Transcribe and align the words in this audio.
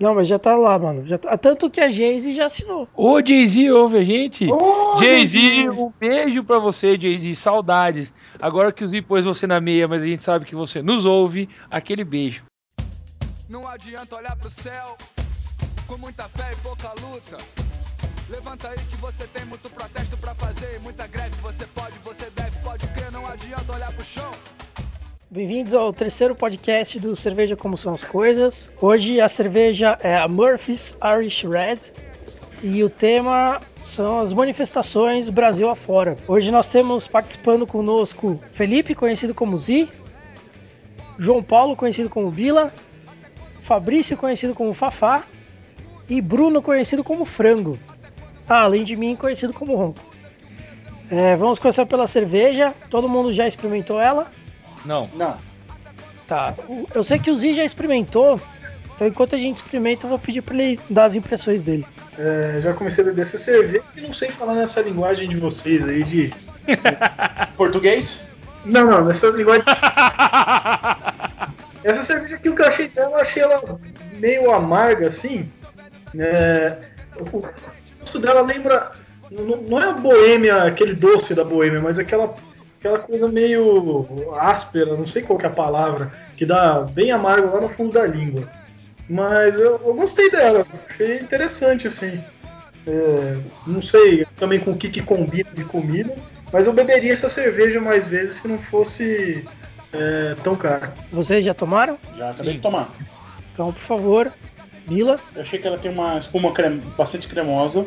Não, 0.00 0.14
mas 0.14 0.28
já 0.28 0.38
tá 0.38 0.54
lá, 0.54 0.78
mano. 0.78 1.06
Já 1.06 1.18
tá... 1.18 1.36
Tanto 1.36 1.68
que 1.68 1.80
a 1.80 1.88
Jay-Z 1.88 2.32
já 2.32 2.46
assinou. 2.46 2.88
Ô, 2.94 3.20
Jay-Z, 3.20 3.70
ouve 3.72 3.98
a 3.98 4.04
gente? 4.04 4.50
Ô, 4.50 4.98
Jay-Z, 5.02 5.38
Jay-Z. 5.38 5.70
um 5.70 5.92
beijo 5.98 6.44
pra 6.44 6.60
você, 6.60 6.96
Jay-Z. 6.96 7.34
Saudades. 7.34 8.12
Agora 8.40 8.72
que 8.72 8.84
o 8.84 8.86
Z 8.86 9.02
pôs 9.02 9.24
você 9.24 9.46
na 9.46 9.60
meia, 9.60 9.88
mas 9.88 10.02
a 10.02 10.06
gente 10.06 10.22
sabe 10.22 10.44
que 10.44 10.54
você 10.54 10.80
nos 10.80 11.04
ouve, 11.04 11.48
aquele 11.68 12.04
beijo. 12.04 12.44
Não 13.48 13.66
adianta 13.66 14.14
olhar 14.16 14.36
pro 14.36 14.50
céu 14.50 14.96
com 15.88 15.98
muita 15.98 16.28
fé 16.28 16.52
e 16.52 16.56
pouca 16.56 16.92
luta. 17.00 17.38
Levanta 18.30 18.68
aí 18.68 18.76
que 18.90 18.96
você 18.98 19.26
tem 19.28 19.44
muito 19.46 19.70
protesto 19.70 20.16
pra 20.18 20.34
fazer 20.34 20.76
e 20.76 20.78
muita 20.80 21.06
greve. 21.06 21.34
Você 21.42 21.66
pode, 21.68 21.98
você 22.04 22.30
deve, 22.36 22.56
pode 22.62 22.86
crer. 22.88 23.10
Não 23.10 23.26
adianta 23.26 23.72
olhar 23.72 23.92
pro 23.92 24.04
chão. 24.04 24.30
Bem-vindos 25.30 25.74
ao 25.74 25.92
terceiro 25.92 26.34
podcast 26.34 26.98
do 26.98 27.14
Cerveja 27.14 27.54
Como 27.54 27.76
São 27.76 27.92
as 27.92 28.02
Coisas. 28.02 28.72
Hoje 28.80 29.20
a 29.20 29.28
cerveja 29.28 29.98
é 30.00 30.16
a 30.16 30.26
Murphy's 30.26 30.96
Irish 31.04 31.42
Red 31.42 31.92
e 32.62 32.82
o 32.82 32.88
tema 32.88 33.60
são 33.60 34.20
as 34.20 34.32
manifestações 34.32 35.28
Brasil 35.28 35.68
afora. 35.68 36.16
Hoje 36.26 36.50
nós 36.50 36.70
temos 36.70 37.06
participando 37.06 37.66
conosco 37.66 38.40
Felipe, 38.52 38.94
conhecido 38.94 39.34
como 39.34 39.58
Z, 39.58 39.86
João 41.18 41.42
Paulo, 41.42 41.76
conhecido 41.76 42.08
como 42.08 42.30
Vila, 42.30 42.72
Fabrício, 43.60 44.16
conhecido 44.16 44.54
como 44.54 44.72
Fafá 44.72 45.24
e 46.08 46.22
Bruno, 46.22 46.62
conhecido 46.62 47.04
como 47.04 47.26
Frango. 47.26 47.78
Ah, 48.48 48.62
além 48.62 48.82
de 48.82 48.96
mim, 48.96 49.14
conhecido 49.14 49.52
como 49.52 49.76
Ronco. 49.76 50.00
É, 51.10 51.36
vamos 51.36 51.58
começar 51.58 51.84
pela 51.84 52.06
cerveja. 52.06 52.74
Todo 52.88 53.10
mundo 53.10 53.30
já 53.30 53.46
experimentou 53.46 54.00
ela? 54.00 54.32
Não. 54.84 55.08
Não. 55.14 55.36
Tá. 56.26 56.54
Eu 56.94 57.02
sei 57.02 57.18
que 57.18 57.30
o 57.30 57.36
Z 57.36 57.54
já 57.54 57.64
experimentou, 57.64 58.40
então 58.94 59.08
enquanto 59.08 59.34
a 59.34 59.38
gente 59.38 59.56
experimenta, 59.56 60.06
eu 60.06 60.10
vou 60.10 60.18
pedir 60.18 60.42
pra 60.42 60.54
ele 60.54 60.78
dar 60.90 61.04
as 61.04 61.16
impressões 61.16 61.62
dele. 61.62 61.86
É, 62.18 62.58
já 62.60 62.74
comecei 62.74 63.04
a 63.04 63.06
beber 63.06 63.22
essa 63.22 63.38
cerveja 63.38 63.82
e 63.96 64.00
não 64.00 64.12
sei 64.12 64.28
falar 64.30 64.54
nessa 64.54 64.80
linguagem 64.80 65.28
de 65.28 65.36
vocês 65.36 65.86
aí 65.86 66.02
de. 66.02 66.34
Português? 67.56 68.22
Não, 68.64 68.84
não, 68.84 69.04
nessa 69.04 69.28
linguagem. 69.28 69.64
Essa 71.84 72.02
cerveja 72.02 72.36
aqui, 72.36 72.48
o 72.48 72.54
que 72.54 72.62
eu 72.62 72.66
achei 72.66 72.88
dela, 72.88 73.12
eu 73.12 73.16
achei 73.16 73.42
ela 73.42 73.80
meio 74.18 74.50
amarga 74.50 75.06
assim. 75.06 75.48
É, 76.18 76.76
o 77.18 77.42
gosto 78.00 78.18
dela 78.18 78.42
lembra. 78.42 78.92
Não, 79.30 79.56
não 79.56 79.80
é 79.80 79.88
a 79.90 79.92
boêmia, 79.92 80.64
aquele 80.64 80.94
doce 80.94 81.34
da 81.34 81.44
boêmia, 81.44 81.80
mas 81.80 81.98
aquela, 81.98 82.34
aquela 82.78 82.98
coisa 82.98 83.28
meio 83.28 84.06
áspera, 84.38 84.96
não 84.96 85.06
sei 85.06 85.22
qual 85.22 85.38
que 85.38 85.46
é 85.46 85.48
a 85.48 85.52
palavra, 85.52 86.12
que 86.36 86.46
dá 86.46 86.80
bem 86.80 87.10
amargo 87.10 87.54
lá 87.54 87.60
no 87.60 87.68
fundo 87.68 87.92
da 87.92 88.06
língua. 88.06 88.48
Mas 89.08 89.58
eu, 89.58 89.80
eu 89.84 89.94
gostei 89.94 90.30
dela, 90.30 90.66
achei 90.88 91.18
interessante 91.18 91.86
assim. 91.86 92.22
É, 92.86 93.36
não 93.66 93.82
sei 93.82 94.24
também 94.36 94.60
com 94.60 94.70
o 94.70 94.76
que, 94.76 94.88
que 94.88 95.02
combina 95.02 95.50
de 95.52 95.64
comida, 95.64 96.14
mas 96.52 96.66
eu 96.66 96.72
beberia 96.72 97.12
essa 97.12 97.28
cerveja 97.28 97.80
mais 97.80 98.08
vezes 98.08 98.36
se 98.36 98.48
não 98.48 98.58
fosse 98.58 99.44
é, 99.92 100.34
tão 100.42 100.54
cara. 100.56 100.92
Vocês 101.12 101.44
já 101.44 101.54
tomaram? 101.54 101.98
Já 102.16 102.30
acabei 102.30 102.52
Sim. 102.52 102.56
de 102.56 102.62
tomar. 102.62 102.90
Então, 103.52 103.72
por 103.72 103.80
favor, 103.80 104.32
Bila. 104.86 105.18
Eu 105.34 105.42
achei 105.42 105.58
que 105.58 105.66
ela 105.66 105.78
tem 105.78 105.90
uma 105.90 106.18
espuma 106.18 106.52
crem- 106.52 106.80
bastante 106.96 107.26
cremosa 107.28 107.84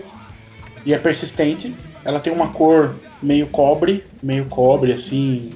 e 0.85 0.93
é 0.93 0.97
persistente. 0.97 1.75
Ela 2.03 2.19
tem 2.19 2.33
uma 2.33 2.49
cor 2.49 2.95
meio 3.21 3.47
cobre, 3.47 4.03
meio 4.21 4.45
cobre, 4.45 4.91
assim. 4.91 5.51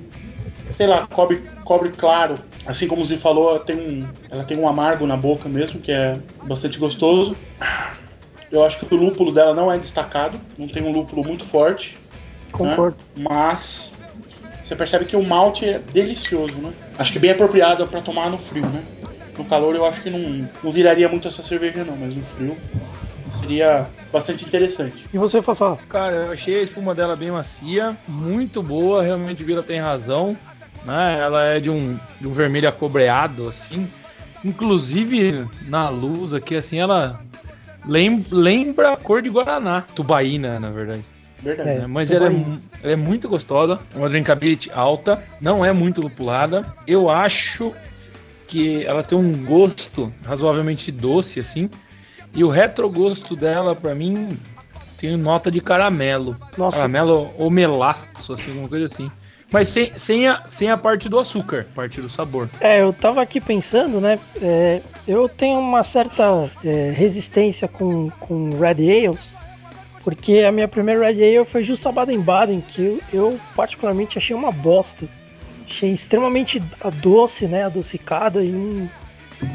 Sei 0.69 0.87
lá, 0.87 1.07
cobre, 1.07 1.43
cobre 1.63 1.89
claro. 1.89 2.37
Assim 2.65 2.87
como 2.87 3.01
o 3.01 3.05
Zi 3.05 3.17
falou, 3.17 3.51
ela 3.51 3.59
tem, 3.59 3.75
um, 3.75 4.07
ela 4.29 4.43
tem 4.43 4.57
um 4.57 4.67
amargo 4.67 5.05
na 5.05 5.15
boca 5.15 5.47
mesmo, 5.47 5.79
que 5.79 5.91
é 5.91 6.17
bastante 6.43 6.79
gostoso. 6.79 7.35
Eu 8.51 8.63
acho 8.63 8.79
que 8.79 8.93
o 8.93 8.97
lúpulo 8.97 9.31
dela 9.31 9.53
não 9.53 9.71
é 9.71 9.77
destacado, 9.77 10.39
não 10.57 10.67
tem 10.67 10.83
um 10.83 10.91
lúpulo 10.91 11.23
muito 11.23 11.43
forte. 11.43 11.97
Concordo. 12.51 12.97
né? 13.15 13.25
Mas 13.29 13.91
você 14.63 14.75
percebe 14.75 15.05
que 15.05 15.15
o 15.15 15.23
malte 15.23 15.65
é 15.65 15.77
delicioso, 15.77 16.55
né? 16.55 16.73
Acho 16.97 17.13
que 17.13 17.19
bem 17.19 17.31
apropriado 17.31 17.85
para 17.87 18.01
tomar 18.01 18.29
no 18.29 18.39
frio, 18.39 18.65
né? 18.65 18.83
No 19.37 19.45
calor 19.45 19.75
eu 19.75 19.85
acho 19.85 20.01
que 20.01 20.09
não, 20.09 20.49
não 20.63 20.71
viraria 20.71 21.07
muito 21.07 21.27
essa 21.27 21.43
cerveja 21.43 21.83
não, 21.83 21.95
mas 21.95 22.15
no 22.15 22.23
frio 22.23 22.57
seria 23.29 23.87
bastante 24.11 24.45
interessante. 24.45 25.05
E 25.13 25.17
você, 25.17 25.41
Fafá? 25.41 25.77
Cara, 25.89 26.13
eu 26.13 26.31
achei 26.31 26.59
a 26.59 26.63
espuma 26.63 26.93
dela 26.95 27.15
bem 27.15 27.31
macia, 27.31 27.97
muito 28.07 28.61
boa, 28.61 29.03
realmente 29.03 29.43
o 29.43 29.45
Vila 29.45 29.63
tem 29.63 29.79
razão. 29.79 30.37
Né? 30.85 31.19
Ela 31.19 31.43
é 31.45 31.59
de 31.59 31.69
um, 31.69 31.97
de 32.21 32.27
um 32.27 32.33
vermelho 32.33 32.69
acobreado, 32.69 33.49
assim. 33.49 33.89
Inclusive, 34.43 35.45
na 35.67 35.89
luz 35.89 36.33
aqui, 36.33 36.55
assim, 36.55 36.77
ela 36.79 37.19
lem- 37.87 38.25
lembra 38.29 38.93
a 38.93 38.97
cor 38.97 39.21
de 39.21 39.29
Guaraná. 39.29 39.81
Tubaína, 39.95 40.59
na 40.59 40.69
verdade. 40.69 41.03
Verdade. 41.41 41.69
É. 41.69 41.79
né? 41.79 41.87
Mas 41.87 42.11
ela 42.11 42.31
é, 42.31 42.35
ela 42.83 42.93
é 42.93 42.95
muito 42.95 43.27
gostosa, 43.27 43.79
uma 43.95 44.07
drinkability 44.07 44.71
alta, 44.71 45.21
não 45.41 45.65
é 45.65 45.73
muito 45.73 46.01
lupulada. 46.01 46.63
Eu 46.85 47.09
acho 47.09 47.73
que 48.47 48.85
ela 48.85 49.03
tem 49.03 49.17
um 49.17 49.31
gosto 49.43 50.13
razoavelmente 50.23 50.91
doce, 50.91 51.39
assim. 51.39 51.67
E 52.35 52.43
o 52.43 52.49
retrogosto 52.49 53.35
dela, 53.35 53.73
pra 53.73 53.95
mim, 53.95 54.37
tem 54.97 55.15
nota 55.15 55.49
de 55.49 55.61
caramelo. 55.61 56.35
Nossa. 56.57 56.77
Caramelo 56.79 57.31
ou 57.37 57.49
melaço, 57.49 58.33
assim, 58.33 58.49
alguma 58.49 58.67
coisa 58.67 58.85
assim. 58.85 59.09
Mas 59.51 59.69
sem, 59.69 59.97
sem, 59.97 60.27
a, 60.27 60.41
sem 60.57 60.69
a 60.69 60.77
parte 60.77 61.07
do 61.07 61.19
açúcar, 61.19 61.65
parte 61.73 62.01
do 62.01 62.09
sabor. 62.09 62.49
É, 62.59 62.81
eu 62.81 62.91
tava 62.91 63.21
aqui 63.21 63.39
pensando, 63.39 64.01
né? 64.01 64.19
é, 64.41 64.81
eu 65.07 65.29
tenho 65.29 65.59
uma 65.59 65.83
certa 65.83 66.49
é, 66.63 66.91
resistência 66.91 67.67
com, 67.67 68.09
com 68.19 68.49
Red 68.49 69.07
Ales, 69.07 69.33
porque 70.03 70.39
a 70.39 70.51
minha 70.51 70.67
primeira 70.67 71.05
Red 71.05 71.23
Ale 71.23 71.45
foi 71.45 71.63
justo 71.63 71.87
a 71.87 71.91
Baden-Baden, 71.91 72.61
que 72.61 72.81
eu, 72.81 73.01
eu 73.13 73.39
particularmente 73.55 74.17
achei 74.17 74.35
uma 74.35 74.51
bosta. 74.51 75.07
Achei 75.63 75.91
extremamente 75.91 76.61
doce, 77.01 77.47
né? 77.47 77.63
Adocicada 77.63 78.43
e 78.43 78.51
não, 78.51 78.89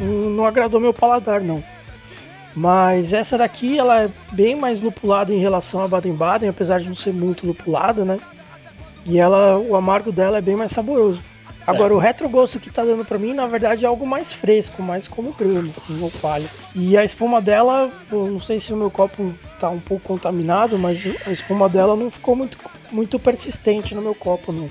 não, 0.01 0.31
não 0.31 0.47
agradou 0.47 0.81
meu 0.81 0.95
paladar, 0.95 1.43
não. 1.43 1.63
Mas 2.61 3.15
essa 3.15 3.39
daqui, 3.39 3.79
ela 3.79 4.03
é 4.03 4.11
bem 4.33 4.55
mais 4.55 4.83
lupulada 4.83 5.33
em 5.33 5.39
relação 5.39 5.83
à 5.83 5.89
Baden-Baden, 5.89 6.51
apesar 6.51 6.79
de 6.79 6.89
não 6.89 6.95
ser 6.95 7.11
muito 7.11 7.47
lupulada, 7.47 8.05
né? 8.05 8.19
E 9.07 9.19
ela, 9.19 9.57
o 9.57 9.75
amargo 9.75 10.13
dela 10.13 10.37
é 10.37 10.43
bem 10.43 10.57
mais 10.57 10.71
saboroso. 10.71 11.25
Agora, 11.67 11.95
o 11.95 11.99
retrogosto 11.99 12.61
que 12.61 12.69
tá 12.69 12.85
dando 12.85 13.03
pra 13.03 13.17
mim, 13.17 13.33
na 13.33 13.47
verdade, 13.47 13.87
é 13.87 13.89
algo 13.89 14.07
mais 14.07 14.35
fresco, 14.35 14.83
mais 14.83 15.09
como 15.09 15.33
grano, 15.33 15.71
assim, 15.75 16.03
ou 16.03 16.11
palha. 16.21 16.45
E 16.75 16.99
a 16.99 17.03
espuma 17.03 17.41
dela, 17.41 17.91
eu 18.13 18.27
não 18.27 18.39
sei 18.39 18.61
se 18.61 18.75
o 18.75 18.77
meu 18.77 18.91
copo 18.91 19.33
tá 19.59 19.71
um 19.71 19.81
pouco 19.81 20.09
contaminado, 20.09 20.79
mas 20.79 21.03
a 21.25 21.31
espuma 21.31 21.67
dela 21.67 21.97
não 21.97 22.11
ficou 22.11 22.37
muito, 22.37 22.59
muito 22.93 23.19
persistente 23.19 23.95
no 23.95 24.03
meu 24.03 24.15
copo, 24.15 24.53
não. 24.53 24.69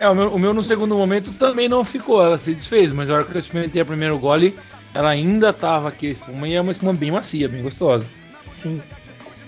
É, 0.00 0.08
o 0.08 0.14
meu, 0.16 0.34
o 0.34 0.38
meu 0.40 0.52
no 0.52 0.64
segundo 0.64 0.96
momento 0.96 1.32
também 1.34 1.68
não 1.68 1.84
ficou, 1.84 2.20
ela 2.20 2.36
se 2.36 2.52
desfez, 2.52 2.92
mas 2.92 3.08
na 3.08 3.14
hora 3.14 3.24
que 3.24 3.36
eu 3.36 3.40
experimentei 3.40 3.80
a 3.80 3.84
primeiro 3.84 4.18
gole, 4.18 4.56
ela 4.94 5.10
ainda 5.10 5.52
tava 5.52 5.88
aqui 5.88 6.08
a 6.08 6.10
espuma 6.12 6.48
e 6.48 6.54
é 6.54 6.60
uma 6.60 6.72
espuma 6.72 6.92
bem 6.92 7.10
macia, 7.10 7.48
bem 7.48 7.62
gostosa. 7.62 8.04
Sim. 8.50 8.82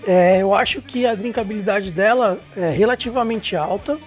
É, 0.07 0.43
eu 0.43 0.55
acho 0.55 0.83
que 0.83 1.07
a 1.07 1.15
drinkabilidade 1.15 1.91
dela 1.91 2.39
é 2.57 2.71
relativamente 2.71 3.57
alta, 3.57 3.99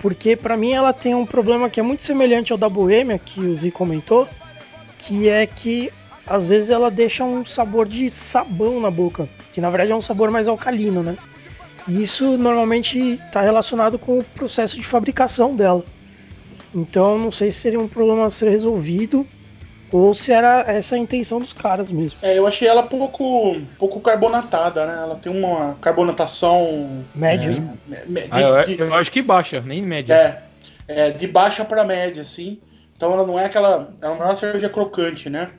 porque 0.00 0.36
pra 0.36 0.56
mim 0.56 0.72
ela 0.72 0.92
tem 0.92 1.14
um 1.14 1.24
problema 1.24 1.70
que 1.70 1.80
é 1.80 1.82
muito 1.82 2.02
semelhante 2.02 2.52
ao 2.52 2.58
da 2.58 2.68
Boêmia, 2.68 3.18
que 3.18 3.40
o 3.40 3.54
Zi 3.54 3.70
comentou, 3.70 4.28
que 4.98 5.28
é 5.28 5.46
que 5.46 5.92
às 6.26 6.46
vezes 6.46 6.70
ela 6.70 6.90
deixa 6.90 7.24
um 7.24 7.44
sabor 7.44 7.86
de 7.86 8.08
sabão 8.08 8.80
na 8.80 8.90
boca, 8.90 9.28
que 9.52 9.60
na 9.60 9.70
verdade 9.70 9.92
é 9.92 9.96
um 9.96 10.00
sabor 10.00 10.30
mais 10.30 10.48
alcalino, 10.48 11.02
né? 11.02 11.16
E 11.88 12.00
isso 12.00 12.36
normalmente 12.36 12.98
está 13.26 13.42
relacionado 13.42 13.98
com 13.98 14.18
o 14.18 14.24
processo 14.24 14.76
de 14.76 14.86
fabricação 14.86 15.56
dela. 15.56 15.84
Então 16.74 17.18
não 17.18 17.30
sei 17.30 17.50
se 17.50 17.58
seria 17.58 17.80
um 17.80 17.88
problema 17.88 18.26
a 18.26 18.30
ser 18.30 18.50
resolvido 18.50 19.26
ou 19.92 20.14
se 20.14 20.32
era 20.32 20.64
essa 20.66 20.94
a 20.96 20.98
intenção 20.98 21.38
dos 21.38 21.52
caras 21.52 21.90
mesmo. 21.90 22.18
É, 22.22 22.38
eu 22.38 22.46
achei 22.46 22.66
ela 22.68 22.82
pouco, 22.82 23.60
pouco 23.78 24.00
carbonatada, 24.00 24.86
né? 24.86 24.94
Ela 24.94 25.16
tem 25.16 25.30
uma 25.32 25.74
carbonatação 25.76 27.04
Médio. 27.14 27.52
é, 27.90 28.06
me- 28.06 28.22
de, 28.28 28.28
Ah, 28.30 28.40
eu, 28.40 28.62
de- 28.62 28.80
eu 28.80 28.94
acho 28.94 29.10
que 29.10 29.22
baixa, 29.22 29.60
nem 29.60 29.82
média. 29.82 30.14
é, 30.14 30.42
é, 30.88 31.10
de 31.10 31.26
baixa 31.26 31.64
para 31.64 31.84
média, 31.84 32.22
assim. 32.22 32.60
Então 32.96 33.12
ela 33.12 33.26
não 33.26 33.38
é 33.38 33.46
aquela, 33.46 33.96
ela 34.00 34.14
não 34.14 34.22
é 34.22 34.26
uma 34.28 34.34
cerveja 34.34 34.68
crocante, 34.68 35.28
né? 35.28 35.50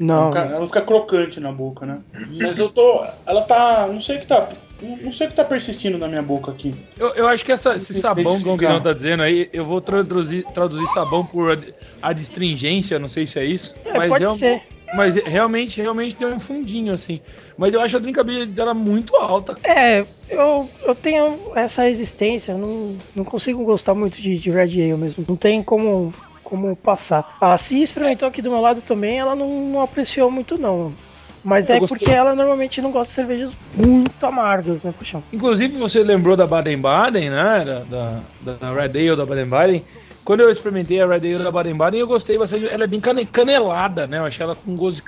Não. 0.00 0.24
Não 0.24 0.32
fica- 0.32 0.44
Ela 0.54 0.66
fica 0.66 0.80
crocante 0.82 1.38
na 1.38 1.52
boca, 1.52 1.84
né? 1.86 1.98
Mas 2.40 2.58
eu 2.58 2.70
tô. 2.70 3.04
Ela 3.26 3.42
tá. 3.42 3.86
Não 3.92 4.00
sei 4.00 4.16
o 4.16 4.20
que 4.20 4.26
tá. 4.26 4.46
Não 4.82 5.12
sei 5.12 5.26
o 5.26 5.30
que 5.30 5.36
tá 5.36 5.44
persistindo 5.44 5.98
na 5.98 6.08
minha 6.08 6.22
boca 6.22 6.50
aqui. 6.50 6.74
Eu, 6.98 7.08
eu 7.08 7.28
acho 7.28 7.44
que 7.44 7.52
essa- 7.52 7.76
esse 7.76 8.00
sabão 8.00 8.40
que 8.40 8.48
o. 8.48 8.56
Guilherme 8.56 8.80
tá 8.82 8.94
dizendo 8.94 9.22
aí, 9.22 9.50
eu 9.52 9.62
vou 9.62 9.78
traduzir, 9.82 10.42
traduzir 10.54 10.86
sabão 10.94 11.24
por 11.26 11.52
ad- 11.52 11.74
adstringência, 12.00 12.98
não 12.98 13.08
sei 13.08 13.26
se 13.26 13.38
é 13.38 13.44
isso. 13.44 13.74
É, 13.84 14.08
pode 14.08 14.24
real- 14.24 14.34
ser. 14.34 14.62
Mas 14.96 15.14
realmente, 15.14 15.80
realmente 15.80 16.16
tem 16.16 16.26
um 16.26 16.40
fundinho 16.40 16.92
assim. 16.92 17.20
Mas 17.56 17.72
eu 17.74 17.80
acho 17.80 17.96
a 17.96 18.00
drinkability 18.00 18.46
dela 18.50 18.74
muito 18.74 19.14
alta. 19.14 19.54
É, 19.62 20.04
eu, 20.28 20.68
eu 20.84 20.94
tenho 20.96 21.38
essa 21.54 21.84
resistência, 21.84 22.54
não, 22.56 22.96
não 23.14 23.22
consigo 23.24 23.64
gostar 23.64 23.94
muito 23.94 24.20
de, 24.20 24.36
de 24.36 24.50
Red 24.50 24.62
Ale 24.82 24.96
mesmo. 24.96 25.24
Não 25.28 25.36
tem 25.36 25.62
como, 25.62 26.12
como 26.50 26.76
passar. 26.76 27.22
A 27.40 27.56
Cia 27.56 27.82
experimentou 27.82 28.28
aqui 28.28 28.42
do 28.42 28.50
meu 28.50 28.60
lado 28.60 28.82
também, 28.82 29.18
ela 29.18 29.34
não, 29.36 29.48
não 29.68 29.80
apreciou 29.82 30.30
muito 30.30 30.56
não. 30.58 30.98
Mas 31.42 31.70
Eu 31.70 31.76
é 31.76 31.80
gostei. 31.80 31.96
porque 31.96 32.10
ela 32.10 32.34
normalmente 32.34 32.82
não 32.82 32.90
gosta 32.92 33.10
de 33.10 33.14
cervejas 33.14 33.58
muito 33.74 34.24
amargas, 34.26 34.84
né, 34.84 34.92
Paixão? 34.92 35.24
Inclusive, 35.32 35.78
você 35.78 36.02
lembrou 36.02 36.36
da 36.36 36.46
Baden-Baden, 36.46 37.30
né? 37.30 37.64
Da, 37.64 37.84
da, 37.84 38.58
da 38.58 38.74
Red 38.74 38.98
Ale 38.98 39.16
da 39.16 39.24
Baden-Baden. 39.26 39.86
Quando 40.24 40.40
eu 40.40 40.50
experimentei 40.50 41.00
a 41.00 41.06
Red 41.06 41.34
Ale 41.34 41.44
da 41.44 41.52
Baden-Baden, 41.52 42.00
eu 42.00 42.06
gostei 42.06 42.36
bastante. 42.36 42.66
Ela 42.66 42.84
é 42.84 42.86
bem 42.86 43.00
cane- 43.00 43.26
canelada, 43.26 44.06
né? 44.08 44.18
Eu 44.18 44.24
achei 44.24 44.42
ela 44.44 44.56
com 44.56 44.76
gosto, 44.76 45.02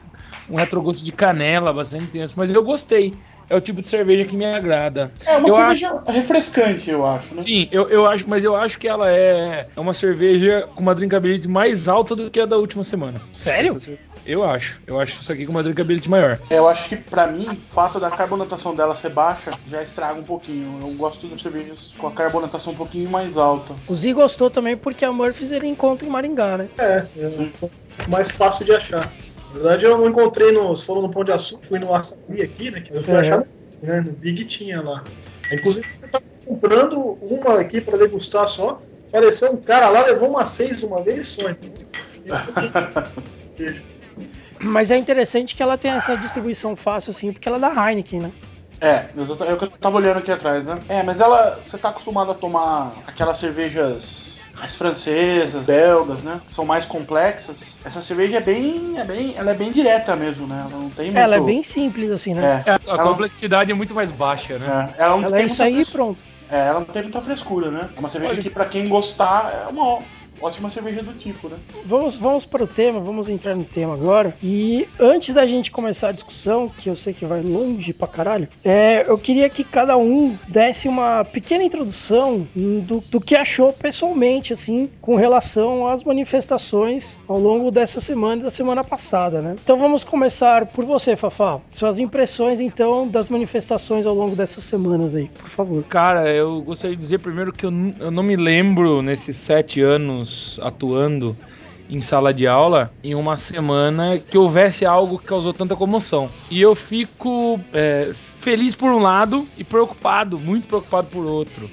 um 0.48 0.56
retrogosto 0.56 1.04
de 1.04 1.12
canela 1.12 1.72
bastante 1.72 2.04
intenso. 2.04 2.34
Mas 2.36 2.50
eu 2.50 2.62
gostei. 2.62 3.20
É 3.48 3.56
o 3.56 3.60
tipo 3.60 3.82
de 3.82 3.88
cerveja 3.88 4.24
que 4.24 4.36
me 4.36 4.44
agrada. 4.44 5.12
É 5.26 5.36
uma 5.36 5.48
eu 5.48 5.54
cerveja 5.54 6.02
refrescante, 6.06 6.90
eu 6.90 7.06
acho, 7.06 7.34
né? 7.34 7.42
Sim, 7.42 7.68
eu, 7.70 7.88
eu 7.88 8.06
acho, 8.06 8.28
mas 8.28 8.44
eu 8.44 8.56
acho 8.56 8.78
que 8.78 8.88
ela 8.88 9.10
é, 9.10 9.66
é 9.74 9.80
uma 9.80 9.94
cerveja 9.94 10.68
com 10.74 10.82
uma 10.82 10.94
drinkability 10.94 11.48
mais 11.48 11.88
alta 11.88 12.16
do 12.16 12.30
que 12.30 12.40
a 12.40 12.46
da 12.46 12.56
última 12.56 12.84
semana. 12.84 13.20
Sério? 13.32 13.80
Eu 14.24 14.44
acho. 14.44 14.80
Eu 14.86 15.00
acho 15.00 15.20
isso 15.20 15.32
aqui 15.32 15.44
com 15.44 15.52
uma 15.52 15.62
drinkability 15.62 16.08
maior. 16.08 16.38
Eu 16.50 16.68
acho 16.68 16.88
que 16.88 16.96
pra 16.96 17.26
mim, 17.26 17.46
o 17.48 17.74
fato 17.74 17.98
da 17.98 18.10
carbonatação 18.10 18.74
dela 18.74 18.94
ser 18.94 19.10
baixa 19.10 19.50
já 19.66 19.82
estraga 19.82 20.18
um 20.18 20.24
pouquinho. 20.24 20.78
Eu 20.80 20.90
gosto 20.90 21.26
das 21.26 21.40
cervejas 21.40 21.94
com 21.98 22.06
a 22.06 22.12
carbonatação 22.12 22.72
um 22.72 22.76
pouquinho 22.76 23.10
mais 23.10 23.36
alta. 23.36 23.74
O 23.88 23.94
Zi 23.94 24.12
gostou 24.12 24.50
também 24.50 24.76
porque 24.76 25.04
a 25.04 25.12
Murphys 25.12 25.52
ele 25.52 25.66
encontra 25.66 26.06
em 26.06 26.10
Maringá, 26.10 26.56
né? 26.56 26.68
É, 26.78 27.04
é 27.16 27.28
mais 28.08 28.30
fácil 28.30 28.64
de 28.64 28.72
achar. 28.72 29.12
Na 29.52 29.58
verdade, 29.58 29.84
eu 29.84 29.98
não 29.98 30.08
encontrei 30.08 30.50
no. 30.50 30.68
Você 30.68 30.84
falou 30.86 31.02
no 31.02 31.10
Pão 31.10 31.22
de 31.22 31.32
Açúcar, 31.32 31.66
fui 31.66 31.78
no 31.78 31.94
Açaí 31.94 32.42
aqui, 32.42 32.70
né? 32.70 32.80
Que 32.80 32.92
eu 32.94 33.02
fui 33.02 33.14
É. 33.14 33.18
achar 33.18 33.38
no, 33.38 33.46
né, 33.82 34.00
no 34.00 34.12
Big 34.12 34.46
tinha 34.46 34.80
lá. 34.80 35.04
Inclusive, 35.52 35.86
eu 36.00 36.08
tava 36.08 36.24
comprando 36.44 37.18
uma 37.20 37.60
aqui 37.60 37.80
pra 37.80 37.98
degustar 37.98 38.48
só. 38.48 38.82
Apareceu 39.08 39.52
um 39.52 39.60
cara 39.60 39.90
lá, 39.90 40.06
levou 40.06 40.30
uma 40.30 40.46
seis 40.46 40.82
uma 40.82 41.02
vez 41.02 41.28
só. 41.28 41.42
Então, 41.50 41.70
Mas 44.58 44.90
é 44.90 44.96
interessante 44.96 45.54
que 45.54 45.62
ela 45.62 45.76
tem 45.76 45.90
essa 45.90 46.16
distribuição 46.16 46.74
fácil, 46.76 47.10
assim, 47.10 47.32
porque 47.32 47.46
ela 47.48 47.58
é 47.58 47.60
da 47.60 47.90
Heineken, 47.90 48.20
né? 48.20 48.32
É, 48.80 49.06
exatamente. 49.16 49.52
É 49.52 49.54
o 49.54 49.58
que 49.58 49.64
eu 49.64 49.70
tava 49.78 49.96
olhando 49.98 50.18
aqui 50.18 50.30
atrás, 50.32 50.66
né? 50.66 50.78
É, 50.88 51.02
mas 51.02 51.20
ela. 51.20 51.58
Você 51.62 51.76
tá 51.76 51.90
acostumado 51.90 52.30
a 52.30 52.34
tomar 52.34 52.92
aquelas 53.06 53.36
cervejas. 53.36 54.31
As 54.62 54.76
francesas, 54.76 55.66
belgas, 55.66 56.22
né? 56.22 56.40
Que 56.46 56.52
são 56.52 56.64
mais 56.64 56.86
complexas. 56.86 57.76
Essa 57.84 58.00
cerveja 58.00 58.36
é 58.36 58.40
bem. 58.40 58.96
É 58.96 59.04
bem 59.04 59.34
ela 59.36 59.50
é 59.50 59.54
bem 59.54 59.72
direta 59.72 60.14
mesmo, 60.14 60.46
né? 60.46 60.60
Ela 60.60 60.70
não 60.80 60.88
tem 60.88 61.06
muito. 61.06 61.18
Ela 61.18 61.36
é 61.36 61.40
bem 61.40 61.62
simples, 61.62 62.12
assim, 62.12 62.32
né? 62.32 62.62
É, 62.64 62.70
É, 62.70 62.74
a 62.74 62.80
ela, 62.86 63.02
complexidade 63.08 63.72
é 63.72 63.74
muito 63.74 63.92
mais 63.92 64.08
baixa, 64.12 64.58
né? 64.58 64.94
é, 64.96 65.02
ela 65.02 65.16
não 65.16 65.24
Ela 65.24 65.36
é 65.36 65.38
tem 65.38 65.46
isso 65.46 65.62
muita 65.62 65.76
aí 65.76 65.82
e 65.82 65.84
fres- 65.84 65.90
pronto. 65.90 66.22
É, 66.48 66.66
ela 66.68 66.78
não 66.80 66.86
tem 66.86 67.02
muita 67.02 67.20
frescura, 67.20 67.70
né? 67.72 67.88
É 67.96 67.98
uma 67.98 68.08
cerveja 68.08 68.34
Olha. 68.34 68.42
que, 68.42 68.50
pra 68.50 68.64
quem 68.66 68.88
gostar, 68.88 69.66
é 69.66 69.68
uma 69.68 69.84
ó- 69.84 69.98
ótima 70.42 70.68
cerveja 70.68 71.02
do 71.02 71.12
tipo, 71.14 71.48
né? 71.48 71.56
Vamos, 71.84 72.16
vamos 72.16 72.44
para 72.44 72.64
o 72.64 72.66
tema, 72.66 73.00
vamos 73.00 73.28
entrar 73.28 73.54
no 73.54 73.64
tema 73.64 73.94
agora. 73.94 74.34
E 74.42 74.88
antes 74.98 75.34
da 75.34 75.46
gente 75.46 75.70
começar 75.70 76.08
a 76.08 76.12
discussão, 76.12 76.68
que 76.68 76.88
eu 76.88 76.96
sei 76.96 77.14
que 77.14 77.24
vai 77.24 77.40
longe 77.42 77.92
pra 77.92 78.08
caralho, 78.08 78.48
é, 78.64 79.04
eu 79.08 79.16
queria 79.18 79.48
que 79.48 79.64
cada 79.64 79.96
um 79.96 80.36
desse 80.48 80.88
uma 80.88 81.24
pequena 81.24 81.62
introdução 81.62 82.46
do, 82.54 83.02
do 83.10 83.20
que 83.20 83.36
achou 83.36 83.72
pessoalmente, 83.72 84.52
assim, 84.52 84.90
com 85.00 85.14
relação 85.14 85.86
às 85.86 86.02
manifestações 86.04 87.20
ao 87.28 87.38
longo 87.38 87.70
dessa 87.70 88.00
semana 88.00 88.40
e 88.40 88.44
da 88.44 88.50
semana 88.50 88.82
passada, 88.82 89.40
né? 89.40 89.54
Então 89.62 89.78
vamos 89.78 90.04
começar 90.04 90.66
por 90.66 90.84
você, 90.84 91.14
Fafá. 91.16 91.60
Suas 91.70 91.98
impressões, 91.98 92.60
então, 92.60 93.06
das 93.06 93.28
manifestações 93.28 94.06
ao 94.06 94.14
longo 94.14 94.34
dessas 94.34 94.64
semanas 94.64 95.14
aí, 95.14 95.28
por 95.28 95.48
favor. 95.48 95.84
Cara, 95.84 96.32
eu 96.32 96.60
gostaria 96.62 96.96
de 96.96 97.02
dizer 97.02 97.18
primeiro 97.18 97.52
que 97.52 97.64
eu, 97.64 97.72
eu 98.00 98.10
não 98.10 98.22
me 98.22 98.36
lembro 98.36 99.02
nesses 99.02 99.36
sete 99.36 99.80
anos 99.80 100.31
atuando 100.60 101.36
em 101.88 102.00
sala 102.00 102.32
de 102.32 102.46
aula 102.46 102.90
em 103.04 103.14
uma 103.14 103.36
semana 103.36 104.18
que 104.18 104.38
houvesse 104.38 104.86
algo 104.86 105.18
que 105.18 105.26
causou 105.26 105.52
tanta 105.52 105.76
comoção. 105.76 106.30
E 106.50 106.60
eu 106.60 106.74
fico 106.74 107.60
é, 107.72 108.10
feliz 108.14 108.74
por 108.74 108.90
um 108.90 109.00
lado 109.00 109.46
e 109.58 109.64
preocupado, 109.64 110.38
muito 110.38 110.66
preocupado 110.66 111.08
por 111.08 111.24
outro. 111.26 111.68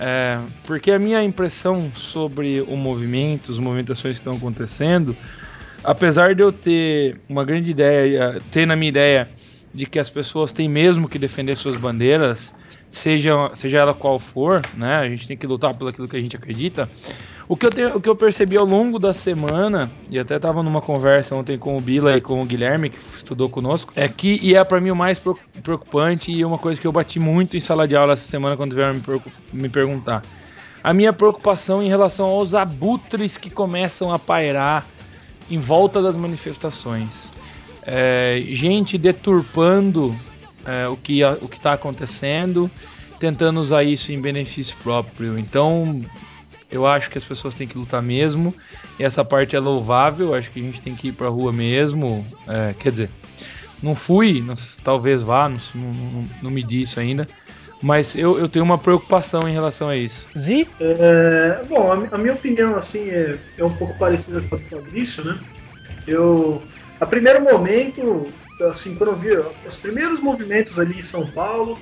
É, 0.00 0.38
porque 0.64 0.90
a 0.90 0.98
minha 0.98 1.22
impressão 1.22 1.92
sobre 1.94 2.60
o 2.62 2.76
movimento, 2.76 3.52
as 3.52 3.58
movimentações 3.58 4.14
que 4.14 4.20
estão 4.20 4.32
acontecendo, 4.32 5.16
apesar 5.84 6.34
de 6.34 6.42
eu 6.42 6.52
ter 6.52 7.20
uma 7.28 7.44
grande 7.44 7.70
ideia, 7.70 8.38
ter 8.50 8.66
na 8.66 8.74
minha 8.74 8.88
ideia 8.88 9.28
de 9.72 9.86
que 9.86 9.98
as 9.98 10.10
pessoas 10.10 10.50
têm 10.50 10.68
mesmo 10.68 11.08
que 11.08 11.18
defender 11.18 11.56
suas 11.56 11.76
bandeiras, 11.76 12.52
seja, 12.90 13.50
seja 13.54 13.78
ela 13.78 13.94
qual 13.94 14.18
for, 14.18 14.62
né? 14.74 14.96
A 14.96 15.08
gente 15.08 15.26
tem 15.26 15.36
que 15.36 15.46
lutar 15.46 15.74
pelo 15.76 15.90
aquilo 15.90 16.08
que 16.08 16.16
a 16.16 16.20
gente 16.20 16.36
acredita. 16.36 16.88
O 17.52 17.56
que 17.56 17.66
eu, 17.66 17.70
tenho, 17.70 17.96
o 17.98 18.00
que 18.00 18.08
eu 18.08 18.16
percebi 18.16 18.56
ao 18.56 18.64
longo 18.64 18.98
da 18.98 19.12
semana, 19.12 19.90
e 20.08 20.18
até 20.18 20.36
estava 20.36 20.62
numa 20.62 20.80
conversa 20.80 21.34
ontem 21.34 21.58
com 21.58 21.76
o 21.76 21.80
Bila 21.82 22.16
e 22.16 22.20
com 22.22 22.40
o 22.40 22.46
Guilherme, 22.46 22.88
que 22.88 22.98
estudou 23.14 23.46
conosco, 23.46 23.92
é 23.94 24.08
que, 24.08 24.40
e 24.42 24.54
é 24.54 24.64
para 24.64 24.80
mim 24.80 24.90
o 24.90 24.96
mais 24.96 25.20
preocupante 25.62 26.32
e 26.32 26.46
uma 26.46 26.56
coisa 26.56 26.80
que 26.80 26.86
eu 26.86 26.92
bati 26.92 27.20
muito 27.20 27.54
em 27.54 27.60
sala 27.60 27.86
de 27.86 27.94
aula 27.94 28.14
essa 28.14 28.24
semana 28.24 28.56
quando 28.56 28.74
vieram 28.74 28.94
me, 28.94 29.02
me 29.52 29.68
perguntar. 29.68 30.22
A 30.82 30.94
minha 30.94 31.12
preocupação 31.12 31.82
em 31.82 31.88
relação 31.90 32.24
aos 32.24 32.54
abutres 32.54 33.36
que 33.36 33.50
começam 33.50 34.10
a 34.10 34.18
pairar 34.18 34.86
em 35.50 35.58
volta 35.58 36.00
das 36.00 36.16
manifestações. 36.16 37.28
É, 37.84 38.42
gente 38.46 38.96
deturpando 38.96 40.16
é, 40.64 40.88
o 40.88 40.96
que 40.96 41.22
a- 41.22 41.36
o 41.38 41.48
que 41.48 41.58
está 41.58 41.74
acontecendo, 41.74 42.70
tentando 43.20 43.60
usar 43.60 43.82
isso 43.82 44.10
em 44.10 44.18
benefício 44.18 44.74
próprio. 44.82 45.38
Então, 45.38 46.00
eu 46.72 46.86
acho 46.86 47.10
que 47.10 47.18
as 47.18 47.24
pessoas 47.24 47.54
têm 47.54 47.68
que 47.68 47.78
lutar 47.78 48.02
mesmo. 48.02 48.54
E 48.98 49.04
essa 49.04 49.24
parte 49.24 49.54
é 49.54 49.60
louvável. 49.60 50.34
Acho 50.34 50.50
que 50.50 50.60
a 50.60 50.62
gente 50.62 50.80
tem 50.80 50.94
que 50.94 51.08
ir 51.08 51.12
pra 51.12 51.28
rua 51.28 51.52
mesmo. 51.52 52.26
É, 52.48 52.74
quer 52.74 52.90
dizer, 52.90 53.10
não 53.82 53.94
fui, 53.94 54.40
não- 54.42 54.54
talvez 54.84 55.22
vá, 55.22 55.48
não, 55.48 55.58
não, 55.74 56.28
não, 56.42 56.50
me 56.50 56.62
disse 56.62 56.98
ainda. 57.00 57.26
Mas 57.82 58.14
eu, 58.14 58.38
eu 58.38 58.48
tenho 58.48 58.64
uma 58.64 58.78
preocupação 58.78 59.40
em 59.48 59.52
relação 59.52 59.88
a 59.88 59.96
isso. 59.96 60.28
Zi? 60.38 60.66
É, 60.80 61.64
bom, 61.64 61.90
a, 61.92 62.14
a 62.14 62.18
minha 62.18 62.34
opinião 62.34 62.76
assim 62.76 63.08
é, 63.10 63.38
é 63.56 63.64
um 63.64 63.74
pouco 63.76 63.98
parecida 63.98 64.40
com 64.40 64.54
a 64.54 64.58
do 64.58 64.64
Fabrício, 64.64 65.24
né? 65.24 65.38
Eu, 66.06 66.62
a 67.00 67.06
primeiro 67.06 67.42
momento, 67.42 68.26
assim, 68.60 68.94
quando 68.96 69.10
eu 69.10 69.16
vi 69.16 69.30
os 69.66 69.76
primeiros 69.76 70.20
movimentos 70.20 70.78
ali 70.78 70.98
em 70.98 71.02
São 71.02 71.26
Paulo, 71.30 71.76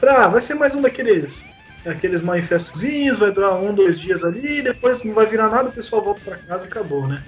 falei, 0.00 0.14
ah, 0.16 0.28
vai 0.28 0.40
ser 0.40 0.54
mais 0.54 0.74
um 0.74 0.82
daqueles, 0.82 1.44
aqueles 1.86 2.22
manifestozinhos, 2.22 3.18
vai 3.18 3.30
durar 3.30 3.54
um, 3.54 3.72
dois 3.72 3.98
dias 3.98 4.24
ali, 4.24 4.62
depois 4.62 5.02
não 5.02 5.14
vai 5.14 5.26
virar 5.26 5.48
nada, 5.48 5.68
o 5.68 5.72
pessoal 5.72 6.02
volta 6.02 6.20
para 6.24 6.36
casa 6.36 6.64
e 6.64 6.68
acabou, 6.68 7.06
né? 7.06 7.22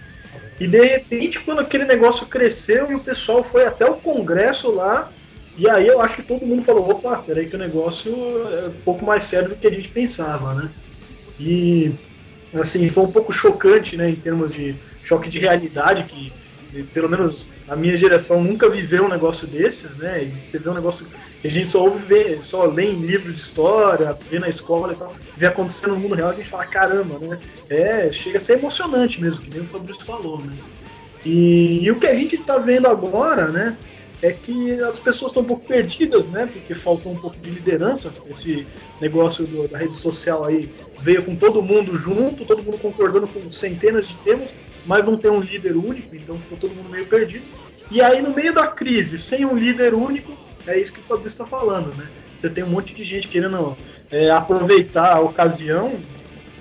E 0.60 0.66
de 0.66 0.84
repente, 0.84 1.40
quando 1.40 1.60
aquele 1.60 1.84
negócio 1.84 2.26
cresceu 2.26 2.90
e 2.90 2.94
o 2.94 3.00
pessoal 3.00 3.42
foi 3.42 3.64
até 3.64 3.84
o 3.84 3.94
Congresso 3.94 4.70
lá, 4.70 5.10
e 5.56 5.68
aí 5.68 5.86
eu 5.86 6.00
acho 6.00 6.16
que 6.16 6.22
todo 6.22 6.46
mundo 6.46 6.62
falou, 6.62 6.90
opa, 6.90 7.16
peraí 7.16 7.46
que 7.46 7.56
o 7.56 7.58
negócio 7.58 8.12
é 8.48 8.68
um 8.68 8.82
pouco 8.84 9.04
mais 9.04 9.24
sério 9.24 9.50
do 9.50 9.56
que 9.56 9.66
a 9.66 9.70
gente 9.70 9.88
pensava, 9.88 10.54
né? 10.54 10.70
E 11.38 11.92
assim, 12.54 12.88
foi 12.88 13.04
um 13.04 13.10
pouco 13.10 13.32
chocante, 13.32 13.96
né, 13.96 14.10
em 14.10 14.14
termos 14.14 14.52
de 14.52 14.74
choque 15.02 15.28
de 15.28 15.38
realidade, 15.38 16.04
que 16.04 16.32
pelo 16.92 17.08
menos 17.08 17.48
a 17.66 17.76
minha 17.76 17.96
geração 17.96 18.42
nunca 18.42 18.68
viveu 18.70 19.04
um 19.04 19.08
negócio 19.08 19.46
desses, 19.48 19.96
né? 19.96 20.24
E 20.24 20.40
você 20.40 20.58
vê 20.58 20.70
um 20.70 20.74
negócio 20.74 21.08
que 21.40 21.48
a 21.48 21.50
gente 21.50 21.68
só 21.68 21.82
ouve 21.84 22.04
ver, 22.04 22.42
só 22.42 22.64
lê 22.64 22.84
em 22.84 23.00
livro 23.04 23.32
de 23.32 23.38
história, 23.38 24.18
vê 24.28 24.38
na 24.38 24.48
escola 24.48 24.92
e 24.92 24.96
tal, 24.96 25.16
vê 25.36 25.46
acontecendo 25.46 25.94
no 25.94 26.00
mundo 26.00 26.14
real, 26.14 26.30
a 26.30 26.34
gente 26.34 26.48
fala, 26.48 26.66
caramba, 26.66 27.18
né? 27.18 27.42
É, 27.68 28.10
chega 28.12 28.38
a 28.38 28.40
ser 28.40 28.54
emocionante 28.58 29.20
mesmo, 29.20 29.42
que 29.42 29.50
nem 29.50 29.62
o 29.62 29.66
Fabrício 29.66 30.04
falou, 30.04 30.44
né? 30.44 30.58
E, 31.24 31.80
e 31.84 31.90
o 31.90 31.98
que 32.00 32.06
a 32.06 32.14
gente 32.14 32.36
está 32.36 32.58
vendo 32.58 32.86
agora, 32.88 33.50
né? 33.50 33.78
É 34.20 34.32
que 34.32 34.72
as 34.82 35.00
pessoas 35.00 35.30
estão 35.30 35.42
um 35.42 35.46
pouco 35.46 35.66
perdidas, 35.66 36.28
né? 36.30 36.46
Porque 36.46 36.74
faltou 36.74 37.12
um 37.12 37.18
pouco 37.18 37.40
de 37.40 37.50
liderança. 37.50 38.20
Esse 38.24 38.70
negócio 39.00 39.46
do- 39.46 39.68
da 39.68 39.78
rede 39.78 39.96
social 39.96 40.44
aí 40.44 40.72
veio 40.96 41.24
com 41.24 41.36
todo 41.36 41.62
mundo 41.62 41.96
junto, 41.96 42.46
todo 42.46 42.62
mundo 42.64 42.78
concordando 42.78 43.28
com 43.28 43.50
centenas 43.50 44.06
de 44.08 44.20
temas, 44.20 44.60
mas 44.86 45.04
não 45.04 45.16
tem 45.16 45.30
um 45.30 45.40
líder 45.40 45.76
único, 45.76 46.14
então 46.14 46.38
ficou 46.38 46.58
todo 46.58 46.74
mundo 46.74 46.88
meio 46.88 47.06
perdido. 47.06 47.44
E 47.90 48.00
aí, 48.00 48.22
no 48.22 48.30
meio 48.30 48.54
da 48.54 48.66
crise, 48.66 49.18
sem 49.18 49.44
um 49.44 49.56
líder 49.56 49.94
único, 49.94 50.36
é 50.66 50.78
isso 50.78 50.92
que 50.92 51.00
o 51.00 51.04
Fabrício 51.04 51.42
está 51.42 51.46
falando, 51.46 51.94
né? 51.96 52.06
Você 52.36 52.48
tem 52.48 52.64
um 52.64 52.68
monte 52.68 52.94
de 52.94 53.04
gente 53.04 53.28
querendo 53.28 53.76
é, 54.10 54.30
aproveitar 54.30 55.16
a 55.16 55.20
ocasião, 55.20 55.92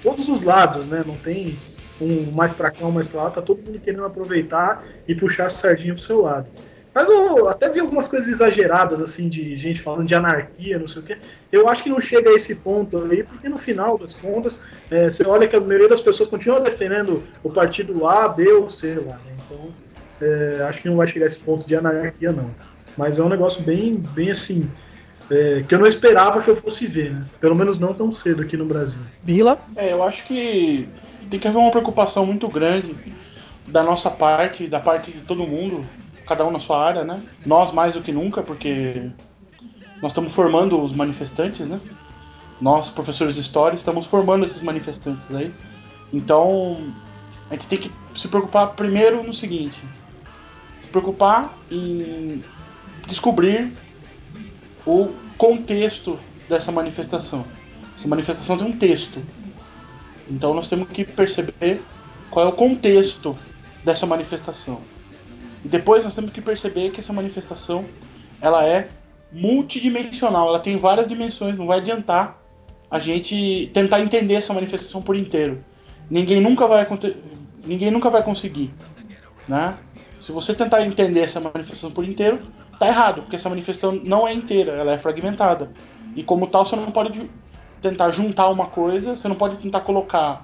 todos 0.03 0.29
os 0.29 0.43
lados, 0.43 0.85
né? 0.87 1.03
Não 1.05 1.15
tem 1.15 1.57
um 1.99 2.31
mais 2.31 2.51
para 2.51 2.71
cá, 2.71 2.85
um 2.85 2.91
mais 2.91 3.07
para 3.07 3.23
lá, 3.23 3.29
tá 3.29 3.41
todo 3.41 3.63
mundo 3.63 3.79
querendo 3.79 4.05
aproveitar 4.05 4.83
e 5.07 5.15
puxar 5.15 5.45
a 5.45 5.49
sardinha 5.49 5.93
pro 5.93 6.03
seu 6.03 6.21
lado. 6.21 6.47
Mas 6.93 7.09
eu 7.09 7.47
até 7.47 7.69
vi 7.69 7.79
algumas 7.79 8.07
coisas 8.07 8.29
exageradas, 8.29 9.01
assim, 9.01 9.29
de 9.29 9.55
gente 9.55 9.79
falando 9.79 10.05
de 10.05 10.13
anarquia, 10.13 10.77
não 10.77 10.87
sei 10.87 11.01
o 11.01 11.05
quê. 11.05 11.17
Eu 11.51 11.69
acho 11.69 11.83
que 11.83 11.89
não 11.89 12.01
chega 12.01 12.29
a 12.29 12.33
esse 12.33 12.55
ponto 12.55 12.97
aí, 13.03 13.23
porque 13.23 13.47
no 13.47 13.57
final 13.57 13.97
das 13.97 14.13
contas, 14.13 14.61
é, 14.89 15.09
você 15.09 15.25
olha 15.25 15.47
que 15.47 15.55
a 15.55 15.61
maioria 15.61 15.87
das 15.87 16.01
pessoas 16.01 16.27
continua 16.27 16.59
defendendo 16.59 17.23
o 17.43 17.49
partido 17.49 18.05
A, 18.05 18.27
B 18.27 18.51
ou 18.51 18.69
C 18.69 18.95
lá, 18.95 19.15
né? 19.25 19.35
Então, 19.45 19.69
é, 20.21 20.63
acho 20.63 20.81
que 20.81 20.89
não 20.89 20.97
vai 20.97 21.07
chegar 21.07 21.25
a 21.25 21.27
esse 21.27 21.39
ponto 21.39 21.65
de 21.65 21.75
anarquia, 21.75 22.31
não. 22.33 22.51
Mas 22.97 23.17
é 23.17 23.23
um 23.23 23.29
negócio 23.29 23.63
bem, 23.63 23.95
bem 23.95 24.29
assim, 24.31 24.69
é, 25.29 25.63
que 25.65 25.73
eu 25.73 25.79
não 25.79 25.87
esperava 25.87 26.41
que 26.41 26.49
eu 26.49 26.57
fosse 26.57 26.85
ver, 26.85 27.13
né? 27.13 27.25
Pelo 27.39 27.55
menos 27.55 27.79
não 27.79 27.93
tão 27.93 28.11
cedo 28.11 28.41
aqui 28.41 28.57
no 28.57 28.65
Brasil. 28.65 28.99
Bila? 29.23 29.57
É, 29.77 29.93
eu 29.93 30.03
acho 30.03 30.25
que 30.25 30.89
tem 31.29 31.39
que 31.39 31.47
haver 31.47 31.57
uma 31.57 31.71
preocupação 31.71 32.25
muito 32.25 32.49
grande 32.49 32.93
da 33.65 33.81
nossa 33.81 34.11
parte, 34.11 34.67
da 34.67 34.79
parte 34.81 35.11
de 35.11 35.21
todo 35.21 35.47
mundo, 35.47 35.85
cada 36.31 36.45
um 36.45 36.51
na 36.51 36.61
sua 36.61 36.81
área, 36.81 37.03
né? 37.03 37.21
Nós 37.45 37.73
mais 37.73 37.93
do 37.93 38.01
que 38.01 38.11
nunca, 38.13 38.41
porque 38.41 39.09
nós 40.01 40.11
estamos 40.13 40.33
formando 40.33 40.81
os 40.81 40.93
manifestantes, 40.93 41.67
né? 41.67 41.77
Nós, 42.61 42.89
professores 42.89 43.35
de 43.35 43.41
história, 43.41 43.75
estamos 43.75 44.05
formando 44.05 44.45
esses 44.45 44.61
manifestantes 44.61 45.29
aí. 45.35 45.53
Então, 46.13 46.93
a 47.49 47.53
gente 47.53 47.67
tem 47.67 47.79
que 47.79 47.91
se 48.15 48.29
preocupar 48.29 48.75
primeiro 48.75 49.21
no 49.23 49.33
seguinte: 49.33 49.83
se 50.79 50.87
preocupar 50.87 51.53
em 51.69 52.41
descobrir 53.05 53.73
o 54.85 55.09
contexto 55.37 56.17
dessa 56.47 56.71
manifestação. 56.71 57.45
Essa 57.93 58.07
manifestação 58.07 58.57
tem 58.57 58.67
um 58.67 58.77
texto. 58.77 59.21
Então 60.29 60.53
nós 60.53 60.69
temos 60.69 60.87
que 60.89 61.03
perceber 61.03 61.81
qual 62.29 62.45
é 62.45 62.49
o 62.49 62.53
contexto 62.53 63.37
dessa 63.83 64.05
manifestação. 64.05 64.79
E 65.63 65.67
depois 65.67 66.03
nós 66.03 66.15
temos 66.15 66.31
que 66.31 66.41
perceber 66.41 66.91
que 66.91 66.99
essa 66.99 67.13
manifestação 67.13 67.85
ela 68.41 68.65
é 68.65 68.89
multidimensional, 69.31 70.47
ela 70.49 70.59
tem 70.59 70.77
várias 70.77 71.07
dimensões, 71.07 71.57
não 71.57 71.67
vai 71.67 71.79
adiantar 71.79 72.41
a 72.89 72.99
gente 72.99 73.69
tentar 73.73 74.01
entender 74.01 74.33
essa 74.33 74.53
manifestação 74.53 75.01
por 75.01 75.15
inteiro. 75.15 75.63
Ninguém 76.09 76.41
nunca 76.41 76.67
vai 76.67 76.85
ninguém 77.65 77.91
nunca 77.91 78.09
vai 78.09 78.21
conseguir, 78.23 78.71
né? 79.47 79.77
Se 80.19 80.31
você 80.31 80.53
tentar 80.53 80.85
entender 80.85 81.21
essa 81.21 81.39
manifestação 81.39 81.91
por 81.91 82.03
inteiro, 82.03 82.41
tá 82.77 82.87
errado, 82.87 83.21
porque 83.21 83.35
essa 83.35 83.49
manifestação 83.49 83.93
não 84.03 84.27
é 84.27 84.33
inteira, 84.33 84.73
ela 84.73 84.91
é 84.91 84.97
fragmentada. 84.97 85.71
E 86.15 86.23
como 86.23 86.47
tal, 86.47 86.65
você 86.65 86.75
não 86.75 86.91
pode 86.91 87.29
tentar 87.81 88.11
juntar 88.11 88.49
uma 88.49 88.67
coisa, 88.67 89.15
você 89.15 89.27
não 89.27 89.35
pode 89.35 89.57
tentar 89.57 89.81
colocar 89.81 90.43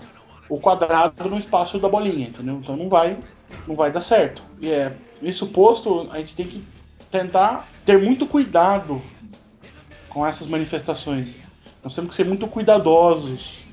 o 0.50 0.60
quadrado 0.60 1.30
no 1.30 1.38
espaço 1.38 1.78
da 1.78 1.90
bolinha, 1.90 2.30
entendeu? 2.30 2.56
Então 2.56 2.78
não 2.78 2.88
vai, 2.88 3.18
não 3.68 3.76
vai 3.76 3.92
dar 3.92 4.02
certo. 4.02 4.42
E 4.62 4.72
é, 4.72 4.96
isso 5.22 5.48
posto, 5.48 6.08
a 6.12 6.18
gente 6.20 6.36
tem 6.36 6.48
que 6.48 6.64
tentar 7.10 7.68
ter 7.86 8.00
muito 8.02 8.26
cuidado 8.26 9.02
com 10.10 10.26
essas 10.26 10.48
manifestações. 10.48 11.40
Nós 11.84 11.96
temos 11.96 12.10
que 12.10 12.16
ser 12.16 12.26
muito 12.26 12.48
cuidadosos 12.48 13.64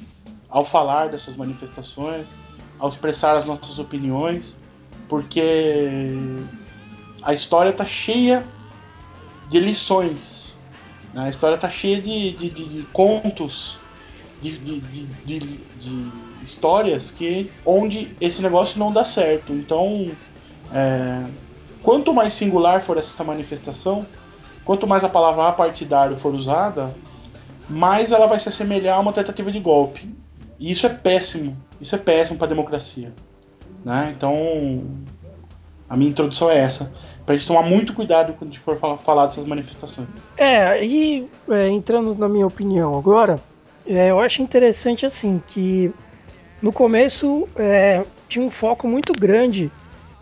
ao 0.49 0.65
falar 0.65 1.09
dessas 1.09 1.37
manifestações, 1.37 2.37
ao 2.79 2.89
expressar 2.89 3.37
as 3.37 3.45
nossas 3.45 3.79
opiniões, 3.79 4.59
porque 5.09 6.13
a 7.23 7.35
história 7.35 7.71
está 7.71 7.85
cheia 7.85 8.47
de 9.49 9.59
lições 9.59 10.55
a 11.17 11.29
história 11.29 11.57
tá 11.57 11.71
cheia 11.71 12.01
de, 12.01 12.33
de, 12.33 12.51
de, 12.51 12.69
de 12.69 12.83
contos, 12.93 13.79
de, 14.41 14.59
de, 14.59 15.09
histórias 16.43 17.11
que 17.11 17.51
onde 17.65 18.15
esse 18.21 18.43
negócio 18.43 18.79
não 18.79 18.93
dá 18.93 19.05
certo. 19.05 19.53
Então, 19.53 20.11
é, 20.73 21.25
quanto 21.83 22.15
mais 22.15 22.35
singular 22.35 22.83
for 22.83 22.97
essa 22.97 23.23
manifestação, 23.25 24.07
quanto 24.65 24.87
mais 24.87 25.05
a 25.05 25.09
palavra 25.09 25.53
partidário 25.53 26.17
for 26.17 26.35
usada, 26.35 26.95
mais 27.69 28.13
ela 28.13 28.27
vai 28.27 28.39
se 28.39 28.49
assemelhar 28.49 28.99
a 28.99 29.01
uma 29.01 29.13
tentativa 29.13 29.51
de 29.51 29.61
golpe. 29.61 30.09
E 30.59 30.71
isso 30.71 30.87
é 30.87 30.91
péssimo. 30.91 31.57
Isso 31.81 31.95
é 31.95 31.99
péssimo 31.99 32.39
para 32.39 32.47
a 32.47 32.51
democracia. 32.51 33.13
Né? 33.85 34.15
Então, 34.17 34.85
a 35.89 35.97
minha 35.97 36.11
introdução 36.11 36.51
é 36.51 36.59
essa. 36.59 36.93
Pra 37.27 37.35
gente 37.35 37.47
tomar 37.47 37.63
muito 37.63 37.95
cuidado 37.95 38.35
quando 38.35 38.51
a 38.51 38.53
gente 38.53 38.61
for 38.61 38.77
falar, 38.79 38.97
falar 38.99 39.27
dessas 39.27 39.45
manifestações. 39.45 40.09
É, 40.37 40.85
e 40.85 41.29
é, 41.51 41.69
entrando 41.69 42.15
na 42.15 42.29
minha 42.29 42.47
opinião 42.47 42.97
agora, 42.97 43.41
é, 43.87 44.11
eu 44.11 44.21
acho 44.21 44.43
interessante 44.43 45.07
assim 45.07 45.43
que 45.47 45.93
no 46.61 46.73
começo 46.73 47.49
é, 47.57 48.05
tinha 48.29 48.45
um 48.45 48.51
foco 48.51 48.87
muito 48.87 49.13
grande 49.13 49.71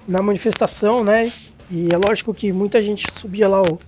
na 0.06 0.22
manifestação, 0.22 1.04
né? 1.04 1.32
E 1.70 1.88
é 1.92 1.96
lógico 1.96 2.34
que 2.34 2.52
muita 2.52 2.82
gente 2.82 3.12
subia 3.12 3.48
lá 3.48 3.62
o, 3.62 3.78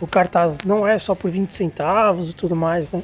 o 0.00 0.06
cartaz, 0.06 0.58
não 0.64 0.86
é 0.86 0.98
só 0.98 1.14
por 1.14 1.30
20 1.30 1.52
centavos 1.52 2.30
e 2.30 2.34
tudo 2.34 2.56
mais, 2.56 2.92
né? 2.92 3.02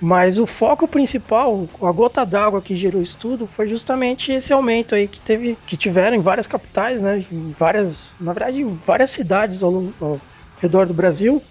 Mas 0.00 0.38
o 0.38 0.46
foco 0.46 0.86
principal, 0.86 1.66
a 1.80 1.90
gota 1.90 2.24
d'água 2.24 2.60
que 2.60 2.76
gerou 2.76 3.00
isso 3.00 3.16
tudo, 3.16 3.46
foi 3.46 3.66
justamente 3.66 4.30
esse 4.30 4.52
aumento 4.52 4.94
aí 4.94 5.08
que 5.08 5.20
teve, 5.20 5.56
que 5.66 5.76
tiveram 5.76 6.16
em 6.16 6.20
várias 6.20 6.46
capitais, 6.46 7.00
né? 7.00 7.24
Em 7.32 7.50
várias, 7.52 8.14
na 8.20 8.32
verdade, 8.32 8.60
em 8.60 8.74
várias 8.74 9.10
cidades 9.10 9.62
ao, 9.62 9.92
ao 10.00 10.20
redor 10.60 10.86
do 10.86 10.92
Brasil, 10.92 11.42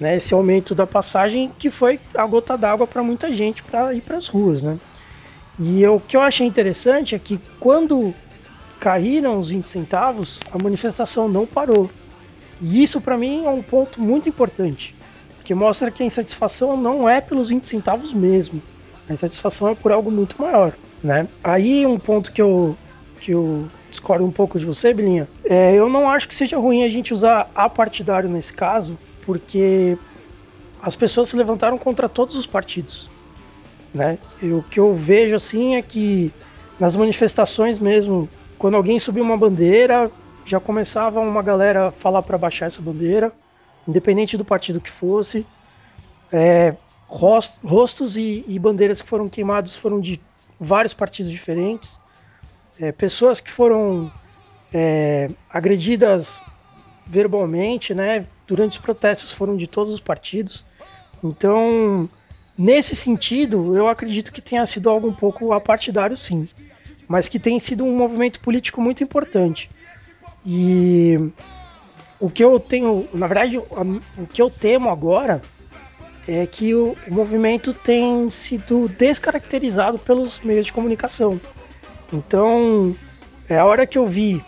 né? 0.00 0.16
Esse 0.16 0.34
aumento 0.34 0.74
da 0.74 0.86
passagem 0.86 1.52
que 1.56 1.70
foi 1.70 2.00
a 2.16 2.26
gota 2.26 2.58
d'água 2.58 2.86
para 2.86 3.02
muita 3.02 3.32
gente 3.32 3.62
para 3.62 3.94
ir 3.94 4.00
para 4.00 4.16
as 4.16 4.26
ruas, 4.26 4.60
né? 4.60 4.76
E 5.58 5.86
o 5.86 6.00
que 6.00 6.16
eu 6.16 6.20
achei 6.20 6.44
interessante 6.44 7.14
é 7.14 7.18
que 7.18 7.40
quando 7.60 8.12
caíram 8.80 9.38
os 9.38 9.50
20 9.50 9.68
centavos, 9.68 10.40
a 10.52 10.62
manifestação 10.62 11.28
não 11.28 11.46
parou. 11.46 11.90
E 12.60 12.82
isso 12.82 13.00
para 13.00 13.16
mim 13.16 13.44
é 13.44 13.50
um 13.50 13.62
ponto 13.62 14.00
muito 14.00 14.28
importante 14.28 14.94
que 15.44 15.54
mostra 15.54 15.90
que 15.90 16.02
a 16.02 16.06
insatisfação 16.06 16.76
não 16.76 17.08
é 17.08 17.20
pelos 17.20 17.50
20 17.50 17.68
centavos 17.68 18.12
mesmo. 18.12 18.62
A 19.08 19.12
insatisfação 19.12 19.68
é 19.68 19.74
por 19.74 19.92
algo 19.92 20.10
muito 20.10 20.40
maior, 20.40 20.74
né? 21.02 21.28
Aí 21.44 21.84
um 21.84 21.98
ponto 21.98 22.32
que 22.32 22.40
eu 22.40 22.76
que 23.20 23.30
eu 23.32 23.66
discordo 23.90 24.24
um 24.24 24.30
pouco 24.30 24.58
de 24.58 24.66
você, 24.66 24.92
Bilinha, 24.92 25.28
é, 25.44 25.72
eu 25.72 25.88
não 25.88 26.10
acho 26.10 26.28
que 26.28 26.34
seja 26.34 26.58
ruim 26.58 26.82
a 26.82 26.88
gente 26.88 27.12
usar 27.12 27.50
a 27.54 27.70
partidário 27.70 28.28
nesse 28.28 28.52
caso, 28.52 28.98
porque 29.22 29.96
as 30.82 30.96
pessoas 30.96 31.28
se 31.30 31.36
levantaram 31.36 31.78
contra 31.78 32.08
todos 32.08 32.34
os 32.36 32.46
partidos, 32.46 33.08
né? 33.94 34.18
E 34.42 34.52
o 34.52 34.62
que 34.62 34.80
eu 34.80 34.94
vejo 34.94 35.36
assim 35.36 35.76
é 35.76 35.82
que 35.82 36.32
nas 36.78 36.96
manifestações 36.96 37.78
mesmo, 37.78 38.28
quando 38.58 38.76
alguém 38.76 38.98
subia 38.98 39.22
uma 39.22 39.36
bandeira, 39.36 40.10
já 40.44 40.60
começava 40.60 41.20
uma 41.20 41.42
galera 41.42 41.88
a 41.88 41.92
falar 41.92 42.22
para 42.22 42.38
baixar 42.38 42.66
essa 42.66 42.82
bandeira 42.82 43.32
independente 43.86 44.36
do 44.36 44.44
partido 44.44 44.80
que 44.80 44.90
fosse. 44.90 45.46
É, 46.32 46.74
rostos 47.06 48.16
e, 48.16 48.44
e, 48.48 48.58
bandeiras 48.58 49.00
que 49.00 49.08
foram 49.08 49.28
queimados 49.28 49.76
foram 49.76 50.00
de 50.00 50.20
vários 50.58 50.94
partidos 50.94 51.30
diferentes. 51.30 52.00
É, 52.80 52.90
pessoas 52.90 53.40
que 53.40 53.50
foram 53.50 54.10
é, 54.72 55.30
agredidas 55.48 56.42
verbalmente, 57.06 57.94
né, 57.94 58.26
durante 58.46 58.72
os 58.72 58.78
protestos 58.78 59.30
foram 59.32 59.56
de 59.56 59.66
todos 59.66 59.92
os 59.92 60.00
partidos. 60.00 60.64
Então, 61.22 62.08
nesse 62.56 62.96
sentido, 62.96 63.76
eu 63.76 63.86
acredito 63.86 64.32
que 64.32 64.40
tenha 64.40 64.64
sido 64.66 64.90
algo 64.90 65.06
um 65.06 65.12
pouco 65.12 65.52
apartidário, 65.52 66.16
sim, 66.16 66.48
mas 67.08 67.28
que 67.28 67.38
tem 67.38 67.58
sido 67.58 67.84
um 67.84 67.96
movimento 67.96 68.40
político 68.40 68.80
muito 68.80 69.02
importante. 69.02 69.70
E 70.46 71.18
o 72.18 72.30
que 72.30 72.44
eu 72.44 72.58
tenho, 72.58 73.08
na 73.12 73.26
verdade, 73.26 73.58
o 73.58 74.26
que 74.32 74.40
eu 74.40 74.50
temo 74.50 74.90
agora 74.90 75.42
é 76.26 76.46
que 76.46 76.74
o, 76.74 76.96
movimento 77.08 77.72
tem 77.74 78.30
sido 78.30 78.88
descaracterizado 78.88 79.98
pelos 79.98 80.40
meios 80.40 80.66
de 80.66 80.72
comunicação. 80.72 81.40
Então, 82.12 82.96
é 83.48 83.58
a 83.58 83.64
hora 83.64 83.86
que 83.86 83.98
eu 83.98 84.06
vi 84.06 84.42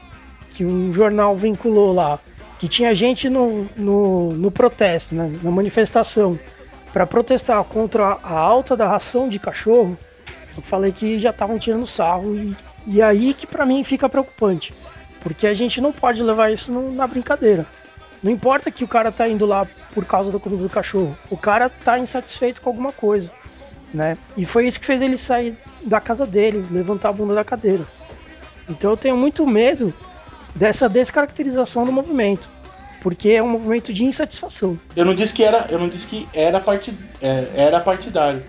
que 0.51 0.65
um 0.65 0.93
jornal 0.93 1.37
vinculou 1.37 1.93
lá 1.93 2.19
que 2.59 2.69
tinha 2.69 2.95
gente 2.95 3.29
no, 3.29 3.69
no, 3.77 4.33
no 4.33 4.51
protesto, 4.51 5.15
né, 5.15 5.31
na 5.43 5.51
manifestação, 5.51 6.39
para 6.93 7.07
protestar 7.07 7.63
contra 7.65 8.19
a 8.23 8.33
alta 8.33 8.75
da 8.75 8.89
ração 8.89 9.29
de 9.29 9.39
cachorro, 9.39 9.99
eu 10.57 10.63
falei 10.63 10.93
que 10.93 11.19
já 11.19 11.31
estavam 11.31 11.59
tirando 11.59 11.87
sarro 11.87 12.35
e, 12.35 12.57
e 12.87 13.03
aí 13.03 13.35
que 13.35 13.47
para 13.47 13.67
mim 13.67 13.85
fica 13.85 14.09
preocupante. 14.09 14.73
Porque 15.21 15.47
a 15.47 15.55
gente 15.55 15.81
não 15.81 15.93
pode 15.93 16.23
levar 16.23 16.53
isso 16.53 16.73
no, 16.73 16.93
na 16.93 17.07
brincadeira. 17.07 17.67
Não 18.23 18.33
importa 18.33 18.71
que 18.71 18.85
o 18.85 18.89
cara 18.89 19.13
tá 19.13 19.29
indo 19.29 19.45
lá 19.45 19.67
por 19.93 20.05
causa 20.05 20.33
da 20.33 20.39
comida 20.39 20.63
do 20.63 20.71
cachorro. 20.71 21.17
O 21.31 21.37
cara 21.37 21.69
tá 21.69 21.99
insatisfeito 21.99 22.61
com 22.61 22.71
alguma 22.71 22.93
coisa, 22.93 23.31
né? 23.93 24.17
E 24.37 24.45
foi 24.45 24.67
isso 24.67 24.81
que 24.81 24.87
fez 24.87 25.03
ele 25.03 25.19
sair 25.19 25.57
da 25.83 26.01
casa 26.01 26.27
dele, 26.27 26.65
levantar 26.71 27.11
a 27.11 27.13
bunda 27.13 27.35
da 27.35 27.45
cadeira. 27.45 27.87
Então 28.69 28.91
eu 28.91 28.97
tenho 28.97 29.17
muito 29.17 29.47
medo 29.47 29.93
dessa 30.55 30.89
descaracterização 30.89 31.85
do 31.85 31.93
movimento, 31.93 32.49
porque 33.01 33.31
é 33.31 33.43
um 33.43 33.49
movimento 33.49 33.93
de 33.93 34.05
insatisfação. 34.05 34.79
Eu 34.97 35.05
não 35.05 35.15
disse 35.15 35.35
que 35.35 35.45
era, 35.45 35.67
eu 35.71 35.79
não 35.79 35.89
disse 35.89 36.07
que 36.07 36.29
era, 36.33 36.59
partid, 36.59 36.97
é, 37.21 37.49
era 37.55 37.81
partidário. 37.81 38.43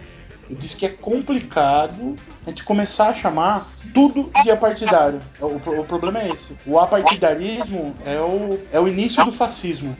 Disse 0.49 0.77
que 0.77 0.85
é 0.85 0.89
complicado 0.89 2.15
a 2.45 2.49
gente 2.49 2.63
começar 2.63 3.09
a 3.09 3.13
chamar 3.13 3.69
tudo 3.93 4.31
de 4.43 4.49
apartidário. 4.49 5.19
É, 5.39 5.43
o, 5.43 5.57
o 5.57 5.85
problema 5.85 6.21
é 6.21 6.29
esse. 6.29 6.57
O 6.65 6.79
apartidarismo 6.79 7.93
é 8.05 8.19
o, 8.19 8.59
é 8.71 8.79
o 8.79 8.87
início 8.87 9.23
do 9.25 9.31
fascismo. 9.31 9.95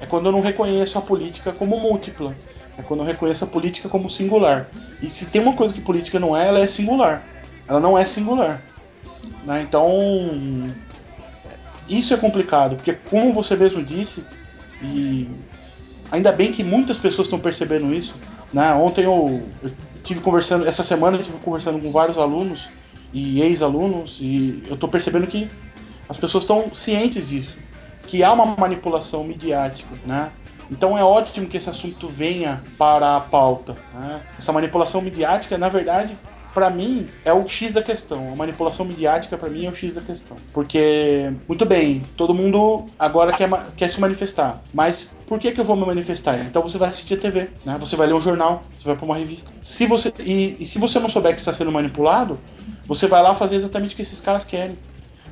É 0.00 0.06
quando 0.06 0.26
eu 0.26 0.32
não 0.32 0.40
reconheço 0.40 0.98
a 0.98 1.02
política 1.02 1.52
como 1.52 1.80
múltipla. 1.80 2.34
É 2.78 2.82
quando 2.82 3.00
eu 3.00 3.06
reconheço 3.06 3.44
a 3.44 3.46
política 3.46 3.88
como 3.88 4.08
singular. 4.08 4.68
E 5.02 5.08
se 5.08 5.30
tem 5.30 5.40
uma 5.40 5.54
coisa 5.54 5.74
que 5.74 5.80
política 5.80 6.20
não 6.20 6.36
é, 6.36 6.46
ela 6.46 6.60
é 6.60 6.66
singular. 6.66 7.24
Ela 7.66 7.80
não 7.80 7.98
é 7.98 8.04
singular. 8.04 8.62
Né? 9.44 9.62
Então, 9.62 9.90
isso 11.88 12.12
é 12.12 12.16
complicado, 12.16 12.76
porque 12.76 12.92
como 12.92 13.32
você 13.32 13.56
mesmo 13.56 13.82
disse, 13.82 14.24
e 14.82 15.28
ainda 16.10 16.32
bem 16.32 16.52
que 16.52 16.62
muitas 16.62 16.98
pessoas 16.98 17.26
estão 17.26 17.38
percebendo 17.38 17.94
isso, 17.94 18.14
né? 18.56 18.72
Ontem 18.72 19.04
eu, 19.04 19.42
tive 20.02 20.20
conversando, 20.20 20.66
essa 20.66 20.82
semana 20.82 21.18
eu 21.18 21.22
tive 21.22 21.36
conversando 21.40 21.78
com 21.78 21.92
vários 21.92 22.16
alunos 22.16 22.70
e 23.12 23.42
ex-alunos 23.42 24.18
e 24.18 24.62
eu 24.66 24.76
estou 24.76 24.88
percebendo 24.88 25.26
que 25.26 25.50
as 26.08 26.16
pessoas 26.16 26.44
estão 26.44 26.72
cientes 26.72 27.28
disso. 27.28 27.58
que 28.06 28.24
há 28.24 28.32
uma 28.32 28.46
manipulação 28.46 29.22
midiática, 29.24 29.94
né? 30.06 30.30
Então 30.70 30.96
é 30.96 31.04
ótimo 31.04 31.48
que 31.48 31.58
esse 31.58 31.68
assunto 31.68 32.08
venha 32.08 32.62
para 32.78 33.16
a 33.16 33.20
pauta. 33.20 33.76
Né? 33.92 34.22
Essa 34.38 34.54
manipulação 34.54 35.02
midiática, 35.02 35.58
na 35.58 35.68
verdade, 35.68 36.16
para 36.56 36.70
mim 36.70 37.06
é 37.22 37.34
o 37.34 37.46
X 37.46 37.74
da 37.74 37.82
questão. 37.82 38.32
A 38.32 38.34
manipulação 38.34 38.86
midiática 38.86 39.36
para 39.36 39.50
mim 39.50 39.66
é 39.66 39.68
o 39.68 39.74
X 39.74 39.92
da 39.92 40.00
questão. 40.00 40.38
Porque, 40.54 41.30
muito 41.46 41.66
bem, 41.66 42.02
todo 42.16 42.32
mundo 42.32 42.86
agora 42.98 43.30
quer, 43.30 43.50
quer 43.76 43.90
se 43.90 44.00
manifestar. 44.00 44.62
Mas 44.72 45.14
por 45.26 45.38
que, 45.38 45.52
que 45.52 45.60
eu 45.60 45.64
vou 45.66 45.76
me 45.76 45.84
manifestar? 45.84 46.40
Então 46.46 46.62
você 46.62 46.78
vai 46.78 46.88
assistir 46.88 47.12
a 47.12 47.18
TV, 47.18 47.50
né? 47.62 47.76
Você 47.78 47.94
vai 47.94 48.06
ler 48.06 48.14
um 48.14 48.22
jornal, 48.22 48.62
você 48.72 48.86
vai 48.86 48.96
para 48.96 49.04
uma 49.04 49.18
revista. 49.18 49.52
Se 49.60 49.84
você 49.84 50.10
e, 50.20 50.56
e 50.58 50.64
se 50.64 50.78
você 50.78 50.98
não 50.98 51.10
souber 51.10 51.34
que 51.34 51.40
está 51.40 51.52
sendo 51.52 51.70
manipulado, 51.70 52.38
você 52.86 53.06
vai 53.06 53.22
lá 53.22 53.34
fazer 53.34 53.56
exatamente 53.56 53.92
o 53.92 53.96
que 53.96 54.00
esses 54.00 54.22
caras 54.22 54.42
querem. 54.42 54.78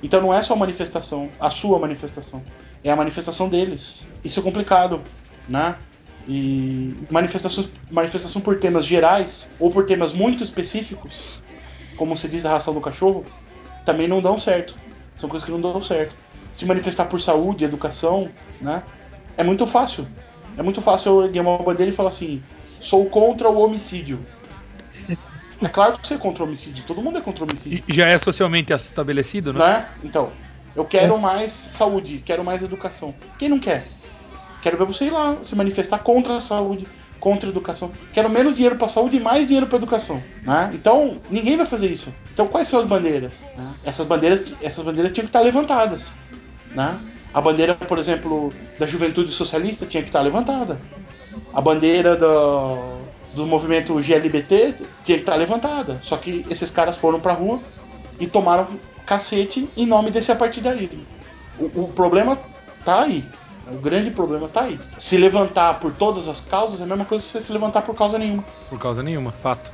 Então 0.02 0.21
não 0.21 0.35
é 0.35 0.43
só 0.43 0.52
a 0.52 0.57
manifestação, 0.59 1.31
a 1.40 1.49
sua 1.49 1.78
manifestação, 1.78 2.43
é 2.83 2.90
a 2.90 2.97
manifestação 2.97 3.49
deles. 3.49 4.07
Isso 4.23 4.40
é 4.40 4.43
complicado, 4.43 5.00
né? 5.49 5.75
E 6.26 6.95
manifestação, 7.11 7.69
manifestação 7.90 8.40
por 8.40 8.59
temas 8.59 8.87
gerais 8.87 9.50
ou 9.59 9.71
por 9.71 9.85
temas 9.85 10.12
muito 10.12 10.43
específicos, 10.43 11.43
como 11.97 12.16
se 12.16 12.28
diz 12.28 12.47
a 12.47 12.50
ração 12.50 12.73
do 12.73 12.81
cachorro, 12.81 13.25
também 13.85 14.09
não 14.09 14.23
dão 14.23 14.38
certo. 14.38 14.75
São 15.16 15.28
coisas 15.28 15.45
que 15.45 15.52
não 15.52 15.61
dão 15.61 15.83
certo. 15.83 16.14
Se 16.50 16.64
manifestar 16.64 17.07
por 17.07 17.21
saúde, 17.21 17.64
educação, 17.64 18.31
né? 18.61 18.83
É 19.37 19.45
muito 19.45 19.66
fácil. 19.66 20.07
É 20.57 20.62
muito 20.62 20.81
fácil 20.81 21.12
eu 21.12 21.25
erguer 21.26 21.40
uma 21.40 21.59
bandeira 21.59 21.90
e 21.90 21.95
falar 21.95 22.09
assim: 22.09 22.43
sou 22.81 23.07
contra 23.07 23.49
o 23.49 23.61
homicídio. 23.61 24.19
É 25.62 25.69
claro 25.69 25.99
que 25.99 26.07
você 26.07 26.14
é 26.14 26.19
contra 26.19 26.43
o 26.43 26.47
homicídio, 26.47 26.85
todo 26.85 27.00
mundo 27.00 27.19
é 27.19 27.21
contra 27.21 27.45
o 27.45 27.47
homicídio. 27.49 27.83
Já 27.88 28.07
é 28.07 28.19
socialmente 28.19 28.73
estabelecido, 28.73 29.52
né? 29.52 29.59
né? 29.59 29.88
Então, 30.02 30.31
eu 30.75 30.85
quero 30.85 31.19
mais 31.19 31.52
saúde, 31.52 32.23
quero 32.25 32.45
mais 32.45 32.62
educação. 32.62 33.14
Quem 33.38 33.49
não 33.49 33.59
quer? 33.59 33.87
Quero 34.64 34.78
ver 34.78 34.87
você 34.87 35.04
ir 35.04 35.11
lá 35.11 35.37
se 35.42 35.54
manifestar 35.54 35.99
contra 35.99 36.38
a 36.38 36.40
saúde, 36.40 36.88
contra 37.21 37.47
a 37.47 37.52
educação. 37.52 37.92
Quero 38.14 38.30
menos 38.30 38.54
dinheiro 38.54 38.76
para 38.76 38.88
saúde 38.88 39.18
e 39.18 39.21
mais 39.21 39.47
dinheiro 39.47 39.66
para 39.66 39.76
educação. 39.76 40.23
Né? 40.42 40.71
Então, 40.73 41.18
ninguém 41.30 41.54
vai 41.59 41.66
fazer 41.66 41.88
isso. 41.88 42.11
Então, 42.33 42.47
quais 42.47 42.66
são 42.66 42.80
as 42.80 42.87
bandeiras? 42.87 43.42
Né? 43.54 43.75
Essas 43.85 44.06
bandeiras, 44.06 44.54
essas 44.62 44.83
bandeiras 44.83 45.12
tinham 45.12 45.26
que 45.26 45.28
estar 45.28 45.42
levantadas. 45.42 46.14
Né? 46.75 46.99
A 47.35 47.42
bandeira, 47.42 47.75
por 47.75 47.99
exemplo, 47.99 48.54
da 48.78 48.87
juventude 48.87 49.30
socialista 49.33 49.85
tinha 49.85 50.02
que 50.02 50.09
estar 50.09 50.23
levantada. 50.23 50.80
A 51.52 51.61
bandeira 51.61 52.16
do, 52.16 53.00
do 53.35 53.47
movimento 53.47 54.00
GLBT 54.00 54.76
tinha 55.02 55.18
que 55.18 55.25
estar 55.25 55.35
levantada. 55.35 55.99
Só 56.00 56.16
que 56.16 56.47
esses 56.49 56.71
caras 56.71 56.97
foram 56.97 57.21
pra 57.21 57.35
rua 57.35 57.61
e 58.18 58.26
tomaram 58.26 58.66
cacete 59.04 59.68
em 59.76 59.85
nome 59.85 60.11
desse 60.11 60.33
apartidarismo. 60.33 61.04
O, 61.59 61.83
o 61.83 61.92
problema 61.94 62.38
tá 62.83 63.02
aí. 63.02 63.23
O 63.73 63.78
grande 63.78 64.11
problema 64.11 64.49
tá 64.49 64.62
aí. 64.62 64.78
Se 64.99 65.16
levantar 65.16 65.80
por 65.80 65.92
todas 65.92 66.28
as 66.28 66.40
causas 66.40 66.80
é 66.80 66.85
a 66.85 66.87
mesma 66.87 67.04
coisa 67.04 67.25
que 67.25 67.30
você 67.30 67.40
se 67.40 67.52
levantar 67.52 67.83
por 67.83 67.94
causa 67.94 68.18
nenhuma. 68.18 68.44
Por 68.68 68.78
causa 68.78 69.02
nenhuma, 69.02 69.33
fato. 69.33 69.71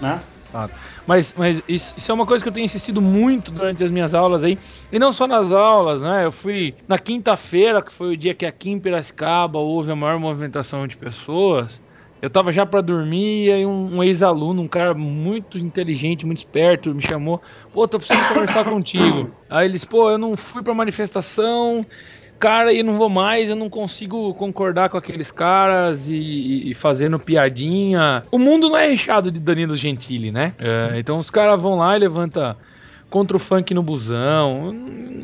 Né? 0.00 0.20
Fato. 0.52 0.74
Mas, 1.06 1.34
mas 1.36 1.62
isso, 1.66 1.94
isso, 1.96 2.10
é 2.10 2.14
uma 2.14 2.26
coisa 2.26 2.44
que 2.44 2.48
eu 2.48 2.52
tenho 2.52 2.64
insistido 2.64 3.00
muito 3.00 3.50
durante 3.50 3.82
as 3.82 3.90
minhas 3.90 4.14
aulas 4.14 4.44
aí. 4.44 4.58
E 4.92 4.98
não 4.98 5.10
só 5.10 5.26
nas 5.26 5.50
aulas, 5.50 6.02
né? 6.02 6.24
Eu 6.24 6.32
fui 6.32 6.74
na 6.86 6.98
quinta-feira, 6.98 7.82
que 7.82 7.92
foi 7.92 8.12
o 8.14 8.16
dia 8.16 8.34
que 8.34 8.46
aqui 8.46 8.70
em 8.70 8.78
Piracicaba 8.78 9.58
houve 9.58 9.90
a 9.90 9.96
maior 9.96 10.18
movimentação 10.18 10.86
de 10.86 10.96
pessoas. 10.96 11.82
Eu 12.24 12.30
tava 12.30 12.52
já 12.52 12.64
para 12.64 12.80
dormir 12.80 13.48
e 13.48 13.52
aí 13.52 13.66
um, 13.66 13.96
um 13.96 14.02
ex-aluno, 14.02 14.62
um 14.62 14.68
cara 14.68 14.94
muito 14.94 15.58
inteligente, 15.58 16.24
muito 16.24 16.38
esperto, 16.38 16.94
me 16.94 17.06
chamou. 17.06 17.42
Pô, 17.70 17.86
tô 17.86 17.98
precisando 17.98 18.28
conversar 18.28 18.64
contigo. 18.70 19.30
Aí 19.50 19.66
eles, 19.66 19.84
pô, 19.84 20.10
eu 20.10 20.16
não 20.16 20.34
fui 20.34 20.62
pra 20.62 20.72
manifestação 20.72 21.84
cara 22.44 22.74
e 22.74 22.82
não 22.82 22.98
vou 22.98 23.08
mais, 23.08 23.48
eu 23.48 23.56
não 23.56 23.70
consigo 23.70 24.34
concordar 24.34 24.90
com 24.90 24.98
aqueles 24.98 25.32
caras 25.32 26.10
e, 26.10 26.70
e 26.70 26.74
fazendo 26.74 27.18
piadinha. 27.18 28.22
O 28.30 28.38
mundo 28.38 28.68
não 28.68 28.76
é 28.76 28.86
recheado 28.86 29.30
de 29.30 29.40
Danilo 29.40 29.74
Gentili, 29.74 30.30
né? 30.30 30.52
É, 30.58 30.98
então 30.98 31.18
os 31.18 31.30
caras 31.30 31.58
vão 31.58 31.76
lá 31.76 31.96
e 31.96 32.00
levanta 32.00 32.54
contra 33.08 33.34
o 33.34 33.40
funk 33.40 33.72
no 33.72 33.82
busão. 33.82 34.74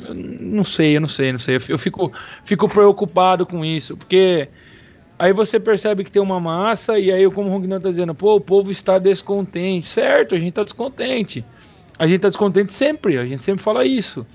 Eu 0.09 0.15
não 0.15 0.65
sei, 0.65 0.97
eu 0.97 1.01
não 1.03 1.09
sei, 1.09 1.31
não 1.31 1.39
sei. 1.39 1.61
Eu 1.69 1.79
fico, 1.79 2.11
fico 2.43 2.67
preocupado 2.71 3.45
com 3.45 3.63
isso, 3.63 3.99
porque 3.99 4.49
aí 5.19 5.35
você 5.35 5.61
percebe 5.61 6.05
que 6.05 6.11
tem 6.11 6.23
uma 6.23 6.41
massa 6.41 6.99
e 6.99 7.13
aí, 7.13 7.31
como 7.31 7.51
o 7.51 7.53
Rognan 7.53 7.81
tá 7.81 7.91
dizendo, 7.91 8.15
pô, 8.15 8.37
o 8.37 8.41
povo 8.41 8.71
está 8.71 8.99
descontente. 8.99 9.89
Certo, 9.89 10.35
a 10.35 10.39
gente 10.39 10.53
tá 10.53 10.65
descontente. 10.65 11.45
A 11.99 12.07
gente 12.07 12.21
tá 12.21 12.29
descontente 12.29 12.73
sempre, 12.73 13.19
a 13.19 13.27
gente 13.27 13.45
sempre 13.45 13.63
fala 13.63 13.85
isso. 13.85 14.27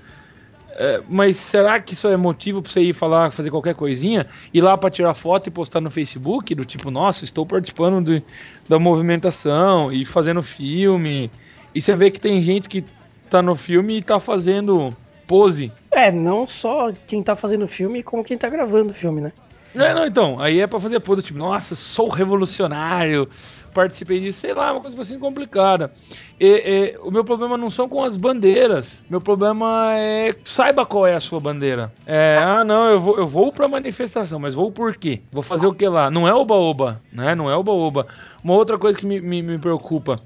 É, 0.78 1.00
mas 1.08 1.38
será 1.38 1.80
que 1.80 1.94
isso 1.94 2.06
é 2.06 2.16
motivo 2.18 2.60
para 2.60 2.70
você 2.70 2.80
ir 2.82 2.92
falar, 2.92 3.32
fazer 3.32 3.50
qualquer 3.50 3.74
coisinha, 3.74 4.26
ir 4.52 4.60
lá 4.60 4.76
para 4.76 4.90
tirar 4.90 5.14
foto 5.14 5.46
e 5.46 5.50
postar 5.50 5.80
no 5.80 5.90
Facebook, 5.90 6.54
do 6.54 6.66
tipo, 6.66 6.90
nossa, 6.90 7.24
estou 7.24 7.46
participando 7.46 8.04
de, 8.04 8.22
da 8.68 8.78
movimentação 8.78 9.90
e 9.90 10.04
fazendo 10.04 10.42
filme. 10.42 11.30
E 11.74 11.80
você 11.80 11.96
vê 11.96 12.10
que 12.10 12.20
tem 12.20 12.42
gente 12.42 12.68
que 12.68 12.84
tá 13.30 13.40
no 13.40 13.56
filme 13.56 13.96
e 13.96 14.02
tá 14.02 14.20
fazendo 14.20 14.94
pose. 15.26 15.72
É, 15.90 16.12
não 16.12 16.44
só 16.44 16.92
quem 17.06 17.22
tá 17.22 17.34
fazendo 17.34 17.66
filme, 17.66 18.02
como 18.02 18.22
quem 18.22 18.36
tá 18.36 18.50
gravando 18.50 18.92
o 18.92 18.94
filme, 18.94 19.22
né? 19.22 19.32
É, 19.74 19.94
não, 19.94 20.06
então, 20.06 20.40
aí 20.40 20.60
é 20.60 20.66
pra 20.66 20.78
fazer 20.78 21.00
pose, 21.00 21.22
tipo, 21.22 21.38
nossa, 21.38 21.74
sou 21.74 22.08
revolucionário, 22.10 23.28
participei 23.76 24.20
disso, 24.20 24.40
sei 24.40 24.54
lá, 24.54 24.72
uma 24.72 24.80
coisa 24.80 24.98
assim 25.02 25.18
complicada. 25.18 25.90
E, 26.40 26.46
e, 26.46 26.98
o 27.02 27.10
meu 27.10 27.22
problema 27.22 27.58
não 27.58 27.68
são 27.68 27.86
com 27.86 28.02
as 28.02 28.16
bandeiras, 28.16 29.02
meu 29.10 29.20
problema 29.20 29.90
é 29.92 30.34
saiba 30.46 30.86
qual 30.86 31.06
é 31.06 31.14
a 31.14 31.20
sua 31.20 31.38
bandeira. 31.38 31.92
É, 32.06 32.38
ah, 32.40 32.64
não, 32.64 32.88
eu 32.90 32.98
vou, 32.98 33.18
eu 33.18 33.26
vou 33.26 33.52
pra 33.52 33.68
manifestação, 33.68 34.38
mas 34.38 34.54
vou 34.54 34.72
por 34.72 34.96
quê? 34.96 35.20
Vou 35.30 35.42
fazer 35.42 35.66
o 35.66 35.74
que 35.74 35.86
lá? 35.86 36.10
Não 36.10 36.26
é 36.26 36.32
oba-oba, 36.32 37.02
né? 37.12 37.34
Não 37.34 37.50
é 37.50 37.56
oba-oba. 37.56 38.06
Uma 38.42 38.54
outra 38.54 38.78
coisa 38.78 38.96
que 38.96 39.04
me, 39.04 39.20
me, 39.20 39.42
me 39.42 39.58
preocupa. 39.58 40.16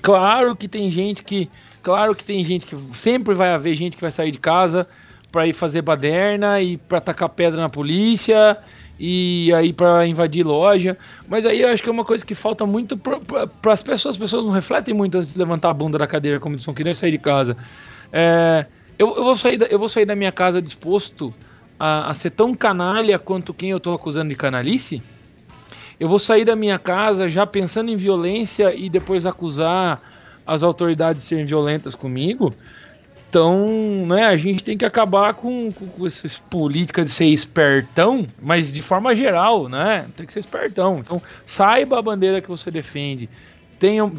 Claro 0.00 0.56
que 0.56 0.66
tem 0.66 0.90
gente 0.90 1.22
que. 1.22 1.50
Claro 1.82 2.14
que 2.14 2.24
tem 2.24 2.42
gente 2.44 2.64
que. 2.64 2.76
Sempre 2.94 3.34
vai 3.34 3.52
haver 3.52 3.76
gente 3.76 3.96
que 3.96 4.02
vai 4.02 4.10
sair 4.10 4.30
de 4.30 4.38
casa 4.38 4.86
para 5.30 5.46
ir 5.46 5.52
fazer 5.52 5.82
baderna 5.82 6.62
e 6.62 6.78
para 6.78 7.00
tacar 7.00 7.28
pedra 7.28 7.60
na 7.60 7.68
polícia 7.68 8.56
e 9.00 9.50
aí 9.54 9.72
para 9.72 10.06
invadir 10.06 10.44
loja. 10.44 10.96
Mas 11.26 11.46
aí 11.46 11.62
eu 11.62 11.68
acho 11.68 11.82
que 11.82 11.88
é 11.88 11.92
uma 11.92 12.04
coisa 12.04 12.24
que 12.24 12.34
falta 12.34 12.66
muito 12.66 12.98
para 12.98 13.72
as 13.72 13.82
pessoas. 13.82 14.14
As 14.14 14.18
pessoas 14.18 14.44
não 14.44 14.52
refletem 14.52 14.92
muito 14.92 15.16
antes 15.16 15.32
de 15.32 15.38
levantar 15.38 15.70
a 15.70 15.74
bunda 15.74 15.96
da 15.96 16.06
cadeira 16.06 16.38
como 16.38 16.54
eles 16.54 16.66
que 16.66 16.84
nem 16.84 16.92
sair 16.92 17.12
de 17.12 17.18
casa. 17.18 17.56
É, 18.12 18.66
eu, 18.98 19.16
eu, 19.16 19.24
vou 19.24 19.36
sair 19.36 19.56
da, 19.56 19.66
eu 19.66 19.78
vou 19.78 19.88
sair 19.88 20.04
da 20.04 20.14
minha 20.14 20.30
casa 20.30 20.60
disposto 20.60 21.32
a, 21.78 22.10
a, 22.10 22.14
ser 22.14 22.30
tão 22.30 22.54
canalha 22.54 23.18
quanto 23.18 23.54
quem 23.54 23.70
eu 23.70 23.78
estou 23.78 23.94
acusando 23.94 24.28
de 24.28 24.36
canalice. 24.36 25.02
Eu 25.98 26.06
vou 26.06 26.18
sair 26.18 26.44
da 26.44 26.54
minha 26.54 26.78
casa 26.78 27.26
já 27.30 27.46
pensando 27.46 27.90
em 27.90 27.96
violência 27.96 28.74
e 28.74 28.90
depois 28.90 29.24
acusar 29.24 29.98
as 30.46 30.62
autoridades 30.62 31.22
de 31.22 31.28
serem 31.28 31.46
violentas 31.46 31.94
comigo. 31.94 32.54
Então, 33.30 33.64
né, 34.08 34.24
a 34.24 34.36
gente 34.36 34.64
tem 34.64 34.76
que 34.76 34.84
acabar 34.84 35.34
com, 35.34 35.70
com, 35.70 35.86
com 35.86 36.04
essas 36.04 36.38
políticas 36.50 37.04
de 37.04 37.12
ser 37.12 37.26
espertão, 37.26 38.26
mas 38.42 38.72
de 38.72 38.82
forma 38.82 39.14
geral, 39.14 39.68
né? 39.68 40.08
Tem 40.16 40.26
que 40.26 40.32
ser 40.32 40.40
espertão. 40.40 40.98
Então, 40.98 41.22
saiba 41.46 41.96
a 41.96 42.02
bandeira 42.02 42.40
que 42.40 42.48
você 42.48 42.72
defende. 42.72 43.30
Tenha, 43.78 44.10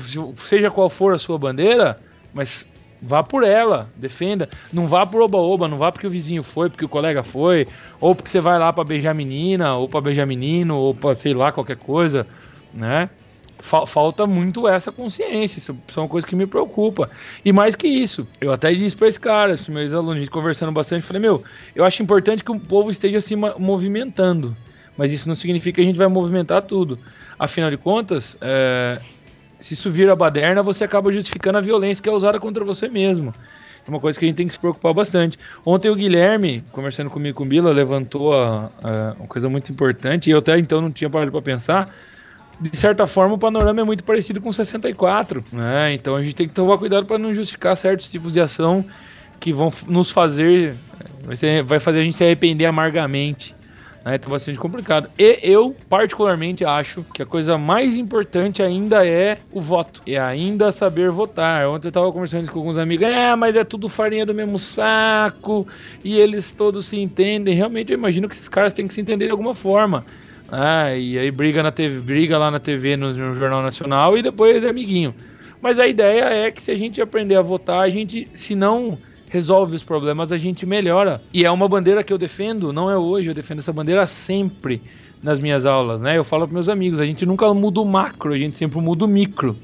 seja 0.45 0.71
qual 0.71 0.89
for 0.89 1.13
a 1.13 1.17
sua 1.17 1.37
bandeira, 1.37 1.99
mas 2.33 2.65
vá 3.01 3.21
por 3.21 3.43
ela, 3.43 3.89
defenda. 3.97 4.47
Não 4.71 4.87
vá 4.87 5.05
por 5.05 5.21
oba-oba, 5.21 5.67
não 5.67 5.77
vá 5.77 5.91
porque 5.91 6.07
o 6.07 6.09
vizinho 6.09 6.41
foi, 6.41 6.69
porque 6.69 6.85
o 6.85 6.89
colega 6.89 7.21
foi, 7.21 7.67
ou 7.99 8.15
porque 8.15 8.29
você 8.29 8.39
vai 8.39 8.57
lá 8.57 8.71
para 8.71 8.85
beijar 8.85 9.13
menina, 9.13 9.75
ou 9.75 9.89
para 9.89 9.99
beijar 9.99 10.25
menino, 10.25 10.77
ou 10.77 10.95
para 10.95 11.15
sei 11.15 11.33
lá, 11.33 11.51
qualquer 11.51 11.75
coisa, 11.75 12.25
né? 12.73 13.09
Falta 13.61 14.25
muito 14.25 14.67
essa 14.67 14.91
consciência. 14.91 15.59
Isso, 15.59 15.77
isso 15.87 15.99
é 15.99 16.03
uma 16.03 16.09
coisa 16.09 16.25
que 16.25 16.35
me 16.35 16.45
preocupa. 16.45 17.09
E 17.45 17.53
mais 17.53 17.75
que 17.75 17.87
isso, 17.87 18.27
eu 18.39 18.51
até 18.51 18.73
disse 18.73 18.95
para 18.95 19.07
esse 19.07 19.19
cara, 19.19 19.53
esses 19.53 19.69
meus 19.69 19.93
alunos, 19.93 20.27
conversando 20.29 20.71
bastante, 20.71 21.05
falei: 21.05 21.21
Meu, 21.21 21.43
eu 21.75 21.85
acho 21.85 22.01
importante 22.01 22.43
que 22.43 22.51
o 22.51 22.59
povo 22.59 22.89
esteja 22.89 23.21
se 23.21 23.35
movimentando. 23.35 24.55
Mas 24.97 25.11
isso 25.11 25.27
não 25.27 25.35
significa 25.35 25.75
que 25.75 25.81
a 25.81 25.85
gente 25.85 25.97
vai 25.97 26.07
movimentar 26.07 26.61
tudo. 26.63 26.99
Afinal 27.39 27.71
de 27.71 27.77
contas, 27.77 28.35
é, 28.41 28.97
se 29.59 29.73
isso 29.73 29.89
vira 29.89 30.15
baderna, 30.15 30.61
você 30.61 30.83
acaba 30.83 31.11
justificando 31.11 31.57
a 31.57 31.61
violência 31.61 32.03
que 32.03 32.09
é 32.09 32.11
usada 32.11 32.39
contra 32.39 32.63
você 32.65 32.87
mesmo. 32.87 33.33
É 33.85 33.89
uma 33.89 33.99
coisa 33.99 34.19
que 34.19 34.25
a 34.25 34.27
gente 34.27 34.37
tem 34.37 34.47
que 34.47 34.53
se 34.53 34.59
preocupar 34.59 34.93
bastante. 34.93 35.39
Ontem 35.65 35.89
o 35.89 35.95
Guilherme, 35.95 36.63
conversando 36.71 37.09
comigo 37.09 37.37
com 37.37 37.43
o 37.43 37.47
Bila, 37.47 37.71
levantou 37.71 38.33
a, 38.33 38.69
a, 38.83 39.15
uma 39.17 39.27
coisa 39.27 39.49
muito 39.49 39.71
importante, 39.71 40.29
e 40.29 40.31
eu 40.31 40.39
até 40.39 40.57
então 40.59 40.81
não 40.81 40.91
tinha 40.91 41.09
parado 41.09 41.31
para 41.31 41.41
pensar 41.41 41.91
de 42.61 42.77
certa 42.77 43.07
forma, 43.07 43.35
o 43.35 43.39
panorama 43.39 43.81
é 43.81 43.83
muito 43.83 44.03
parecido 44.03 44.39
com 44.39 44.51
64, 44.51 45.43
né? 45.51 45.93
Então 45.95 46.15
a 46.15 46.21
gente 46.21 46.35
tem 46.35 46.47
que 46.47 46.53
tomar 46.53 46.77
cuidado 46.77 47.07
para 47.07 47.17
não 47.17 47.33
justificar 47.33 47.75
certos 47.75 48.09
tipos 48.09 48.33
de 48.33 48.39
ação 48.39 48.85
que 49.39 49.51
vão 49.51 49.73
nos 49.87 50.11
fazer 50.11 50.75
vai, 51.65 51.79
fazer 51.79 51.99
a 51.99 52.03
gente 52.03 52.15
se 52.15 52.23
arrepender 52.23 52.65
amargamente 52.65 53.55
Né? 54.05 54.15
Então 54.15 54.29
bastante 54.29 54.59
complicado. 54.59 55.09
E 55.17 55.39
eu, 55.41 55.75
particularmente, 55.89 56.63
acho 56.63 57.03
que 57.13 57.21
a 57.21 57.25
coisa 57.25 57.57
mais 57.57 57.97
importante 57.97 58.61
ainda 58.61 59.05
é 59.05 59.39
o 59.51 59.61
voto. 59.61 60.01
E 60.05 60.17
ainda 60.17 60.71
saber 60.71 61.09
votar. 61.09 61.67
Ontem 61.67 61.87
eu 61.87 61.91
tava 61.91 62.11
conversando 62.11 62.51
com 62.51 62.59
alguns 62.59 62.77
amigos, 62.77 63.07
é, 63.07 63.35
mas 63.35 63.55
é 63.55 63.63
tudo 63.63 63.89
farinha 63.89 64.25
do 64.25 64.33
mesmo 64.33 64.59
saco, 64.59 65.67
e 66.03 66.15
eles 66.15 66.51
todos 66.51 66.85
se 66.85 66.99
entendem. 66.99 67.55
Realmente 67.55 67.91
eu 67.91 67.97
imagino 67.97 68.27
que 68.27 68.35
esses 68.35 68.49
caras 68.49 68.73
têm 68.73 68.87
que 68.87 68.93
se 68.93 69.01
entender 69.01 69.25
de 69.25 69.31
alguma 69.31 69.55
forma. 69.55 70.03
Ah, 70.51 70.93
e 70.93 71.17
aí 71.17 71.31
briga 71.31 71.63
na 71.63 71.71
TV, 71.71 72.01
briga 72.01 72.37
lá 72.37 72.51
na 72.51 72.59
TV 72.59 72.97
no, 72.97 73.13
no 73.13 73.39
Jornal 73.39 73.61
Nacional 73.61 74.17
e 74.17 74.21
depois 74.21 74.61
é 74.61 74.69
amiguinho. 74.69 75.15
Mas 75.61 75.79
a 75.79 75.87
ideia 75.87 76.25
é 76.25 76.51
que 76.51 76.61
se 76.61 76.71
a 76.71 76.75
gente 76.75 77.01
aprender 77.01 77.35
a 77.35 77.41
votar, 77.41 77.79
a 77.79 77.89
gente, 77.89 78.27
se 78.33 78.53
não 78.53 78.97
resolve 79.29 79.77
os 79.77 79.83
problemas, 79.83 80.31
a 80.31 80.37
gente 80.37 80.65
melhora. 80.65 81.21
E 81.33 81.45
é 81.45 81.51
uma 81.51 81.69
bandeira 81.69 82.03
que 82.03 82.11
eu 82.11 82.17
defendo, 82.17 82.73
não 82.73 82.91
é 82.91 82.97
hoje, 82.97 83.29
eu 83.29 83.33
defendo 83.33 83.59
essa 83.59 83.71
bandeira 83.71 84.05
sempre 84.05 84.81
nas 85.23 85.39
minhas 85.39 85.65
aulas, 85.65 86.01
né? 86.01 86.17
Eu 86.17 86.25
falo 86.25 86.45
para 86.45 86.53
meus 86.53 86.67
amigos, 86.67 86.99
a 86.99 87.05
gente 87.05 87.25
nunca 87.25 87.53
muda 87.53 87.79
o 87.79 87.85
macro, 87.85 88.33
a 88.33 88.37
gente 88.37 88.57
sempre 88.57 88.81
muda 88.81 89.05
o 89.05 89.07
micro. 89.07 89.55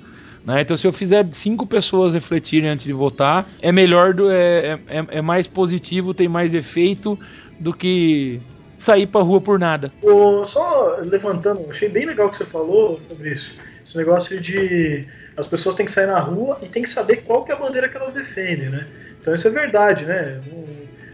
Né? 0.46 0.62
Então, 0.62 0.78
se 0.78 0.88
eu 0.88 0.94
fizer 0.94 1.26
cinco 1.34 1.68
pessoas 1.68 2.14
refletirem 2.14 2.70
antes 2.70 2.86
de 2.86 2.94
votar, 2.94 3.46
é 3.62 3.70
melhor, 3.70 4.14
do, 4.14 4.32
é, 4.32 4.80
é, 4.88 5.06
é 5.10 5.22
mais 5.22 5.48
positivo, 5.48 6.14
tem 6.14 6.30
mais 6.30 6.54
efeito 6.54 7.20
do 7.60 7.74
que 7.74 8.40
sair 8.78 9.08
pra 9.08 9.22
rua 9.22 9.42
por 9.42 9.60
nada. 9.60 9.92
Só 10.46 10.98
levantando, 11.02 11.66
achei 11.70 11.90
bem 11.90 12.06
legal 12.06 12.28
o 12.28 12.30
que 12.30 12.38
você 12.38 12.46
falou, 12.46 13.00
Fabrício. 13.08 13.54
Esse 13.86 13.98
negócio 13.98 14.40
de 14.40 15.06
as 15.36 15.48
pessoas 15.48 15.76
têm 15.76 15.86
que 15.86 15.92
sair 15.92 16.08
na 16.08 16.20
rua 16.20 16.60
e 16.62 16.68
têm 16.68 16.84
que 16.84 16.90
saber 16.90 17.18
qual 17.18 17.44
que 17.44 17.52
é 17.52 17.56
a 17.56 17.58
bandeira 17.58 17.88
que 17.88 17.96
elas 17.96 18.14
defendem, 18.14 18.70
né? 18.70 18.88
Então 19.20 19.34
isso 19.34 19.48
é 19.48 19.52
verdade, 19.52 20.06
né? 20.06 20.42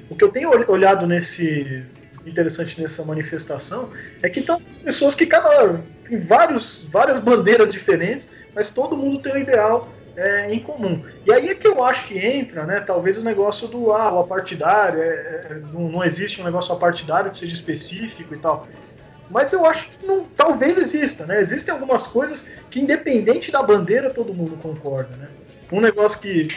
O, 0.10 0.16
que 0.16 0.24
eu 0.24 0.30
tenho 0.30 0.50
olhado 0.70 1.08
nesse 1.08 1.84
interessante 2.26 2.82
nessa 2.82 3.04
manifestação 3.04 3.92
é 4.22 4.30
que 4.30 4.40
estão 4.40 4.62
pessoas 4.84 5.14
que 5.14 5.26
cada 5.26 5.82
tem 6.08 6.20
vários 6.20 6.88
várias 6.90 7.20
bandeiras 7.20 7.72
diferentes, 7.72 8.30
mas 8.56 8.74
todo 8.74 8.96
mundo 8.96 9.20
tem 9.20 9.34
um 9.34 9.38
ideal 9.38 9.92
é, 10.16 10.54
em 10.54 10.60
comum. 10.60 11.04
E 11.26 11.34
aí 11.34 11.50
é 11.50 11.56
que 11.56 11.68
eu 11.68 11.84
acho 11.84 12.08
que 12.08 12.18
entra, 12.18 12.66
né? 12.66 12.80
Talvez 12.80 13.18
o 13.18 13.24
negócio 13.24 13.68
do 13.68 13.92
ah, 13.92 14.14
o 14.14 14.20
apartidário, 14.20 15.02
é, 15.02 15.06
é, 15.06 15.62
não, 15.72 15.90
não 15.90 16.04
existe 16.04 16.42
um 16.42 16.44
negócio 16.44 16.74
apartidário 16.74 17.32
que 17.32 17.40
seja 17.40 17.54
específico 17.54 18.34
e 18.34 18.38
tal. 18.38 18.68
Mas 19.30 19.52
eu 19.52 19.66
acho 19.66 19.90
que 19.90 20.06
não, 20.06 20.26
talvez 20.26 20.78
exista, 20.78 21.26
né? 21.26 21.42
Existem 21.42 21.74
algumas 21.74 22.06
coisas 22.06 22.52
que, 22.70 22.80
independente 22.80 23.52
da 23.52 23.64
bandeira, 23.64 24.14
todo 24.14 24.34
mundo 24.34 24.58
concorda, 24.62 25.16
né? 25.16 25.28
Um 25.72 25.82
negócio 25.82 26.20
que 26.20 26.48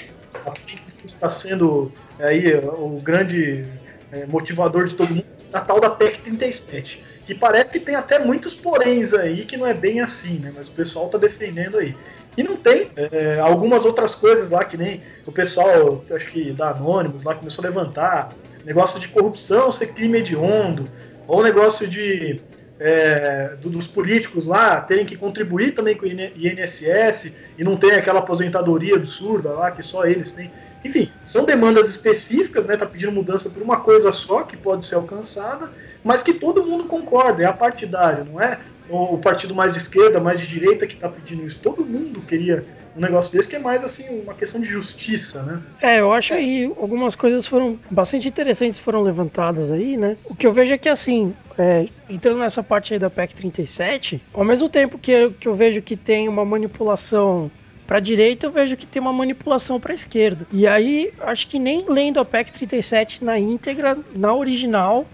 está 1.05 1.31
sendo 1.31 1.91
aí 2.19 2.55
o 2.57 3.01
grande 3.03 3.65
é, 4.13 4.27
motivador 4.27 4.89
de 4.89 4.95
todo 4.95 5.15
mundo, 5.15 5.27
a 5.53 5.61
tal 5.61 5.81
da 5.81 5.89
PEC 5.89 6.21
37, 6.23 7.03
que 7.25 7.35
parece 7.35 7.73
que 7.73 7.81
tem 7.81 7.95
até 7.95 8.19
muitos 8.19 8.55
poréns 8.55 9.15
aí 9.15 9.47
que 9.47 9.57
não 9.57 9.67
é 9.67 9.73
bem 9.73 10.01
assim, 10.01 10.39
né? 10.39 10.53
Mas 10.55 10.69
o 10.69 10.73
pessoal 10.73 11.07
está 11.07 11.17
defendendo 11.17 11.79
aí. 11.79 11.95
E 12.37 12.43
não 12.43 12.57
tem 12.57 12.91
é, 12.97 13.41
algumas 13.41 13.85
outras 13.85 14.15
coisas 14.15 14.51
lá 14.51 14.65
que 14.65 14.77
nem 14.77 15.03
o 15.25 15.33
pessoal, 15.33 16.05
acho 16.11 16.31
que 16.31 16.53
da 16.53 16.71
Anônimos 16.71 17.25
lá 17.25 17.35
começou 17.35 17.65
a 17.65 17.69
levantar, 17.69 18.29
negócio 18.65 19.01
de 19.01 19.09
corrupção 19.09 19.73
ser 19.73 19.95
crime 19.95 20.19
hediondo, 20.19 20.85
ou 21.27 21.43
negócio 21.43 21.89
de 21.89 22.41
é, 22.79 23.55
dos 23.61 23.87
políticos 23.87 24.47
lá 24.47 24.81
terem 24.81 25.07
que 25.07 25.17
contribuir 25.17 25.73
também 25.73 25.97
com 25.97 26.05
o 26.05 26.09
INSS 26.09 27.35
e 27.57 27.65
não 27.65 27.77
tem 27.77 27.93
aquela 27.93 28.21
aposentadoria 28.21 28.97
absurda 28.97 29.51
lá 29.51 29.71
que 29.71 29.83
só 29.83 30.05
eles 30.05 30.33
têm. 30.33 30.51
Enfim, 30.85 31.11
são 31.27 31.45
demandas 31.45 31.89
específicas, 31.89 32.67
né? 32.67 32.77
Tá 32.77 32.87
pedindo 32.87 33.11
mudança 33.11 33.51
por 33.51 33.63
uma 33.63 33.81
coisa 33.81 34.13
só 34.13 34.43
que 34.43 34.57
pode 34.57 34.85
ser 34.85 34.97
alcançada, 34.97 35.71
mas 36.05 36.23
que 36.23 36.35
todo 36.35 36.65
mundo 36.65 36.85
concorda, 36.85 37.43
é 37.43 37.47
apartidário, 37.47 38.25
não 38.25 38.41
é 38.41 38.61
o 38.89 39.19
partido 39.19 39.55
mais 39.55 39.73
de 39.73 39.79
esquerda, 39.79 40.21
mais 40.21 40.41
de 40.41 40.47
direita 40.47 40.87
que 40.87 40.95
está 40.95 41.09
pedindo 41.09 41.45
isso. 41.45 41.59
Todo 41.61 41.85
mundo 41.85 42.21
queria 42.23 42.65
um 42.97 43.01
negócio 43.01 43.31
desse 43.31 43.49
que 43.49 43.57
é 43.57 43.59
mais 43.59 43.85
assim 43.85 44.23
uma 44.23 44.35
questão 44.35 44.61
de 44.61 44.69
justiça, 44.69 45.43
né? 45.43 45.63
É, 45.83 46.01
eu 46.01 46.13
acho 46.13 46.35
que 46.35 46.73
algumas 46.79 47.15
coisas 47.15 47.47
foram 47.47 47.79
bastante 47.91 48.27
interessantes 48.27 48.81
foram 48.81 49.03
levantadas 49.03 49.71
aí, 49.71 49.97
né? 49.97 50.17
O 50.25 50.35
que 50.35 50.47
eu 50.47 50.53
vejo 50.53 50.73
é 50.73 50.79
que 50.79 50.89
assim, 50.89 51.35
é, 51.59 51.87
entrando 52.09 52.39
nessa 52.39 52.63
parte 52.63 52.95
aí 52.95 52.99
da 52.99 53.11
PEC 53.11 53.35
37, 53.35 54.23
ao 54.33 54.45
mesmo 54.45 54.69
tempo 54.69 54.99
que 54.99 55.13
eu, 55.13 55.33
que 55.33 55.47
eu 55.47 55.55
vejo 55.55 55.83
que 55.83 55.97
tem 55.97 56.29
uma 56.29 56.45
manipulação 56.45 57.51
para 57.87 58.01
direita, 58.01 58.47
eu 58.47 58.51
vejo 58.51 58.77
que 58.77 58.87
tem 58.87 59.01
uma 59.01 59.13
manipulação 59.13 59.79
para 59.79 59.95
esquerda. 59.95 60.47
E 60.51 60.67
aí, 60.67 61.13
acho 61.21 61.47
que 61.47 61.59
nem 61.59 61.85
lendo 61.89 62.19
a 62.19 62.25
PEC 62.25 62.53
37 62.53 63.23
na 63.23 63.39
íntegra, 63.39 63.97
na 64.15 64.35
original, 64.35 65.07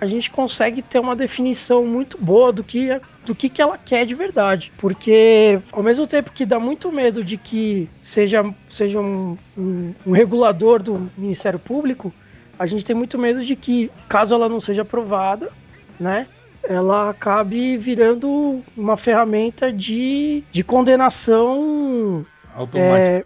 a 0.00 0.06
gente 0.06 0.30
consegue 0.30 0.80
ter 0.80 0.98
uma 0.98 1.14
definição 1.14 1.84
muito 1.84 2.16
boa 2.16 2.50
do 2.50 2.64
que, 2.64 3.00
do 3.24 3.34
que, 3.34 3.50
que 3.50 3.60
ela 3.60 3.76
quer 3.76 4.06
de 4.06 4.14
verdade. 4.14 4.72
Porque, 4.78 5.60
ao 5.70 5.82
mesmo 5.82 6.06
tempo 6.06 6.32
que 6.32 6.46
dá 6.46 6.58
muito 6.58 6.90
medo 6.90 7.22
de 7.22 7.36
que 7.36 7.88
seja, 8.00 8.42
seja 8.68 8.98
um, 8.98 9.36
um, 9.56 9.94
um 10.06 10.12
regulador 10.12 10.82
do 10.82 11.10
Ministério 11.18 11.58
Público, 11.58 12.12
a 12.58 12.66
gente 12.66 12.84
tem 12.84 12.96
muito 12.96 13.18
medo 13.18 13.44
de 13.44 13.54
que, 13.54 13.90
caso 14.08 14.34
ela 14.34 14.48
não 14.48 14.60
seja 14.60 14.82
aprovada, 14.82 15.52
né, 15.98 16.26
ela 16.62 17.10
acabe 17.10 17.76
virando 17.76 18.62
uma 18.76 18.96
ferramenta 18.96 19.72
de, 19.72 20.42
de 20.50 20.62
condenação 20.62 22.24
automática, 22.54 22.98
é, 22.98 23.24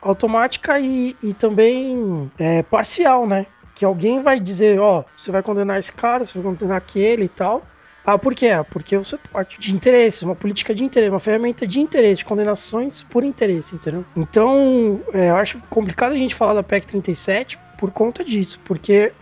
automática 0.00 0.78
e, 0.78 1.16
e 1.22 1.32
também 1.32 2.30
é, 2.38 2.62
parcial, 2.62 3.26
né? 3.26 3.46
Que 3.74 3.84
alguém 3.84 4.22
vai 4.22 4.38
dizer, 4.38 4.78
ó, 4.78 5.00
oh, 5.00 5.04
você 5.16 5.30
vai 5.30 5.42
condenar 5.42 5.78
esse 5.78 5.92
cara, 5.92 6.24
você 6.24 6.38
vai 6.38 6.52
condenar 6.52 6.78
aquele 6.78 7.24
e 7.24 7.28
tal. 7.28 7.62
Ah, 8.06 8.18
por 8.18 8.34
quê? 8.34 8.48
Ah, 8.48 8.62
porque 8.62 8.96
você 8.98 9.16
pode. 9.16 9.56
De 9.58 9.74
interesse, 9.74 10.24
uma 10.24 10.34
política 10.34 10.74
de 10.74 10.84
interesse, 10.84 11.10
uma 11.10 11.20
ferramenta 11.20 11.66
de 11.66 11.80
interesse, 11.80 12.18
de 12.18 12.24
condenações 12.24 13.02
por 13.02 13.24
interesse, 13.24 13.74
entendeu? 13.74 14.04
Então, 14.14 15.00
é, 15.12 15.30
eu 15.30 15.36
acho 15.36 15.58
complicado 15.70 16.12
a 16.12 16.16
gente 16.16 16.34
falar 16.34 16.54
da 16.54 16.62
PEC 16.62 16.86
37 16.86 17.58
por 17.78 17.90
conta 17.90 18.22
disso, 18.22 18.60
porque 18.64 19.12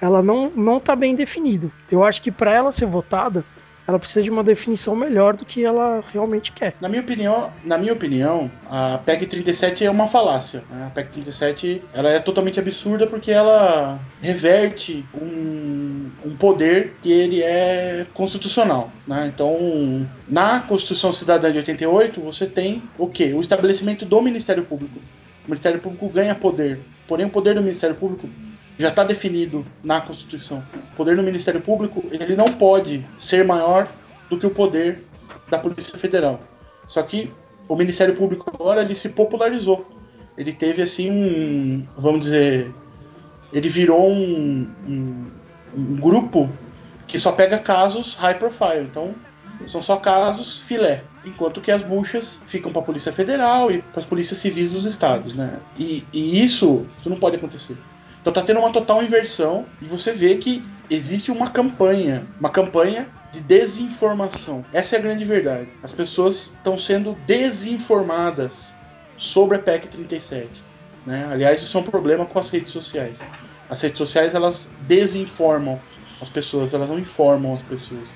ela 0.00 0.22
não, 0.22 0.50
não 0.50 0.80
tá 0.80 0.96
bem 0.96 1.14
definida. 1.14 1.70
Eu 1.90 2.02
acho 2.02 2.22
que 2.22 2.30
para 2.30 2.52
ela 2.52 2.72
ser 2.72 2.86
votada, 2.86 3.44
ela 3.86 3.98
precisa 3.98 4.22
de 4.22 4.30
uma 4.30 4.44
definição 4.44 4.94
melhor 4.94 5.36
do 5.36 5.44
que 5.44 5.64
ela 5.64 6.02
realmente 6.12 6.52
quer. 6.52 6.74
Na 6.80 6.88
minha 6.88 7.02
opinião, 7.02 7.52
na 7.64 7.76
minha 7.76 7.92
opinião, 7.92 8.50
a 8.68 8.98
PEC 8.98 9.26
37 9.26 9.84
é 9.84 9.90
uma 9.90 10.06
falácia. 10.06 10.62
Né? 10.70 10.86
A 10.86 10.90
PEC 10.90 11.10
37 11.12 11.82
ela 11.92 12.10
é 12.10 12.18
totalmente 12.18 12.60
absurda 12.60 13.06
porque 13.06 13.30
ela 13.30 13.98
reverte 14.22 15.04
um, 15.14 16.10
um 16.24 16.36
poder 16.36 16.94
que 17.02 17.10
ele 17.10 17.42
é 17.42 18.06
constitucional. 18.14 18.92
Né? 19.06 19.30
Então, 19.34 20.06
na 20.28 20.60
Constituição 20.60 21.12
Cidadã 21.12 21.50
de 21.50 21.58
88, 21.58 22.20
você 22.20 22.46
tem 22.46 22.82
o 22.96 23.06
quê? 23.06 23.32
O 23.34 23.40
estabelecimento 23.40 24.04
do 24.04 24.22
Ministério 24.22 24.64
Público. 24.64 25.00
O 25.44 25.50
Ministério 25.50 25.80
Público 25.80 26.08
ganha 26.08 26.34
poder. 26.34 26.78
Porém, 27.08 27.26
o 27.26 27.30
poder 27.30 27.54
do 27.54 27.62
Ministério 27.62 27.96
Público 27.96 28.28
já 28.80 28.88
está 28.88 29.04
definido 29.04 29.66
na 29.82 30.00
Constituição. 30.00 30.62
O 30.92 30.96
poder 30.96 31.16
do 31.16 31.22
Ministério 31.22 31.60
Público 31.60 32.04
ele 32.10 32.34
não 32.34 32.46
pode 32.46 33.06
ser 33.18 33.44
maior 33.44 33.88
do 34.28 34.38
que 34.38 34.46
o 34.46 34.50
poder 34.50 35.04
da 35.50 35.58
Polícia 35.58 35.98
Federal. 35.98 36.40
Só 36.86 37.02
que 37.02 37.32
o 37.68 37.76
Ministério 37.76 38.16
Público 38.16 38.50
agora 38.52 38.82
ele 38.82 38.94
se 38.94 39.10
popularizou. 39.10 39.86
Ele 40.36 40.52
teve 40.52 40.82
assim 40.82 41.10
um, 41.10 41.86
vamos 41.96 42.22
dizer, 42.22 42.72
ele 43.52 43.68
virou 43.68 44.10
um, 44.10 44.68
um, 44.88 45.26
um 45.76 45.96
grupo 45.96 46.48
que 47.06 47.18
só 47.18 47.32
pega 47.32 47.58
casos 47.58 48.14
high 48.14 48.38
profile. 48.38 48.86
Então 48.90 49.14
são 49.66 49.82
só 49.82 49.96
casos 49.96 50.58
filé, 50.58 51.04
enquanto 51.24 51.60
que 51.60 51.70
as 51.70 51.82
buchas 51.82 52.42
ficam 52.46 52.72
para 52.72 52.80
a 52.80 52.84
Polícia 52.84 53.12
Federal 53.12 53.70
e 53.70 53.82
para 53.82 54.00
as 54.00 54.06
polícias 54.06 54.38
civis 54.38 54.72
dos 54.72 54.84
estados, 54.84 55.34
né? 55.34 55.58
E, 55.78 56.04
e 56.12 56.42
isso, 56.42 56.86
isso 56.96 57.10
não 57.10 57.18
pode 57.18 57.36
acontecer. 57.36 57.76
Então 58.20 58.32
tá 58.32 58.42
tendo 58.42 58.60
uma 58.60 58.70
total 58.70 59.02
inversão 59.02 59.66
e 59.80 59.86
você 59.86 60.12
vê 60.12 60.36
que 60.36 60.64
existe 60.90 61.30
uma 61.30 61.50
campanha, 61.50 62.26
uma 62.38 62.50
campanha 62.50 63.08
de 63.32 63.40
desinformação. 63.40 64.64
Essa 64.72 64.96
é 64.96 64.98
a 64.98 65.02
grande 65.02 65.24
verdade. 65.24 65.68
As 65.82 65.92
pessoas 65.92 66.52
estão 66.56 66.76
sendo 66.76 67.16
desinformadas 67.26 68.74
sobre 69.16 69.56
a 69.56 69.60
PEC 69.60 69.88
37. 69.88 70.62
Né? 71.06 71.26
Aliás, 71.30 71.62
isso 71.62 71.76
é 71.76 71.80
um 71.80 71.84
problema 71.84 72.26
com 72.26 72.38
as 72.38 72.50
redes 72.50 72.72
sociais. 72.72 73.24
As 73.68 73.80
redes 73.80 73.98
sociais 73.98 74.34
elas 74.34 74.70
desinformam 74.82 75.80
as 76.20 76.28
pessoas, 76.28 76.74
elas 76.74 76.88
não 76.88 76.98
informam 76.98 77.52
as 77.52 77.62
pessoas. 77.62 78.08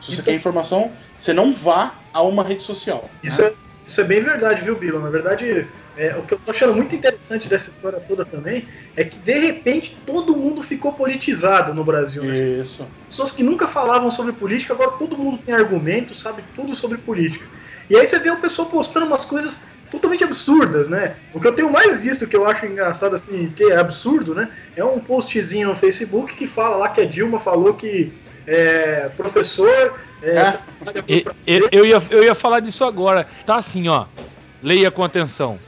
Se 0.00 0.08
você 0.08 0.12
então, 0.14 0.24
quer 0.24 0.34
informação, 0.34 0.92
você 1.16 1.32
não 1.32 1.52
vá 1.52 1.94
a 2.12 2.22
uma 2.22 2.42
rede 2.42 2.62
social. 2.62 3.08
Isso, 3.22 3.40
né? 3.40 3.52
Isso 3.86 4.00
é 4.00 4.04
bem 4.04 4.20
verdade, 4.20 4.62
viu, 4.62 4.76
Bilo? 4.76 5.00
Na 5.00 5.10
verdade, 5.10 5.66
é, 5.96 6.16
o 6.16 6.22
que 6.22 6.34
eu 6.34 6.38
tô 6.38 6.50
achando 6.50 6.74
muito 6.74 6.94
interessante 6.94 7.48
dessa 7.48 7.70
história 7.70 8.00
toda 8.00 8.24
também 8.24 8.66
é 8.96 9.04
que 9.04 9.16
de 9.18 9.38
repente 9.38 9.96
todo 10.04 10.36
mundo 10.36 10.62
ficou 10.62 10.92
politizado 10.92 11.72
no 11.72 11.84
Brasil. 11.84 12.24
Né? 12.24 12.32
Isso. 12.32 12.86
Pessoas 13.04 13.30
que 13.30 13.42
nunca 13.42 13.68
falavam 13.68 14.10
sobre 14.10 14.32
política, 14.32 14.74
agora 14.74 14.92
todo 14.92 15.16
mundo 15.16 15.38
tem 15.38 15.54
argumento, 15.54 16.14
sabe 16.14 16.44
tudo 16.54 16.74
sobre 16.74 16.98
política. 16.98 17.46
E 17.88 17.96
aí 17.96 18.04
você 18.04 18.18
vê 18.18 18.30
o 18.30 18.40
pessoal 18.40 18.68
postando 18.68 19.06
umas 19.06 19.24
coisas 19.24 19.68
totalmente 19.90 20.24
absurdas, 20.24 20.88
né? 20.88 21.14
O 21.32 21.40
que 21.40 21.46
eu 21.46 21.52
tenho 21.52 21.70
mais 21.70 21.96
visto 21.96 22.26
que 22.26 22.36
eu 22.36 22.44
acho 22.44 22.66
engraçado, 22.66 23.14
assim, 23.14 23.52
que 23.54 23.70
é 23.70 23.76
absurdo, 23.76 24.34
né? 24.34 24.50
É 24.74 24.84
um 24.84 24.98
postzinho 24.98 25.68
no 25.68 25.76
Facebook 25.76 26.34
que 26.34 26.48
fala 26.48 26.76
lá 26.76 26.88
que 26.88 27.00
a 27.00 27.04
Dilma 27.04 27.38
falou 27.38 27.74
que 27.74 28.12
é, 28.46 29.08
professor. 29.16 30.00
É, 30.22 30.58
e- 31.08 31.24
eu, 31.70 31.84
ia, 31.86 32.02
eu 32.10 32.24
ia 32.24 32.34
falar 32.34 32.60
disso 32.60 32.84
agora. 32.84 33.26
Tá 33.44 33.56
assim, 33.56 33.88
ó. 33.88 34.06
Leia 34.62 34.90
com 34.90 35.04
atenção. 35.04 35.58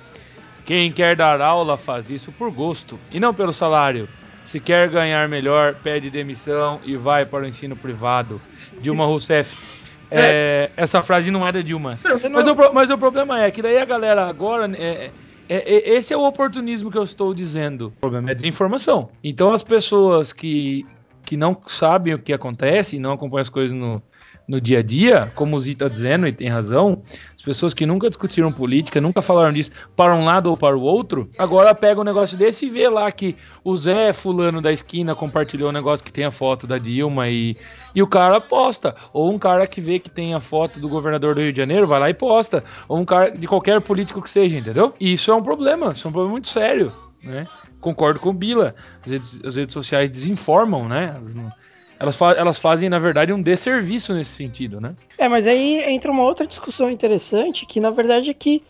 Quem 0.65 0.91
quer 0.93 1.17
dar 1.17 1.41
aula 1.41 1.77
faz 1.77 2.11
isso 2.11 2.31
por 2.33 2.51
gosto 2.51 2.99
e 3.11 3.19
não 3.19 3.33
pelo 3.33 3.53
salário. 3.53 4.09
Se 4.45 4.59
quer 4.61 4.89
ganhar 4.89 5.29
melhor, 5.29 5.75
pede 5.77 6.11
demissão 6.11 6.81
e 6.85 6.97
vai 6.97 7.25
para 7.27 7.45
o 7.45 7.47
ensino 7.49 7.77
privado. 7.77 8.41
Dilma 8.81 9.05
Rousseff. 9.05 9.79
É, 10.11 10.71
essa 10.77 11.03
frase 11.03 11.31
não 11.31 11.47
é 11.47 11.53
da 11.53 11.61
Dilma. 11.61 11.99
Não- 12.03 12.31
Mas 12.31 12.47
o, 12.47 12.57
pro- 12.57 12.73
mas 12.73 12.91
o 12.91 12.97
problema 12.97 13.43
é 13.43 13.51
que 13.51 13.61
daí 13.61 13.77
a 13.79 13.85
galera 13.85 14.27
agora. 14.27 14.67
é- 14.75 15.11
é- 15.51 15.57
é- 15.91 15.97
esse 15.97 16.15
é 16.15 16.17
o 16.17 16.25
oportunismo 16.27 16.91
que 16.91 16.97
eu 16.97 17.03
estou 17.03 17.35
dizendo. 17.35 17.89
O 17.99 18.01
problema 18.01 18.31
é 18.31 18.35
desinformação. 18.35 19.11
Então 19.23 19.53
as 19.53 19.63
pessoas 19.63 20.33
que, 20.33 20.85
que 21.27 21.37
não 21.37 21.57
sabem 21.67 22.15
o 22.15 22.19
que 22.19 22.33
acontece 22.33 22.97
e 22.97 22.99
não 22.99 23.13
acompanham 23.13 23.43
as 23.43 23.49
coisas 23.51 23.77
no, 23.77 24.03
no 24.49 24.61
dia 24.61 24.79
a 24.79 24.83
dia, 24.83 25.31
como 25.35 25.55
o 25.55 25.61
Zita 25.61 25.89
tá 25.89 25.95
dizendo, 25.95 26.27
e 26.27 26.33
tem 26.33 26.49
razão, 26.49 27.03
as 27.37 27.43
pessoas 27.43 27.75
que 27.75 27.85
nunca 27.85 28.09
discutiram 28.09 28.51
política, 28.51 28.99
nunca 28.99 29.21
falaram 29.21 29.53
disso 29.53 29.71
para 29.95 30.17
um 30.17 30.25
lado 30.25 30.49
ou 30.49 30.57
para 30.57 30.77
o 30.77 30.81
outro, 30.81 31.29
agora 31.37 31.75
pega 31.75 32.01
um 32.01 32.05
negócio 32.05 32.37
desse 32.37 32.65
e 32.65 32.71
vê 32.71 32.89
lá 32.89 33.13
que 33.13 33.37
o 33.63 33.77
Zé 33.77 34.15
fulano 34.15 34.63
da 34.63 34.73
esquina 34.73 35.15
compartilhou 35.15 35.69
um 35.69 35.73
negócio 35.73 36.05
que 36.05 36.13
tem 36.13 36.25
a 36.25 36.31
foto 36.31 36.67
da 36.67 36.79
Dilma 36.79 37.29
e, 37.29 37.57
e 37.95 38.03
o 38.03 38.07
cara 38.07 38.41
posta. 38.41 38.97
Ou 39.13 39.31
um 39.31 39.39
cara 39.39 39.67
que 39.67 39.83
vê 39.83 39.99
que 39.99 40.09
tem 40.09 40.33
a 40.33 40.41
foto 40.41 40.81
do 40.81 40.89
governador 40.89 41.35
do 41.35 41.43
Rio 41.43 41.53
de 41.53 41.59
Janeiro, 41.59 41.87
vai 41.87 42.01
lá 42.01 42.09
e 42.09 42.15
posta. 42.15 42.65
Ou 42.89 42.99
um 42.99 43.05
cara 43.05 43.31
de 43.31 43.47
qualquer 43.47 43.81
político 43.83 44.23
que 44.23 44.31
seja, 44.31 44.57
entendeu? 44.57 44.95
E 44.99 45.13
isso 45.13 45.31
é 45.31 45.35
um 45.35 45.43
problema, 45.43 45.93
isso 45.93 46.07
é 46.07 46.09
um 46.09 46.13
problema 46.13 46.33
muito 46.33 46.49
sério, 46.49 46.91
né? 47.23 47.47
Concordo 47.81 48.19
com 48.19 48.31
o 48.31 48.33
Bila. 48.33 48.75
As 49.05 49.11
redes, 49.11 49.41
as 49.45 49.57
redes 49.57 49.75
sociais 49.75 50.11
desinformam, 50.11 50.89
né? 50.89 51.21
Não- 51.35 51.53
elas, 52.01 52.17
fa- 52.17 52.33
elas 52.33 52.59
fazem, 52.59 52.89
na 52.89 52.99
verdade, 52.99 53.33
um 53.33 53.41
desserviço 53.43 54.15
nesse 54.15 54.33
sentido, 54.33 54.81
né? 54.81 54.95
É, 55.17 55.29
mas 55.29 55.47
aí 55.47 55.83
entra 55.91 56.11
uma 56.13 56.23
outra 56.23 56.47
discussão 56.47 56.89
interessante, 56.91 57.67
que 57.67 57.81
na 57.81 57.91
verdade 57.91 58.31
é 58.31 58.35
que 58.35 58.63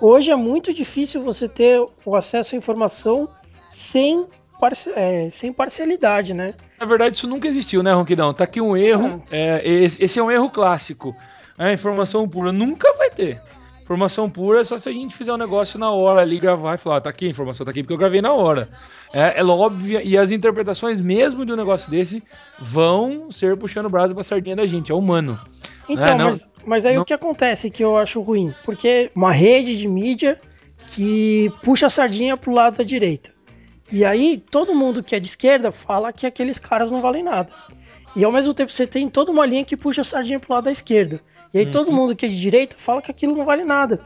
hoje 0.00 0.30
é 0.30 0.36
muito 0.36 0.72
difícil 0.72 1.22
você 1.22 1.48
ter 1.48 1.80
o 2.04 2.16
acesso 2.16 2.54
à 2.54 2.58
informação 2.58 3.28
sem, 3.68 4.26
parce- 4.60 4.92
é, 4.94 5.28
sem 5.30 5.52
parcialidade, 5.52 6.32
né? 6.34 6.54
Na 6.78 6.86
verdade, 6.86 7.16
isso 7.16 7.26
nunca 7.26 7.48
existiu, 7.48 7.82
né, 7.82 7.92
Ronquidão? 7.92 8.32
Tá 8.34 8.44
aqui 8.44 8.60
um 8.60 8.76
erro. 8.76 9.22
é, 9.30 9.62
esse, 9.68 10.02
esse 10.04 10.18
é 10.18 10.22
um 10.22 10.30
erro 10.30 10.50
clássico. 10.50 11.14
A 11.58 11.72
informação 11.72 12.28
pura 12.28 12.52
nunca 12.52 12.92
vai 12.98 13.08
ter. 13.10 13.40
Informação 13.82 14.28
pura 14.28 14.60
é 14.60 14.64
só 14.64 14.78
se 14.78 14.88
a 14.88 14.92
gente 14.92 15.14
fizer 15.16 15.32
um 15.32 15.36
negócio 15.38 15.78
na 15.78 15.90
hora 15.90 16.20
ali, 16.20 16.38
gravar 16.40 16.74
e 16.74 16.78
falar, 16.78 17.00
tá 17.00 17.08
aqui 17.08 17.24
a 17.26 17.30
informação, 17.30 17.64
tá 17.64 17.70
aqui, 17.70 17.82
porque 17.82 17.94
eu 17.94 17.98
gravei 17.98 18.20
na 18.20 18.32
hora. 18.32 18.68
É, 19.12 19.40
é 19.40 19.44
óbvio, 19.44 20.00
e 20.02 20.16
as 20.18 20.30
interpretações 20.30 21.00
mesmo 21.00 21.44
de 21.46 21.52
um 21.52 21.56
negócio 21.56 21.90
desse 21.90 22.22
vão 22.58 23.30
ser 23.30 23.56
puxando 23.56 23.86
o 23.86 23.90
braço 23.90 24.14
pra 24.14 24.24
sardinha 24.24 24.56
da 24.56 24.66
gente, 24.66 24.90
é 24.92 24.94
humano. 24.94 25.38
Então, 25.88 26.14
É, 26.14 26.18
não- 26.18 26.24
mas, 26.26 26.52
mas 26.64 26.86
aí 26.86 26.94
não- 26.96 27.02
o 27.02 27.04
que 27.04 27.14
acontece 27.14 27.70
que 27.70 27.82
eu 27.84 27.96
acho 27.96 28.20
ruim? 28.20 28.52
Porque 28.64 29.10
uma 29.14 29.32
rede 29.32 29.76
de 29.76 29.86
mídia 29.88 30.38
que 30.88 31.50
puxa 31.62 31.86
a 31.86 31.90
sardinha 31.90 32.36
pro 32.36 32.52
lado 32.52 32.76
da 32.76 32.84
direita. 32.84 33.32
E 33.90 34.04
aí 34.04 34.42
todo 34.50 34.74
mundo 34.74 35.02
que 35.02 35.14
é 35.14 35.20
de 35.20 35.26
esquerda 35.28 35.70
fala 35.70 36.12
que 36.12 36.26
aqueles 36.26 36.58
caras 36.58 36.90
não 36.90 37.00
valem 37.00 37.22
nada. 37.22 37.50
E 38.16 38.24
ao 38.24 38.32
mesmo 38.32 38.52
tempo 38.52 38.72
você 38.72 38.86
tem 38.86 39.08
toda 39.08 39.30
uma 39.30 39.46
linha 39.46 39.64
que 39.64 39.76
puxa 39.76 40.00
a 40.00 40.04
sardinha 40.04 40.40
pro 40.40 40.54
lado 40.54 40.64
da 40.64 40.72
esquerda. 40.72 41.20
E 41.54 41.58
aí 41.58 41.66
todo 41.66 41.92
mundo 41.92 42.16
que 42.16 42.26
é 42.26 42.28
de 42.28 42.40
direita 42.40 42.76
fala 42.78 43.00
que 43.00 43.10
aquilo 43.10 43.36
não 43.36 43.44
vale 43.44 43.62
nada. 43.64 44.00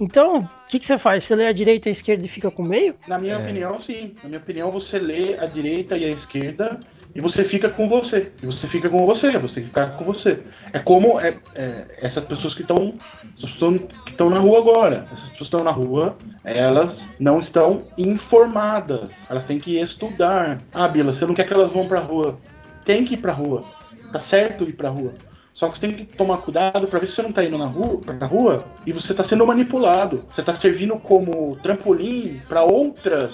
Então, 0.00 0.40
o 0.40 0.68
que, 0.68 0.78
que 0.78 0.86
você 0.86 0.98
faz? 0.98 1.24
Você 1.24 1.34
lê 1.34 1.46
a 1.46 1.52
direita 1.52 1.88
e 1.88 1.90
a 1.90 1.92
esquerda 1.92 2.24
e 2.24 2.28
fica 2.28 2.50
com 2.50 2.62
o 2.62 2.66
meio? 2.66 2.94
Na 3.06 3.18
minha 3.18 3.38
opinião, 3.38 3.80
sim. 3.82 4.14
Na 4.22 4.28
minha 4.28 4.40
opinião, 4.40 4.70
você 4.70 4.98
lê 4.98 5.38
a 5.38 5.46
direita 5.46 5.96
e 5.96 6.04
a 6.04 6.10
esquerda 6.10 6.80
e 7.16 7.20
você 7.20 7.44
fica 7.44 7.70
com 7.70 7.88
você. 7.88 8.30
E 8.42 8.46
você 8.46 8.66
fica 8.68 8.90
com 8.90 9.06
você, 9.06 9.38
você 9.38 9.54
tem 9.54 9.62
que 9.62 9.68
ficar 9.70 9.96
com 9.96 10.04
você. 10.04 10.38
É 10.70 10.78
como 10.80 11.18
é, 11.18 11.34
é, 11.54 11.86
essas 12.02 12.22
pessoas 12.26 12.54
que 12.54 12.60
estão 12.60 12.92
que 13.38 14.10
estão 14.10 14.28
na 14.28 14.38
rua 14.38 14.58
agora. 14.58 14.96
Essas 14.96 15.08
pessoas 15.08 15.36
que 15.38 15.44
estão 15.44 15.64
na 15.64 15.70
rua, 15.70 16.14
elas 16.44 16.90
não 17.18 17.40
estão 17.40 17.84
informadas. 17.96 19.10
Elas 19.30 19.46
têm 19.46 19.58
que 19.58 19.80
estudar. 19.80 20.58
Ah, 20.74 20.88
Bila, 20.88 21.14
você 21.14 21.24
não 21.24 21.34
quer 21.34 21.46
que 21.46 21.54
elas 21.54 21.72
vão 21.72 21.88
pra 21.88 22.00
rua. 22.00 22.38
Tem 22.84 23.04
que 23.06 23.14
ir 23.14 23.18
pra 23.18 23.32
rua. 23.32 23.64
Tá 24.12 24.20
certo 24.28 24.64
ir 24.64 24.74
pra 24.74 24.90
rua. 24.90 25.14
Só 25.56 25.68
que 25.68 25.74
você 25.74 25.80
tem 25.80 25.92
que 25.94 26.16
tomar 26.16 26.38
cuidado 26.38 26.86
para 26.86 26.98
ver 26.98 27.08
se 27.08 27.16
você 27.16 27.22
não 27.22 27.32
tá 27.32 27.42
indo 27.42 27.56
na 27.56 27.66
rua, 27.66 27.98
pra 27.98 28.26
rua 28.26 28.64
e 28.86 28.92
você 28.92 29.14
tá 29.14 29.26
sendo 29.26 29.46
manipulado. 29.46 30.24
Você 30.34 30.42
tá 30.42 30.54
servindo 30.58 30.96
como 30.98 31.56
trampolim 31.62 32.40
para 32.46 32.62
outras 32.62 33.32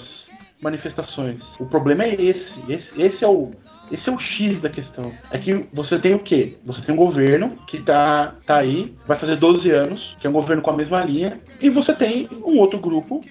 manifestações. 0.61 1.41
O 1.59 1.65
problema 1.65 2.05
é 2.05 2.13
esse. 2.13 2.71
Esse, 2.71 3.01
esse 3.01 3.23
é 3.23 3.27
o 3.27 3.51
esse 3.91 4.09
é 4.09 4.11
o 4.11 4.19
X 4.19 4.61
da 4.61 4.69
questão. 4.69 5.11
É 5.29 5.37
que 5.37 5.65
você 5.71 5.99
tem 5.99 6.15
o 6.15 6.23
quê? 6.23 6.55
Você 6.65 6.81
tem 6.81 6.95
um 6.95 6.97
governo 6.97 7.57
que 7.67 7.81
tá, 7.81 8.33
tá 8.45 8.57
aí, 8.57 8.95
vai 9.05 9.15
fazer 9.15 9.35
12 9.35 9.69
anos, 9.69 10.15
que 10.19 10.25
é 10.25 10.29
um 10.29 10.33
governo 10.33 10.63
com 10.63 10.71
a 10.71 10.75
mesma 10.75 11.03
linha, 11.03 11.39
e 11.61 11.69
você 11.69 11.93
tem 11.93 12.27
um 12.43 12.57
outro 12.57 12.79
grupo 12.79 13.21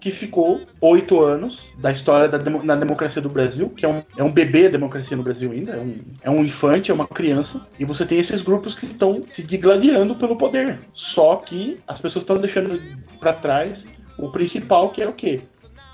que 0.00 0.10
ficou 0.12 0.62
oito 0.80 1.20
anos 1.20 1.56
da 1.78 1.92
história 1.92 2.28
da 2.28 2.38
na 2.62 2.74
democracia 2.74 3.20
do 3.20 3.28
Brasil, 3.28 3.68
que 3.70 3.84
é 3.84 3.88
um, 3.88 4.02
é 4.16 4.22
um 4.22 4.32
bebê 4.32 4.66
a 4.66 4.70
democracia 4.70 5.16
no 5.16 5.22
Brasil 5.22 5.50
ainda, 5.50 5.72
é 5.72 5.80
um, 5.80 5.98
é 6.22 6.30
um 6.30 6.44
infante, 6.44 6.90
é 6.90 6.94
uma 6.94 7.06
criança, 7.06 7.60
e 7.78 7.84
você 7.84 8.06
tem 8.06 8.18
esses 8.18 8.42
grupos 8.42 8.74
que 8.78 8.86
estão 8.86 9.22
se 9.34 9.42
digladiando 9.42 10.14
pelo 10.14 10.36
poder. 10.36 10.78
Só 10.94 11.36
que 11.36 11.78
as 11.86 11.98
pessoas 11.98 12.22
estão 12.22 12.38
deixando 12.38 12.80
para 13.18 13.32
trás 13.34 13.78
o 14.18 14.30
principal, 14.30 14.90
que 14.90 15.02
é 15.02 15.08
o 15.08 15.12
quê? 15.12 15.40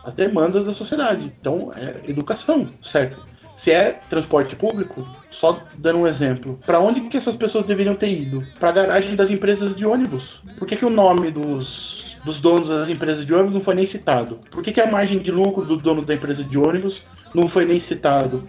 As 0.04 0.14
demandas 0.14 0.64
da 0.64 0.74
sociedade. 0.74 1.32
Então, 1.40 1.70
é 1.76 2.08
educação, 2.08 2.64
certo? 2.92 3.24
Se 3.62 3.72
é 3.72 3.98
transporte 4.08 4.54
público, 4.54 5.04
só 5.40 5.60
dando 5.76 6.00
um 6.00 6.06
exemplo, 6.06 6.58
para 6.64 6.80
onde 6.80 7.00
que 7.02 7.16
essas 7.16 7.36
pessoas 7.36 7.66
deveriam 7.66 7.94
ter 7.94 8.08
ido? 8.08 8.42
Para 8.58 8.70
a 8.70 8.72
garagem 8.72 9.16
das 9.16 9.30
empresas 9.30 9.74
de 9.76 9.84
ônibus. 9.84 10.40
Por 10.58 10.66
que, 10.66 10.76
que 10.76 10.84
o 10.84 10.90
nome 10.90 11.30
dos, 11.30 11.85
dos 12.26 12.40
donos 12.40 12.68
das 12.68 12.88
empresas 12.88 13.24
de 13.24 13.32
ônibus 13.32 13.54
não 13.54 13.60
foi 13.62 13.76
nem 13.76 13.86
citado? 13.86 14.40
Por 14.50 14.62
que, 14.62 14.72
que 14.72 14.80
a 14.80 14.90
margem 14.90 15.20
de 15.20 15.30
lucro 15.30 15.64
dos 15.64 15.80
donos 15.80 16.04
da 16.04 16.14
empresa 16.14 16.42
de 16.42 16.58
ônibus 16.58 17.00
não 17.32 17.48
foi 17.48 17.64
nem 17.64 17.80
citado? 17.86 18.42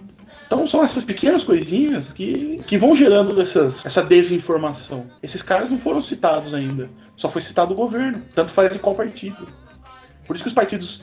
Então 0.47 0.67
são 0.67 0.83
essas 0.83 1.03
pequenas 1.03 1.43
coisinhas 1.43 2.05
que, 2.13 2.59
que 2.65 2.77
vão 2.77 2.97
gerando 2.97 3.39
essas, 3.39 3.85
essa 3.85 4.01
desinformação. 4.01 5.05
Esses 5.21 5.41
caras 5.43 5.69
não 5.69 5.77
foram 5.77 6.01
citados 6.03 6.53
ainda. 6.53 6.89
Só 7.17 7.31
foi 7.31 7.43
citado 7.43 7.73
o 7.73 7.77
governo. 7.77 8.21
Tanto 8.33 8.53
faz 8.53 8.73
de 8.73 8.79
qual 8.79 8.95
partido. 8.95 9.45
Por 10.25 10.35
isso 10.35 10.43
que 10.43 10.49
os 10.49 10.55
partidos 10.55 11.01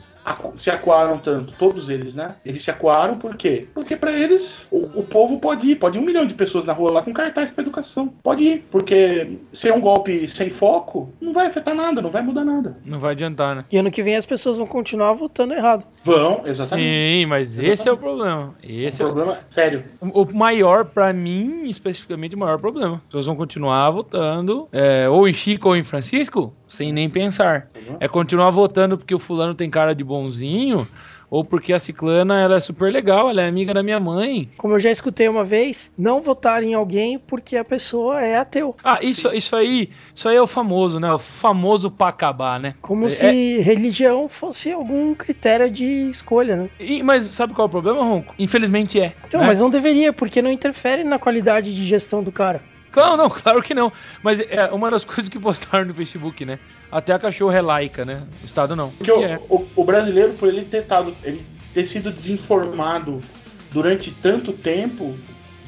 se 0.61 0.69
acuaram 0.69 1.17
tanto, 1.17 1.53
todos 1.57 1.87
eles, 1.89 2.13
né? 2.13 2.35
Eles 2.45 2.63
se 2.63 2.71
acuaram 2.71 3.17
por 3.17 3.37
quê? 3.37 3.67
Porque 3.73 3.95
pra 3.95 4.11
eles 4.11 4.41
o, 4.71 4.99
o 4.99 5.03
povo 5.03 5.39
pode 5.39 5.67
ir, 5.67 5.75
pode 5.75 5.97
ir 5.97 6.01
um 6.01 6.05
milhão 6.05 6.25
de 6.25 6.33
pessoas 6.33 6.65
na 6.65 6.73
rua 6.73 6.91
lá 6.91 7.01
com 7.01 7.13
cartaz 7.13 7.51
pra 7.51 7.63
educação. 7.63 8.13
Pode 8.23 8.43
ir, 8.43 8.65
porque 8.71 9.37
se 9.61 9.67
é 9.67 9.73
um 9.73 9.81
golpe 9.81 10.31
sem 10.37 10.49
foco, 10.51 11.09
não 11.21 11.33
vai 11.33 11.47
afetar 11.47 11.73
nada, 11.73 12.01
não 12.01 12.09
vai 12.09 12.21
mudar 12.21 12.43
nada. 12.43 12.77
Não 12.85 12.99
vai 12.99 13.11
adiantar, 13.11 13.55
né? 13.55 13.65
E 13.71 13.77
ano 13.77 13.91
que 13.91 14.03
vem 14.03 14.15
as 14.15 14.25
pessoas 14.25 14.57
vão 14.57 14.67
continuar 14.67 15.13
votando 15.13 15.53
errado. 15.53 15.85
Vão, 16.03 16.41
exatamente. 16.45 16.93
Sim, 16.93 17.25
mas 17.27 17.57
esse 17.57 17.87
é 17.87 17.91
o 17.91 17.97
problema. 17.97 18.53
Esse 18.63 19.01
É 19.01 19.05
é 19.05 19.07
o 19.07 19.13
problema 19.13 19.39
sério. 19.53 19.83
O 20.01 20.25
o 20.25 20.37
maior, 20.37 20.85
pra 20.85 21.13
mim, 21.13 21.69
especificamente, 21.69 22.35
o 22.35 22.39
maior 22.39 22.59
problema. 22.59 22.95
As 22.95 23.03
pessoas 23.03 23.25
vão 23.27 23.35
continuar 23.35 23.89
votando, 23.91 24.67
é, 24.71 25.07
ou 25.07 25.27
em 25.27 25.33
Chico 25.33 25.69
ou 25.69 25.75
em 25.75 25.83
Francisco, 25.83 26.53
sem 26.67 26.91
nem 26.91 27.09
pensar. 27.09 27.67
Uhum. 27.75 27.97
É 27.99 28.07
continuar 28.07 28.49
votando 28.49 28.97
porque 28.97 29.13
o 29.13 29.19
fulano 29.19 29.53
tem 29.53 29.69
cara 29.69 29.93
de 29.93 30.03
bonzinho, 30.15 30.87
ou 31.29 31.43
porque 31.43 31.73
a 31.73 31.79
ciclana 31.79 32.39
ela 32.39 32.55
é 32.55 32.59
super 32.59 32.91
legal, 32.91 33.29
ela 33.29 33.41
é 33.41 33.47
amiga 33.47 33.73
da 33.73 33.83
minha 33.83 33.99
mãe. 33.99 34.49
Como 34.57 34.73
eu 34.75 34.79
já 34.79 34.89
escutei 34.91 35.27
uma 35.27 35.43
vez, 35.43 35.93
não 35.97 36.21
votar 36.21 36.63
em 36.63 36.73
alguém 36.73 37.19
porque 37.19 37.57
a 37.57 37.65
pessoa 37.65 38.21
é 38.21 38.37
ateu. 38.37 38.75
Ah, 38.83 38.99
isso, 39.01 39.27
isso 39.33 39.55
aí, 39.55 39.89
isso 40.13 40.29
aí 40.29 40.35
é 40.37 40.41
o 40.41 40.47
famoso, 40.47 40.99
né? 40.99 41.11
O 41.11 41.19
famoso 41.19 41.91
pra 41.91 42.07
acabar, 42.07 42.59
né? 42.59 42.75
Como 42.81 43.05
É- 43.05 43.09
se 43.09 43.59
religião 43.59 44.27
fosse 44.27 44.71
algum 44.71 45.13
critério 45.13 45.69
de 45.69 46.09
escolha, 46.09 46.55
né? 46.55 46.69
E- 46.79 47.03
mas 47.03 47.25
sabe 47.33 47.53
qual 47.53 47.65
é 47.65 47.67
o 47.67 47.71
problema, 47.71 48.03
Ronco? 48.03 48.33
Infelizmente 48.39 48.99
é. 48.99 49.13
Então, 49.27 49.41
né? 49.41 49.47
mas 49.47 49.59
não 49.59 49.69
deveria, 49.69 50.13
porque 50.13 50.41
não 50.41 50.51
interfere 50.51 51.03
na 51.03 51.19
qualidade 51.19 51.75
de 51.75 51.83
gestão 51.83 52.23
do 52.23 52.31
cara. 52.31 52.61
Claro, 52.95 53.17
não, 53.17 53.29
claro 53.29 53.61
que 53.61 53.73
não. 53.73 53.91
Mas 54.23 54.39
é 54.39 54.71
uma 54.71 54.89
das 54.89 55.03
coisas 55.05 55.27
que 55.27 55.37
postaram 55.37 55.83
no 55.83 55.93
Facebook, 55.93 56.45
né? 56.45 56.57
Até 56.89 57.11
a 57.11 57.19
cachorra 57.19 57.57
é 57.57 57.61
laica, 57.61 58.05
né? 58.05 58.23
O 58.41 58.45
Estado 58.45 58.73
não. 58.73 58.89
Porque 58.91 59.11
Que 59.11 59.19
o, 59.19 59.21
é. 59.21 59.39
o, 59.49 59.65
o 59.75 59.83
brasileiro, 59.83 60.31
por 60.35 60.47
ele 60.47 60.63
ter, 60.63 60.83
tado, 60.83 61.13
ele 61.21 61.45
ter 61.73 61.89
sido 61.89 62.09
desinformado 62.09 63.21
durante 63.69 64.09
tanto 64.21 64.53
tempo, 64.53 65.13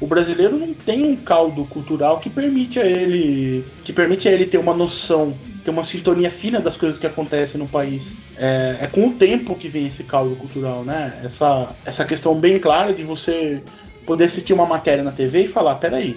o 0.00 0.06
brasileiro 0.06 0.56
não 0.56 0.72
tem 0.72 1.04
um 1.04 1.16
caldo 1.16 1.66
cultural 1.66 2.18
que 2.18 2.30
permite 2.30 2.80
a 2.80 2.86
ele 2.86 3.62
que 3.84 3.92
permite 3.92 4.26
a 4.26 4.32
ele 4.32 4.46
ter 4.46 4.56
uma 4.56 4.72
noção, 4.72 5.36
ter 5.62 5.70
uma 5.70 5.84
sintonia 5.86 6.30
fina 6.30 6.60
das 6.60 6.78
coisas 6.78 6.98
que 6.98 7.06
acontecem 7.06 7.60
no 7.60 7.68
país. 7.68 8.00
É, 8.38 8.78
é 8.80 8.86
com 8.86 9.08
o 9.08 9.12
tempo 9.12 9.54
que 9.54 9.68
vem 9.68 9.88
esse 9.88 10.02
caldo 10.02 10.34
cultural, 10.36 10.82
né? 10.82 11.20
Essa, 11.22 11.68
essa 11.84 12.04
questão 12.06 12.34
bem 12.34 12.58
clara 12.58 12.94
de 12.94 13.02
você 13.02 13.62
poder 14.06 14.30
assistir 14.30 14.54
uma 14.54 14.64
matéria 14.64 15.04
na 15.04 15.12
TV 15.12 15.42
e 15.42 15.48
falar, 15.48 15.74
peraí, 15.74 16.16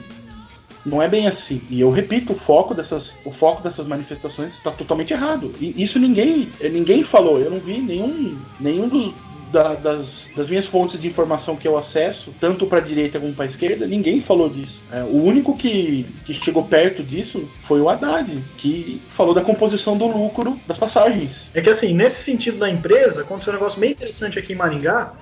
não 0.86 1.02
é 1.02 1.08
bem 1.08 1.28
assim. 1.28 1.62
E 1.70 1.80
eu 1.82 1.90
repito, 1.90 2.34
o 2.34 2.40
foco 2.40 2.74
dessas, 2.74 3.10
o 3.24 3.32
foco 3.32 3.62
dessas 3.62 3.86
manifestações 3.88 4.54
está 4.56 4.72
totalmente 4.72 5.14
errado. 5.14 5.54
E 5.60 5.84
isso 5.84 6.00
ninguém, 6.00 6.50
ninguém 6.62 7.04
falou. 7.04 7.40
Eu 7.40 7.52
não 7.52 7.60
vi 7.60 7.78
nenhum, 7.80 8.38
nenhum 8.60 8.88
dos, 8.88 9.14
da- 9.52 9.76
das, 9.76 10.06
das 10.36 10.50
minhas 10.50 10.66
fontes 10.68 11.00
de 11.00 11.08
informação 11.08 11.56
que 11.56 11.68
eu 11.68 11.78
acesso, 11.78 12.34
tanto 12.40 12.66
para 12.66 12.80
a 12.80 12.82
direita 12.82 13.20
como 13.20 13.34
para 13.34 13.46
a 13.46 13.50
esquerda, 13.50 13.86
ninguém 13.86 14.22
falou 14.22 14.50
disso. 14.50 14.80
É, 14.92 15.04
o 15.04 15.24
único 15.24 15.56
que, 15.58 16.06
que 16.26 16.34
chegou 16.36 16.64
perto 16.64 17.04
disso 17.04 17.48
foi 17.68 17.82
o 17.82 17.90
Haddad, 17.90 18.32
que 18.58 19.02
falou 19.16 19.34
da 19.34 19.42
composição 19.42 19.96
do 19.98 20.08
lucro 20.08 20.58
das 20.66 20.78
passagens. 20.78 21.32
É 21.54 21.62
que 21.62 21.70
assim, 21.70 21.94
nesse 21.94 22.24
sentido 22.24 22.58
da 22.58 22.70
empresa, 22.70 23.22
aconteceu 23.22 23.54
um 23.54 23.58
negócio 23.58 23.80
bem 23.80 23.92
interessante 23.92 24.40
aqui 24.40 24.54
em 24.54 24.56
Maringá, 24.56 25.14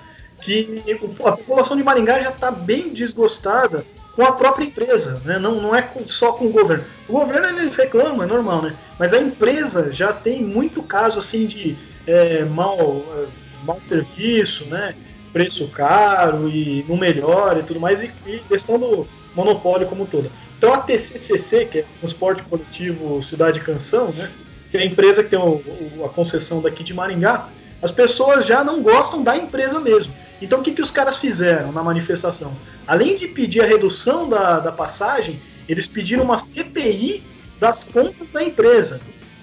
que 0.42 0.82
a 1.24 1.32
população 1.32 1.76
de 1.76 1.82
Maringá 1.82 2.18
já 2.20 2.30
está 2.30 2.50
bem 2.50 2.88
desgostada 2.88 3.84
com 4.14 4.24
a 4.24 4.32
própria 4.32 4.64
empresa, 4.64 5.20
né? 5.24 5.38
não, 5.38 5.56
não 5.56 5.74
é 5.74 5.88
só 6.06 6.32
com 6.32 6.46
o 6.46 6.50
governo. 6.50 6.84
O 7.08 7.12
governo 7.12 7.58
eles 7.58 7.74
reclamam, 7.74 8.22
é 8.22 8.26
normal, 8.26 8.62
né? 8.62 8.76
Mas 8.98 9.12
a 9.12 9.18
empresa 9.18 9.92
já 9.92 10.12
tem 10.12 10.42
muito 10.42 10.82
caso 10.82 11.18
assim 11.18 11.46
de 11.46 11.76
é, 12.06 12.44
mal, 12.44 13.04
é, 13.12 13.26
mau 13.64 13.80
serviço, 13.80 14.64
né? 14.66 14.94
Preço 15.32 15.68
caro 15.68 16.48
e 16.48 16.84
não 16.88 16.96
melhora 16.96 17.60
e 17.60 17.62
tudo 17.62 17.78
mais, 17.78 18.02
e, 18.02 18.10
e 18.26 18.38
questão 18.40 18.78
do 18.78 19.06
monopólio 19.34 19.86
como 19.86 20.06
todo. 20.06 20.30
Então 20.58 20.74
a 20.74 20.78
TCCC, 20.78 21.66
que 21.66 21.78
é 21.78 21.84
Transporte 22.00 22.42
Coletivo 22.42 23.22
Cidade 23.22 23.60
Canção, 23.60 24.10
né? 24.12 24.30
Que 24.70 24.76
é 24.76 24.80
a 24.80 24.84
empresa 24.84 25.22
que 25.22 25.30
tem 25.30 25.38
o, 25.38 25.62
o, 25.96 26.04
a 26.04 26.08
concessão 26.08 26.60
daqui 26.60 26.82
de 26.82 26.92
Maringá, 26.92 27.48
as 27.82 27.90
pessoas 27.90 28.44
já 28.44 28.62
não 28.62 28.82
gostam 28.82 29.22
da 29.22 29.36
empresa 29.36 29.80
mesmo. 29.80 30.12
Então 30.40 30.60
o 30.60 30.62
que, 30.62 30.72
que 30.72 30.82
os 30.82 30.90
caras 30.90 31.16
fizeram 31.18 31.72
na 31.72 31.82
manifestação? 31.82 32.56
Além 32.86 33.16
de 33.16 33.26
pedir 33.28 33.62
a 33.62 33.66
redução 33.66 34.28
da, 34.28 34.58
da 34.58 34.72
passagem, 34.72 35.40
eles 35.68 35.86
pediram 35.86 36.24
uma 36.24 36.38
CPI 36.38 37.22
das 37.58 37.84
contas 37.84 38.30
da 38.30 38.42
empresa. 38.42 39.00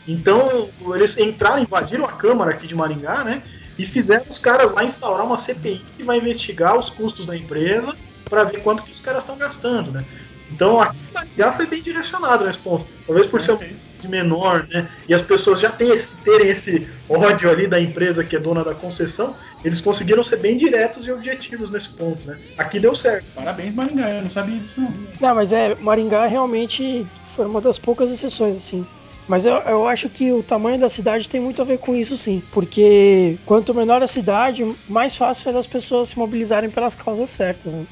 Então 0.07 0.69
eles 0.95 1.17
entraram, 1.17 1.61
invadiram 1.61 2.05
a 2.05 2.11
Câmara 2.11 2.51
aqui 2.51 2.67
de 2.67 2.75
Maringá, 2.75 3.23
né? 3.23 3.43
E 3.77 3.85
fizeram 3.85 4.25
os 4.29 4.39
caras 4.39 4.71
lá 4.71 4.83
instaurar 4.83 5.25
uma 5.25 5.37
CPI 5.37 5.85
que 5.95 6.03
vai 6.03 6.17
investigar 6.17 6.75
os 6.77 6.89
custos 6.89 7.25
da 7.25 7.37
empresa 7.37 7.93
para 8.27 8.43
ver 8.43 8.61
quanto 8.61 8.83
que 8.83 8.91
os 8.91 8.99
caras 8.99 9.23
estão 9.23 9.37
gastando, 9.37 9.91
né? 9.91 10.03
Então 10.51 10.81
aqui 10.81 10.97
em 10.97 11.13
Maringá 11.13 11.51
foi 11.53 11.65
bem 11.65 11.81
direcionado 11.81 12.45
nesse 12.45 12.59
ponto. 12.59 12.85
Talvez 13.05 13.27
por 13.27 13.41
ser 13.41 13.51
uma 13.51 13.67
cidade 13.67 14.07
menor, 14.07 14.67
né? 14.69 14.89
E 15.07 15.13
as 15.13 15.21
pessoas 15.21 15.59
já 15.59 15.69
terem 15.69 15.93
esse, 15.93 16.15
terem 16.17 16.49
esse 16.49 16.87
ódio 17.09 17.49
ali 17.49 17.67
da 17.67 17.79
empresa 17.79 18.23
que 18.23 18.35
é 18.35 18.39
dona 18.39 18.63
da 18.63 18.73
concessão, 18.73 19.35
eles 19.63 19.81
conseguiram 19.81 20.23
ser 20.23 20.37
bem 20.37 20.57
diretos 20.57 21.05
e 21.07 21.11
objetivos 21.11 21.69
nesse 21.69 21.89
ponto, 21.89 22.25
né? 22.25 22.37
Aqui 22.57 22.79
deu 22.79 22.95
certo. 22.95 23.25
Parabéns, 23.35 23.73
Maringá, 23.75 24.09
eu 24.09 24.23
não 24.23 24.31
sabia 24.31 24.59
disso 24.59 24.73
não. 24.79 24.93
Não, 25.19 25.35
mas 25.35 25.51
é, 25.51 25.75
Maringá 25.75 26.25
realmente 26.27 27.05
foi 27.23 27.45
uma 27.45 27.61
das 27.61 27.77
poucas 27.77 28.11
exceções, 28.11 28.55
assim. 28.55 28.85
Mas 29.27 29.45
eu, 29.45 29.55
eu 29.55 29.87
acho 29.87 30.07
que 30.07 30.31
o 30.31 30.41
tamanho 30.41 30.79
da 30.79 30.87
cidade 30.87 31.27
tem 31.27 31.41
muito 31.41 31.61
a 31.61 31.65
ver 31.65 31.79
com 31.79 31.93
isso, 31.93 32.15
sim. 32.15 32.41
Porque 32.51 33.37
quanto 33.45 33.75
menor 33.75 34.01
a 34.01 34.07
cidade, 34.07 34.63
mais 34.87 35.17
fácil 35.17 35.49
é 35.49 35.53
das 35.53 35.67
pessoas 35.67 36.09
se 36.09 36.17
mobilizarem 36.17 36.69
pelas 36.69 36.95
causas 36.95 37.29
certas. 37.29 37.75
Né? 37.75 37.85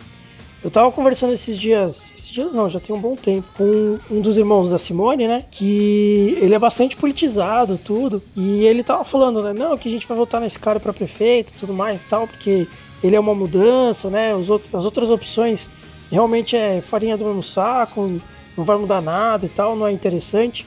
Eu 0.65 0.71
tava 0.71 0.91
conversando 0.91 1.31
esses 1.31 1.59
dias, 1.59 2.11
esses 2.11 2.27
dias 2.27 2.55
não, 2.55 2.67
já 2.67 2.79
tem 2.79 2.95
um 2.95 2.99
bom 2.99 3.15
tempo, 3.15 3.47
com 3.55 3.99
um 4.09 4.19
dos 4.19 4.35
irmãos 4.35 4.67
da 4.67 4.79
Simone, 4.79 5.27
né? 5.27 5.43
Que 5.51 6.35
ele 6.41 6.55
é 6.55 6.57
bastante 6.57 6.97
politizado, 6.97 7.77
tudo. 7.77 8.19
E 8.35 8.65
ele 8.65 8.83
tava 8.83 9.03
falando, 9.03 9.43
né? 9.43 9.53
Não, 9.53 9.77
que 9.77 9.87
a 9.87 9.91
gente 9.91 10.07
vai 10.07 10.17
votar 10.17 10.41
nesse 10.41 10.57
cara 10.57 10.79
para 10.79 10.91
prefeito 10.91 11.53
tudo 11.53 11.71
mais 11.71 12.01
e 12.01 12.07
tal, 12.07 12.27
porque 12.27 12.67
ele 13.03 13.15
é 13.15 13.19
uma 13.19 13.35
mudança, 13.35 14.09
né? 14.09 14.33
Os 14.33 14.49
outros, 14.49 14.73
as 14.73 14.85
outras 14.85 15.11
opções 15.11 15.69
realmente 16.11 16.57
é 16.57 16.81
farinha 16.81 17.15
do 17.15 17.25
mesmo 17.25 17.43
saco, 17.43 18.19
não 18.57 18.63
vai 18.63 18.75
mudar 18.75 19.03
nada 19.03 19.45
e 19.45 19.49
tal, 19.49 19.75
não 19.75 19.85
é 19.85 19.91
interessante. 19.91 20.65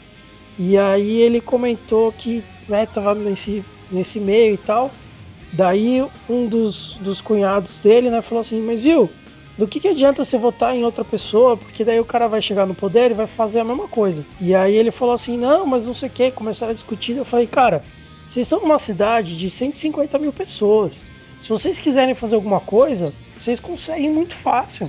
E 0.56 0.78
aí 0.78 1.22
ele 1.22 1.40
comentou 1.40 2.12
que, 2.12 2.44
né, 2.68 2.86
tava 2.86 3.16
nesse, 3.16 3.64
nesse 3.90 4.20
meio 4.20 4.54
e 4.54 4.58
tal. 4.58 4.92
Daí 5.52 6.06
um 6.30 6.46
dos, 6.46 7.00
dos 7.00 7.20
cunhados 7.20 7.82
dele, 7.82 8.10
né, 8.10 8.22
falou 8.22 8.42
assim, 8.42 8.60
mas 8.60 8.84
viu, 8.84 9.10
do 9.58 9.66
que, 9.66 9.80
que 9.80 9.88
adianta 9.88 10.24
você 10.24 10.38
votar 10.38 10.74
em 10.74 10.84
outra 10.84 11.04
pessoa, 11.04 11.56
porque 11.56 11.84
daí 11.84 11.98
o 11.98 12.04
cara 12.04 12.28
vai 12.28 12.40
chegar 12.40 12.64
no 12.64 12.76
poder 12.76 13.10
e 13.10 13.14
vai 13.14 13.26
fazer 13.26 13.58
a 13.58 13.64
mesma 13.64 13.88
coisa. 13.88 14.24
E 14.40 14.54
aí 14.54 14.76
ele 14.76 14.92
falou 14.92 15.12
assim: 15.12 15.36
não, 15.36 15.66
mas 15.66 15.84
não 15.84 15.92
sei 15.92 16.08
o 16.08 16.12
que, 16.12 16.30
começaram 16.30 16.70
a 16.70 16.74
discutir. 16.74 17.16
Eu 17.16 17.24
falei, 17.24 17.48
cara, 17.48 17.82
vocês 18.24 18.46
estão 18.46 18.60
numa 18.60 18.78
cidade 18.78 19.36
de 19.36 19.50
150 19.50 20.16
mil 20.20 20.32
pessoas. 20.32 21.04
Se 21.40 21.48
vocês 21.48 21.80
quiserem 21.80 22.14
fazer 22.14 22.36
alguma 22.36 22.60
coisa, 22.60 23.12
vocês 23.34 23.58
conseguem 23.58 24.10
muito 24.10 24.34
fácil. 24.34 24.88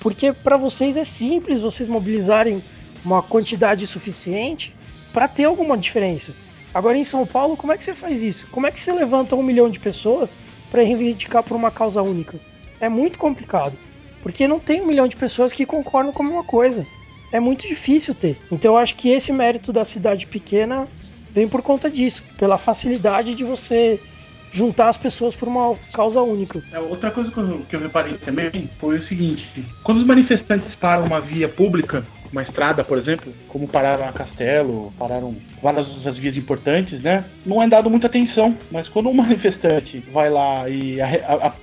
Porque 0.00 0.32
para 0.32 0.58
vocês 0.58 0.98
é 0.98 1.04
simples 1.04 1.60
vocês 1.60 1.88
mobilizarem 1.88 2.58
uma 3.02 3.22
quantidade 3.22 3.86
suficiente 3.86 4.74
para 5.14 5.28
ter 5.28 5.44
alguma 5.44 5.78
diferença. 5.78 6.34
Agora 6.74 6.96
em 6.96 7.04
São 7.04 7.26
Paulo, 7.26 7.56
como 7.56 7.72
é 7.72 7.76
que 7.76 7.84
você 7.84 7.94
faz 7.94 8.22
isso? 8.22 8.46
Como 8.48 8.66
é 8.66 8.70
que 8.70 8.78
você 8.80 8.92
levanta 8.92 9.34
um 9.34 9.42
milhão 9.42 9.70
de 9.70 9.80
pessoas 9.80 10.38
para 10.70 10.82
reivindicar 10.82 11.42
por 11.42 11.56
uma 11.56 11.70
causa 11.70 12.02
única? 12.02 12.38
É 12.80 12.88
muito 12.88 13.18
complicado. 13.18 13.76
Porque 14.22 14.46
não 14.46 14.58
tem 14.58 14.82
um 14.82 14.86
milhão 14.86 15.08
de 15.08 15.16
pessoas 15.16 15.52
que 15.52 15.64
concordam 15.64 16.12
com 16.12 16.22
a 16.22 16.26
mesma 16.26 16.44
coisa. 16.44 16.86
É 17.32 17.40
muito 17.40 17.66
difícil 17.66 18.14
ter. 18.14 18.36
Então 18.50 18.72
eu 18.72 18.78
acho 18.78 18.96
que 18.96 19.10
esse 19.10 19.32
mérito 19.32 19.72
da 19.72 19.84
cidade 19.84 20.26
pequena 20.26 20.86
vem 21.32 21.48
por 21.48 21.62
conta 21.62 21.88
disso, 21.88 22.24
pela 22.36 22.58
facilidade 22.58 23.34
de 23.34 23.44
você 23.44 24.00
juntar 24.52 24.88
as 24.88 24.96
pessoas 24.96 25.34
por 25.34 25.48
uma 25.48 25.74
causa 25.94 26.20
única. 26.22 26.60
É, 26.72 26.80
outra 26.80 27.10
coisa 27.10 27.30
que 27.30 27.38
eu, 27.38 27.60
que 27.68 27.76
eu 27.76 27.80
reparei 27.80 28.14
também 28.14 28.68
foi 28.78 28.98
o 28.98 29.08
seguinte: 29.08 29.64
quando 29.82 29.98
os 29.98 30.06
manifestantes 30.06 30.74
param 30.78 31.06
uma 31.06 31.20
via 31.20 31.48
pública, 31.48 32.04
uma 32.32 32.42
estrada, 32.42 32.84
por 32.84 32.96
exemplo, 32.96 33.32
como 33.48 33.66
pararam 33.66 34.08
a 34.08 34.12
Castelo, 34.12 34.92
pararam 34.98 35.34
várias 35.62 35.88
outras 35.88 36.16
vias 36.16 36.36
importantes, 36.36 37.00
né? 37.00 37.24
Não 37.44 37.62
é 37.62 37.68
dado 37.68 37.90
muita 37.90 38.06
atenção. 38.06 38.56
Mas 38.70 38.88
quando 38.88 39.08
um 39.08 39.14
manifestante 39.14 39.98
vai 40.12 40.30
lá 40.30 40.68
e 40.68 40.98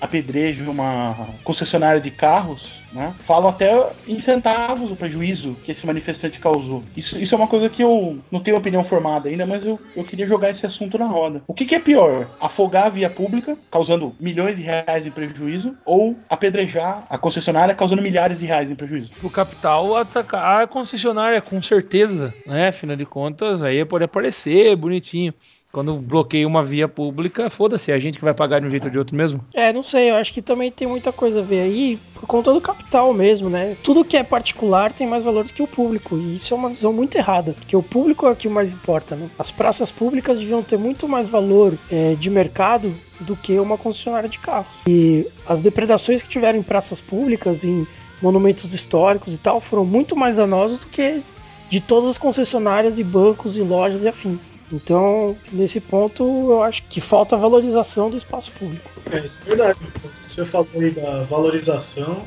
apedreja 0.02 0.70
uma 0.70 1.16
concessionária 1.44 2.02
de 2.02 2.12
carros, 2.12 2.78
né? 2.92 3.14
Falam 3.26 3.50
até 3.50 3.90
em 4.08 4.22
centavos 4.22 4.92
o 4.92 4.96
prejuízo 4.96 5.56
que 5.64 5.72
esse 5.72 5.86
manifestante 5.86 6.40
causou. 6.40 6.82
Isso, 6.96 7.18
isso 7.18 7.34
é 7.34 7.38
uma 7.38 7.48
coisa 7.48 7.70
que 7.70 7.84
eu 7.84 8.20
não 8.32 8.42
tenho 8.42 8.58
opinião 8.58 8.84
formada 8.84 9.30
ainda, 9.30 9.46
mas 9.46 9.66
eu, 9.66 9.80
eu 9.96 10.04
queria 10.04 10.28
jogar 10.28 10.52
esse 10.52 10.66
assunto 10.66 10.98
na 10.98 11.06
roda. 11.06 11.42
O 11.48 11.54
que, 11.54 11.66
que 11.66 11.76
é 11.76 11.80
pior? 11.80 12.28
Afogar 12.40 12.88
a 12.88 12.90
via 12.90 13.10
pública, 13.10 13.58
causando 13.72 14.16
milhões 14.20 14.56
de 14.56 14.64
reais 14.64 15.06
em 15.06 15.12
prejuízo, 15.12 15.76
ou 15.86 16.16
apedrejar 16.30 17.06
a 17.10 17.18
concessionária, 17.18 17.76
causando 17.76 18.02
milhares 18.02 18.40
de 18.40 18.46
reais 18.46 18.70
em 18.70 18.76
prejuízo? 18.76 19.10
O 19.24 19.30
capital 19.30 19.96
atacar 19.96 20.64
a 20.64 20.68
concessionária, 20.68 21.42
com 21.42 21.62
certeza, 21.62 22.34
né? 22.46 22.70
Afinal 22.70 22.96
de 22.96 23.06
contas, 23.06 23.62
aí 23.62 23.84
pode 23.86 24.04
aparecer 24.04 24.76
bonitinho 24.76 25.34
quando 25.78 25.94
bloqueia 25.94 26.48
uma 26.48 26.66
via 26.66 26.88
pública, 26.88 27.52
foda-se, 27.52 27.92
é 27.92 27.94
a 27.94 28.00
gente 28.00 28.18
que 28.18 28.26
vai 28.26 28.34
pagar 28.34 28.60
de 28.60 28.66
um 28.66 28.70
jeito 28.72 28.86
ou 28.86 28.90
de 28.90 28.98
outro 28.98 29.16
mesmo. 29.16 29.46
É, 29.54 29.72
não 29.72 29.84
sei, 29.84 30.10
eu 30.10 30.16
acho 30.16 30.34
que 30.34 30.42
também 30.42 30.72
tem 30.72 30.88
muita 30.88 31.12
coisa 31.12 31.42
a 31.42 31.44
ver 31.44 31.62
aí 31.62 32.00
por 32.16 32.26
conta 32.26 32.52
do 32.52 32.60
capital 32.60 33.14
mesmo, 33.14 33.48
né? 33.48 33.78
Tudo 33.84 34.04
que 34.04 34.18
é 34.18 34.24
particular 34.24 34.92
tem 34.92 35.06
mais 35.06 35.24
valor 35.24 35.46
do 35.46 35.54
que 35.54 35.62
o 35.62 35.68
público, 35.68 36.18
e 36.18 36.34
isso 36.34 36.52
é 36.52 36.58
uma 36.58 36.70
visão 36.70 36.92
muito 36.92 37.16
errada, 37.16 37.54
porque 37.54 37.78
o 37.78 37.84
público 37.84 38.26
é 38.26 38.32
o 38.32 38.36
que 38.36 38.50
mais 38.50 38.72
importa, 38.74 39.16
né? 39.16 39.30
As 39.38 39.52
praças 39.52 39.92
públicas 39.92 40.40
deviam 40.40 40.64
ter 40.64 40.80
muito 40.80 41.08
mais 41.08 41.30
valor 41.30 41.78
é, 41.92 42.16
de 42.16 42.32
mercado 42.32 42.92
do 43.20 43.36
que 43.36 43.60
uma 43.60 43.78
concessionária 43.78 44.28
de 44.28 44.40
carros. 44.40 44.80
E 44.88 45.28
as 45.48 45.62
depredações 45.62 46.24
que 46.24 46.30
tiveram 46.30 46.58
em 46.58 46.64
praças 46.64 47.00
públicas, 47.00 47.64
em 47.64 47.86
monumentos 48.20 48.74
históricos 48.74 49.36
e 49.36 49.40
tal, 49.40 49.62
foram 49.62 49.86
muito 49.86 50.16
mais 50.16 50.38
danosas 50.38 50.80
do 50.80 50.88
que 50.88 51.22
de 51.70 51.82
todas 51.82 52.10
as 52.10 52.18
concessionárias 52.18 52.98
e 52.98 53.04
bancos 53.04 53.58
e 53.58 53.62
lojas 53.62 54.04
e 54.04 54.08
afins. 54.08 54.54
Então, 54.72 55.38
nesse 55.52 55.82
ponto, 55.82 56.24
eu 56.24 56.64
acho 56.64 56.84
que 56.84 57.02
falta 57.02 57.36
a 57.36 57.40
valorização 57.40 58.10
do 58.10 58.18
espaço 58.18 58.52
público. 58.54 58.90
É, 59.12 59.20
isso 59.20 59.40
é 59.46 59.50
verdade. 59.50 59.80
Se 60.16 60.30
você 60.30 60.46
falou 60.46 60.68
aí 60.76 60.92
da 60.92 61.24
valorização, 61.24 62.24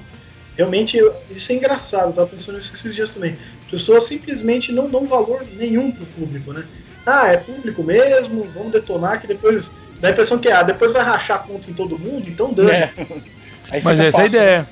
realmente 0.56 0.98
isso 1.30 1.52
é 1.52 1.54
engraçado, 1.54 2.08
eu 2.08 2.12
tava 2.12 2.26
pensando 2.26 2.58
nisso 2.58 2.74
esses 2.74 2.94
dias 2.94 3.12
também. 3.12 3.36
Pessoas 3.70 4.04
simplesmente 4.04 4.72
não 4.72 4.88
dão 4.88 5.06
valor 5.06 5.42
nenhum 5.56 5.90
pro 5.90 6.04
público, 6.06 6.52
né? 6.52 6.64
Ah, 7.06 7.32
é 7.32 7.38
público 7.38 7.82
mesmo, 7.82 8.46
vamos 8.54 8.72
detonar 8.72 9.20
que 9.20 9.26
depois. 9.26 9.70
Dá 10.00 10.08
a 10.08 10.10
impressão 10.12 10.38
que 10.38 10.50
ah, 10.50 10.62
depois 10.62 10.92
vai 10.92 11.02
rachar 11.02 11.44
conta 11.44 11.70
em 11.70 11.74
todo 11.74 11.98
mundo, 11.98 12.28
então 12.28 12.52
dane. 12.52 12.70
É. 12.70 12.92
Mas 13.84 14.00
essa 14.00 14.18
é 14.18 14.22
a 14.22 14.26
ideia. 14.26 14.68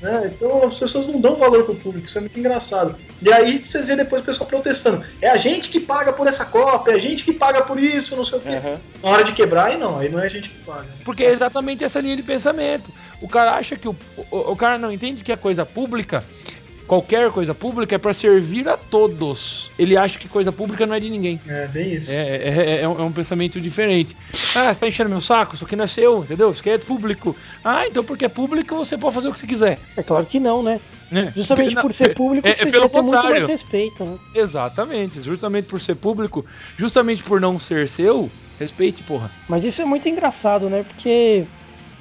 Né? 0.00 0.30
Então 0.32 0.66
as 0.66 0.78
pessoas 0.78 1.06
não 1.06 1.20
dão 1.20 1.36
valor 1.36 1.64
pro 1.64 1.74
público, 1.74 2.06
isso 2.06 2.18
é 2.18 2.20
muito 2.20 2.38
engraçado. 2.38 2.96
E 3.20 3.32
aí 3.32 3.58
você 3.58 3.82
vê 3.82 3.96
depois 3.96 4.22
o 4.22 4.24
pessoal 4.24 4.48
protestando. 4.48 5.04
É 5.20 5.28
a 5.28 5.36
gente 5.36 5.68
que 5.68 5.80
paga 5.80 6.12
por 6.12 6.26
essa 6.26 6.44
cópia, 6.44 6.92
é 6.92 6.94
a 6.94 7.00
gente 7.00 7.24
que 7.24 7.32
paga 7.32 7.62
por 7.62 7.78
isso, 7.78 8.14
não 8.14 8.24
sei 8.24 8.38
o 8.38 8.40
quê. 8.40 8.48
Uhum. 8.48 8.78
Na 9.02 9.08
hora 9.08 9.24
de 9.24 9.32
quebrar, 9.32 9.66
aí 9.66 9.76
não, 9.76 9.98
aí 9.98 10.08
não 10.08 10.20
é 10.20 10.26
a 10.26 10.28
gente 10.28 10.48
que 10.48 10.58
paga. 10.64 10.86
Porque 11.04 11.24
é 11.24 11.32
exatamente 11.32 11.82
essa 11.82 12.00
linha 12.00 12.16
de 12.16 12.22
pensamento. 12.22 12.92
O 13.20 13.28
cara 13.28 13.54
acha 13.54 13.76
que 13.76 13.88
o, 13.88 13.96
o, 14.30 14.52
o 14.52 14.56
cara 14.56 14.78
não 14.78 14.92
entende 14.92 15.24
que 15.24 15.32
a 15.32 15.36
coisa 15.36 15.66
pública 15.66 16.22
qualquer 16.88 17.30
coisa 17.30 17.54
pública 17.54 17.94
é 17.94 17.98
para 17.98 18.14
servir 18.14 18.66
a 18.66 18.76
todos. 18.76 19.70
Ele 19.78 19.96
acha 19.96 20.18
que 20.18 20.26
coisa 20.26 20.50
pública 20.50 20.86
não 20.86 20.94
é 20.94 21.00
de 21.00 21.10
ninguém. 21.10 21.38
É, 21.46 21.66
bem 21.66 21.92
isso. 21.92 22.10
É, 22.10 22.14
é, 22.14 22.48
é, 22.48 22.80
é, 22.80 22.88
um, 22.88 22.98
é 22.98 23.02
um, 23.02 23.12
pensamento 23.12 23.60
diferente. 23.60 24.16
Ah, 24.56 24.72
você 24.72 24.80
tá 24.80 24.88
enchendo 24.88 25.10
meu 25.10 25.20
saco? 25.20 25.54
Isso 25.54 25.64
aqui 25.64 25.76
não 25.76 25.84
é 25.84 25.86
seu, 25.86 26.24
entendeu? 26.24 26.50
Isso 26.50 26.60
aqui 26.60 26.70
é 26.70 26.78
público. 26.78 27.36
Ah, 27.62 27.86
então 27.86 28.02
porque 28.02 28.24
é 28.24 28.28
público 28.28 28.74
você 28.74 28.96
pode 28.96 29.14
fazer 29.14 29.28
o 29.28 29.32
que 29.32 29.38
você 29.38 29.46
quiser. 29.46 29.78
É 29.96 30.02
claro 30.02 30.24
que 30.24 30.40
não, 30.40 30.62
né? 30.62 30.80
É. 31.12 31.30
Justamente 31.36 31.76
por 31.76 31.92
ser 31.92 32.14
público, 32.14 32.48
é, 32.48 32.56
você 32.56 32.68
é 32.68 32.88
ter 32.88 33.02
muito 33.02 33.22
mais 33.22 33.44
respeito, 33.44 34.04
né? 34.04 34.18
Exatamente. 34.34 35.20
Justamente 35.20 35.66
por 35.66 35.80
ser 35.80 35.94
público, 35.94 36.44
justamente 36.78 37.22
por 37.22 37.40
não 37.40 37.58
ser 37.58 37.88
seu, 37.90 38.30
respeite, 38.58 39.02
porra. 39.02 39.30
Mas 39.46 39.64
isso 39.64 39.82
é 39.82 39.84
muito 39.84 40.08
engraçado, 40.08 40.70
né? 40.70 40.84
Porque 40.84 41.46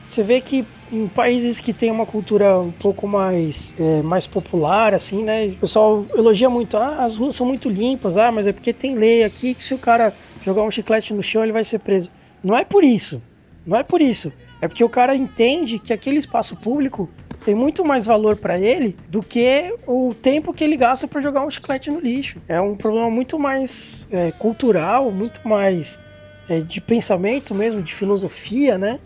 você 0.08 0.24
vê 0.24 0.40
que 0.40 0.66
em 0.90 1.06
países 1.08 1.60
que 1.60 1.74
tem 1.74 1.92
uma 1.92 2.06
cultura 2.06 2.58
um 2.58 2.72
pouco 2.72 3.06
mais, 3.06 3.76
é, 3.78 4.02
mais 4.02 4.26
popular, 4.26 4.94
assim, 4.94 5.22
né? 5.22 5.48
O 5.48 5.56
pessoal 5.58 6.06
elogia 6.16 6.50
muito, 6.50 6.78
ah, 6.78 7.04
as 7.04 7.18
ruas 7.18 7.36
são 7.36 7.46
muito 7.46 7.70
limpas, 7.70 8.18
ah, 8.18 8.32
mas 8.32 8.48
é 8.48 8.54
porque 8.54 8.72
tem 8.72 8.96
lei 8.96 9.26
aqui 9.26 9.54
que 9.54 9.62
se 9.62 9.74
o 9.74 9.78
cara 9.78 10.14
jogar 10.42 10.64
um 10.64 10.72
chiclete 10.72 11.14
no 11.14 11.22
chão 11.22 11.44
ele 11.44 11.52
vai 11.52 11.64
ser 11.66 11.80
preso. 11.80 12.10
Não 12.42 12.58
é 12.58 12.64
por 12.64 12.86
isso. 12.86 13.22
Não 13.66 13.78
é 13.78 13.84
por 13.84 14.00
isso. 14.00 14.32
É 14.62 14.68
porque 14.68 14.82
o 14.82 14.88
cara 14.88 15.14
entende 15.14 15.78
que 15.78 15.92
aquele 15.92 16.18
espaço 16.18 16.56
público 16.56 17.10
tem 17.44 17.54
muito 17.54 17.84
mais 17.84 18.06
valor 18.06 18.40
para 18.40 18.58
ele 18.58 18.96
do 19.10 19.22
que 19.22 19.76
o 19.86 20.14
tempo 20.14 20.54
que 20.54 20.64
ele 20.64 20.78
gasta 20.78 21.06
para 21.06 21.22
jogar 21.22 21.46
um 21.46 21.50
chiclete 21.50 21.92
no 21.92 22.00
lixo. 22.00 22.42
É 22.48 22.62
um 22.62 22.78
problema 22.78 23.10
muito 23.10 23.38
mais 23.38 24.08
é, 24.10 24.32
cultural, 24.32 25.12
muito 25.12 25.46
mais 25.46 26.00
é, 26.48 26.62
de 26.62 26.80
pensamento 26.80 27.54
mesmo, 27.54 27.82
de 27.82 27.94
filosofia, 27.94 28.78
né? 28.78 29.00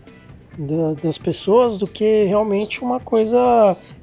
Das 1.02 1.18
pessoas 1.18 1.78
do 1.78 1.86
que 1.86 2.24
realmente 2.24 2.82
uma 2.82 3.00
coisa 3.00 3.40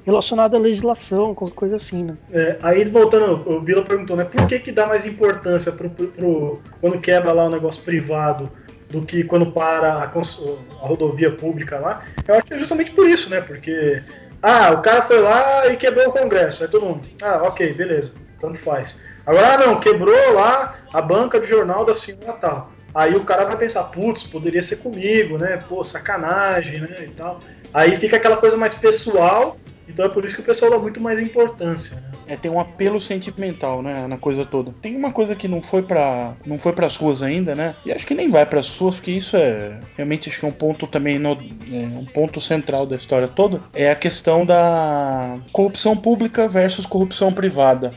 relacionada 0.04 0.56
à 0.56 0.60
legislação, 0.60 1.34
qualquer 1.34 1.54
coisa 1.54 1.76
assim, 1.76 2.04
né? 2.04 2.16
É, 2.32 2.58
aí 2.62 2.84
voltando, 2.84 3.48
o 3.48 3.60
Bila 3.60 3.84
perguntou, 3.84 4.16
né? 4.16 4.24
Por 4.24 4.46
que, 4.46 4.58
que 4.58 4.72
dá 4.72 4.86
mais 4.86 5.06
importância 5.06 5.72
pro, 5.72 5.88
pro, 5.90 6.08
pro, 6.08 6.60
quando 6.80 7.00
quebra 7.00 7.32
lá 7.32 7.44
o 7.44 7.46
um 7.46 7.50
negócio 7.50 7.82
privado 7.82 8.50
do 8.88 9.02
que 9.02 9.22
quando 9.22 9.52
para 9.52 9.92
a, 9.92 10.04
a, 10.04 10.86
rodovia 10.86 11.30
pública 11.30 11.78
lá? 11.78 12.04
Eu 12.26 12.34
acho 12.34 12.46
que 12.46 12.54
é 12.54 12.58
justamente 12.58 12.90
por 12.90 13.08
isso, 13.08 13.30
né? 13.30 13.40
Porque 13.40 14.02
ah, 14.42 14.72
o 14.72 14.82
cara 14.82 15.02
foi 15.02 15.20
lá 15.20 15.68
e 15.68 15.76
quebrou 15.76 16.08
o 16.08 16.12
Congresso, 16.12 16.62
aí 16.62 16.68
todo 16.68 16.86
mundo, 16.86 17.02
ah, 17.22 17.42
ok, 17.44 17.72
beleza, 17.74 18.12
tanto 18.40 18.58
faz. 18.58 18.98
Agora 19.24 19.54
ah, 19.54 19.58
não, 19.58 19.78
quebrou 19.78 20.32
lá 20.32 20.74
a 20.92 21.00
banca 21.00 21.38
de 21.38 21.46
jornal 21.46 21.84
da 21.84 21.94
senhora 21.94 22.32
tal. 22.32 22.72
Aí 22.94 23.14
o 23.14 23.24
cara 23.24 23.44
vai 23.44 23.56
pensar, 23.56 23.84
putz, 23.84 24.22
poderia 24.22 24.62
ser 24.62 24.76
comigo, 24.76 25.38
né? 25.38 25.62
Pô, 25.68 25.84
sacanagem, 25.84 26.80
né? 26.80 27.06
E 27.08 27.14
tal. 27.14 27.40
Aí 27.72 27.96
fica 27.96 28.16
aquela 28.16 28.36
coisa 28.36 28.56
mais 28.56 28.74
pessoal, 28.74 29.56
então 29.88 30.04
é 30.04 30.08
por 30.08 30.24
isso 30.24 30.36
que 30.36 30.42
o 30.42 30.44
pessoal 30.44 30.70
dá 30.70 30.78
muito 30.78 31.00
mais 31.00 31.20
importância, 31.20 31.96
né? 31.96 32.10
É, 32.26 32.36
tem 32.36 32.48
um 32.48 32.60
apelo 32.60 33.00
sentimental, 33.00 33.82
né, 33.82 34.06
na 34.06 34.16
coisa 34.16 34.44
toda. 34.44 34.72
Tem 34.80 34.94
uma 34.94 35.10
coisa 35.10 35.34
que 35.34 35.48
não 35.48 35.60
foi 35.60 35.82
para 35.82 36.34
não 36.46 36.60
foi 36.60 36.72
para 36.72 36.86
as 36.86 36.96
ruas 36.96 37.24
ainda, 37.24 37.56
né? 37.56 37.74
E 37.84 37.90
acho 37.90 38.06
que 38.06 38.14
nem 38.14 38.28
vai 38.28 38.46
para 38.46 38.60
as 38.60 38.76
ruas, 38.78 38.94
porque 38.94 39.10
isso 39.10 39.36
é 39.36 39.80
realmente 39.96 40.28
acho 40.28 40.38
que 40.38 40.46
é 40.46 40.48
um 40.48 40.52
ponto 40.52 40.86
também 40.86 41.18
no, 41.18 41.32
é, 41.32 41.98
um 41.98 42.04
ponto 42.04 42.40
central 42.40 42.86
da 42.86 42.94
história 42.94 43.26
toda, 43.26 43.60
é 43.74 43.90
a 43.90 43.96
questão 43.96 44.46
da 44.46 45.38
corrupção 45.52 45.96
pública 45.96 46.46
versus 46.46 46.86
corrupção 46.86 47.32
privada 47.32 47.92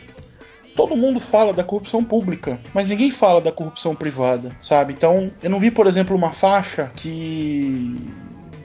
todo 0.75 0.95
mundo 0.95 1.19
fala 1.19 1.53
da 1.53 1.63
corrupção 1.63 2.03
pública, 2.03 2.59
mas 2.73 2.89
ninguém 2.89 3.11
fala 3.11 3.41
da 3.41 3.51
corrupção 3.51 3.95
privada, 3.95 4.55
sabe? 4.59 4.93
Então, 4.93 5.31
eu 5.41 5.49
não 5.49 5.59
vi, 5.59 5.71
por 5.71 5.87
exemplo, 5.87 6.15
uma 6.15 6.31
faixa 6.31 6.91
que 6.95 7.95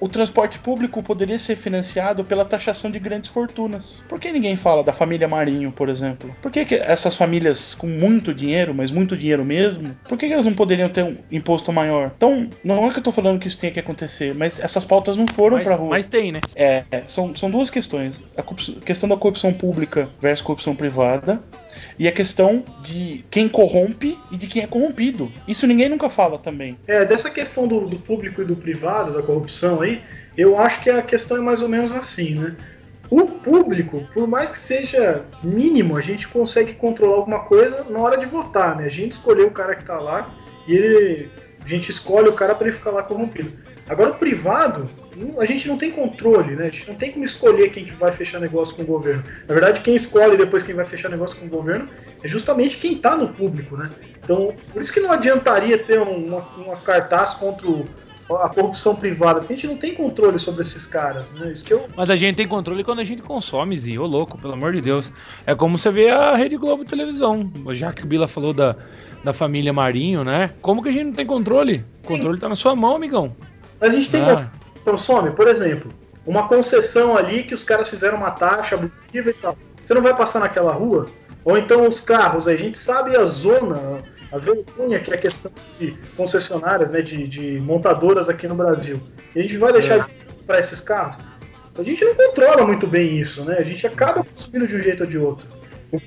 o 0.00 0.08
transporte 0.08 0.58
público 0.58 1.02
poderia 1.02 1.38
ser 1.38 1.56
financiado 1.56 2.24
pela 2.24 2.44
taxação 2.44 2.90
de 2.90 2.98
grandes 2.98 3.30
fortunas. 3.30 4.04
Por 4.08 4.20
que 4.20 4.30
ninguém 4.30 4.56
fala 4.56 4.82
da 4.82 4.92
família 4.92 5.26
Marinho, 5.26 5.72
por 5.72 5.88
exemplo? 5.88 6.34
Por 6.40 6.50
que, 6.50 6.64
que 6.64 6.74
essas 6.76 7.16
famílias 7.16 7.74
com 7.74 7.86
muito 7.86 8.32
dinheiro, 8.32 8.74
mas 8.74 8.90
muito 8.90 9.16
dinheiro 9.16 9.44
mesmo, 9.44 9.90
por 10.08 10.16
que, 10.16 10.26
que 10.26 10.32
elas 10.32 10.44
não 10.44 10.54
poderiam 10.54 10.88
ter 10.88 11.04
um 11.04 11.16
imposto 11.30 11.72
maior? 11.72 12.12
Então, 12.16 12.48
não 12.62 12.86
é 12.86 12.92
que 12.92 12.98
eu 12.98 13.02
tô 13.02 13.12
falando 13.12 13.40
que 13.40 13.48
isso 13.48 13.58
tenha 13.58 13.72
que 13.72 13.80
acontecer, 13.80 14.34
mas 14.34 14.60
essas 14.60 14.84
pautas 14.84 15.16
não 15.16 15.26
foram 15.26 15.56
mas, 15.56 15.66
pra 15.66 15.76
rua. 15.76 15.90
Mas 15.90 16.06
tem, 16.06 16.32
né? 16.32 16.40
É, 16.54 16.84
são, 17.06 17.34
são 17.34 17.50
duas 17.50 17.70
questões. 17.70 18.22
A 18.36 18.42
questão 18.84 19.08
da 19.08 19.16
corrupção 19.16 19.52
pública 19.52 20.08
versus 20.20 20.44
corrupção 20.44 20.74
privada 20.74 21.42
e 21.98 22.06
a 22.08 22.12
questão 22.12 22.64
de 22.82 23.24
quem 23.30 23.48
corrompe 23.48 24.18
e 24.30 24.36
de 24.36 24.46
quem 24.46 24.62
é 24.62 24.66
corrompido. 24.66 25.30
Isso 25.46 25.66
ninguém 25.66 25.88
nunca 25.88 26.08
fala 26.08 26.38
também. 26.38 26.78
É, 26.86 27.04
dessa 27.04 27.30
questão 27.30 27.66
do, 27.66 27.86
do 27.86 27.98
público 27.98 28.42
e 28.42 28.44
do 28.44 28.56
privado, 28.56 29.12
da 29.12 29.22
corrupção 29.22 29.80
aí, 29.80 30.00
eu 30.36 30.58
acho 30.58 30.82
que 30.82 30.90
a 30.90 31.02
questão 31.02 31.36
é 31.36 31.40
mais 31.40 31.62
ou 31.62 31.68
menos 31.68 31.92
assim, 31.92 32.34
né? 32.34 32.56
O 33.10 33.24
público, 33.24 34.06
por 34.12 34.28
mais 34.28 34.50
que 34.50 34.58
seja 34.58 35.24
mínimo, 35.42 35.96
a 35.96 36.00
gente 36.00 36.28
consegue 36.28 36.74
controlar 36.74 37.16
alguma 37.16 37.40
coisa 37.40 37.84
na 37.88 37.98
hora 37.98 38.18
de 38.18 38.26
votar, 38.26 38.76
né? 38.76 38.84
A 38.84 38.90
gente 38.90 39.12
escolheu 39.12 39.46
o 39.46 39.50
cara 39.50 39.74
que 39.74 39.84
tá 39.84 39.98
lá 39.98 40.30
e 40.66 40.74
ele, 40.74 41.30
a 41.64 41.66
gente 41.66 41.90
escolhe 41.90 42.28
o 42.28 42.34
cara 42.34 42.54
para 42.54 42.66
ele 42.66 42.76
ficar 42.76 42.90
lá 42.90 43.02
corrompido. 43.02 43.50
Agora 43.88 44.10
o 44.10 44.14
privado, 44.14 44.88
a 45.38 45.44
gente 45.44 45.66
não 45.66 45.78
tem 45.78 45.90
controle, 45.90 46.54
né? 46.54 46.66
A 46.66 46.70
gente 46.70 46.88
não 46.88 46.94
tem 46.94 47.10
como 47.10 47.24
escolher 47.24 47.70
quem 47.70 47.84
que 47.84 47.92
vai 47.92 48.12
fechar 48.12 48.38
negócio 48.38 48.76
com 48.76 48.82
o 48.82 48.86
governo. 48.86 49.24
Na 49.46 49.54
verdade, 49.54 49.80
quem 49.80 49.96
escolhe 49.96 50.36
depois 50.36 50.62
quem 50.62 50.74
vai 50.74 50.84
fechar 50.84 51.08
negócio 51.08 51.36
com 51.36 51.46
o 51.46 51.48
governo 51.48 51.88
é 52.22 52.28
justamente 52.28 52.76
quem 52.76 52.94
está 52.94 53.16
no 53.16 53.28
público, 53.28 53.76
né? 53.76 53.90
Então, 54.22 54.54
por 54.72 54.82
isso 54.82 54.92
que 54.92 55.00
não 55.00 55.10
adiantaria 55.10 55.78
ter 55.78 56.00
uma, 56.00 56.38
uma 56.56 56.76
cartaz 56.76 57.34
contra 57.34 57.66
a 58.30 58.48
corrupção 58.50 58.94
privada, 58.94 59.40
porque 59.40 59.54
a 59.54 59.56
gente 59.56 59.66
não 59.66 59.78
tem 59.78 59.94
controle 59.94 60.38
sobre 60.38 60.60
esses 60.60 60.84
caras, 60.84 61.32
né? 61.32 61.50
Isso 61.50 61.64
que 61.64 61.72
eu... 61.72 61.88
Mas 61.96 62.10
a 62.10 62.16
gente 62.16 62.36
tem 62.36 62.46
controle 62.46 62.84
quando 62.84 62.98
a 62.98 63.04
gente 63.04 63.22
consome, 63.22 63.78
Zi, 63.78 63.98
ô 63.98 64.04
louco, 64.04 64.36
pelo 64.36 64.52
amor 64.52 64.74
de 64.74 64.82
Deus. 64.82 65.10
É 65.46 65.54
como 65.54 65.78
você 65.78 65.90
vê 65.90 66.10
a 66.10 66.36
Rede 66.36 66.58
Globo 66.58 66.84
televisão, 66.84 67.50
já 67.70 67.90
que 67.90 68.02
o 68.02 68.06
Bila 68.06 68.28
falou 68.28 68.52
da, 68.52 68.76
da 69.24 69.32
família 69.32 69.72
Marinho, 69.72 70.24
né? 70.24 70.50
Como 70.60 70.82
que 70.82 70.90
a 70.90 70.92
gente 70.92 71.04
não 71.04 71.12
tem 71.12 71.26
controle? 71.26 71.84
O 72.04 72.08
controle 72.08 72.36
está 72.36 72.50
na 72.50 72.54
sua 72.54 72.76
mão, 72.76 72.96
amigão. 72.96 73.34
Mas 73.80 73.94
a 73.94 73.96
gente 73.96 74.10
tem 74.10 74.22
ah 74.22 74.50
consome, 74.88 75.30
por 75.32 75.46
exemplo, 75.46 75.92
uma 76.26 76.48
concessão 76.48 77.16
ali 77.16 77.42
que 77.42 77.54
os 77.54 77.62
caras 77.62 77.88
fizeram 77.88 78.16
uma 78.16 78.30
taxa 78.30 78.74
abusiva 78.74 79.30
e 79.30 79.34
tal. 79.34 79.56
Você 79.84 79.94
não 79.94 80.02
vai 80.02 80.16
passar 80.16 80.40
naquela 80.40 80.72
rua? 80.72 81.06
Ou 81.44 81.56
então 81.56 81.86
os 81.86 82.00
carros, 82.00 82.48
a 82.48 82.56
gente 82.56 82.76
sabe 82.76 83.16
a 83.16 83.24
zona, 83.24 84.02
a 84.32 84.38
vergonha 84.38 84.98
que 84.98 85.10
é 85.10 85.14
a 85.14 85.18
questão 85.18 85.50
de 85.78 85.96
concessionárias, 86.16 86.90
né, 86.90 87.00
de, 87.02 87.26
de 87.26 87.60
montadoras 87.60 88.28
aqui 88.28 88.46
no 88.46 88.54
Brasil. 88.54 89.00
E 89.34 89.40
a 89.40 89.42
gente 89.42 89.56
vai 89.56 89.72
deixar 89.72 89.96
é. 89.96 90.00
de 90.00 90.44
para 90.46 90.58
esses 90.58 90.80
carros? 90.80 91.16
A 91.78 91.82
gente 91.82 92.04
não 92.04 92.14
controla 92.14 92.66
muito 92.66 92.86
bem 92.86 93.18
isso, 93.18 93.44
né? 93.44 93.56
A 93.58 93.62
gente 93.62 93.86
acaba 93.86 94.24
consumindo 94.24 94.66
de 94.66 94.74
um 94.74 94.82
jeito 94.82 95.04
ou 95.04 95.06
de 95.08 95.16
outro. 95.16 95.46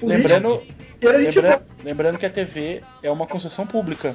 lembrando, 0.03 0.61
lembra, 1.01 1.61
lembrando 1.83 2.17
que 2.17 2.25
a 2.25 2.29
TV 2.29 2.81
é 3.01 3.09
uma 3.09 3.25
concessão 3.25 3.65
pública. 3.65 4.13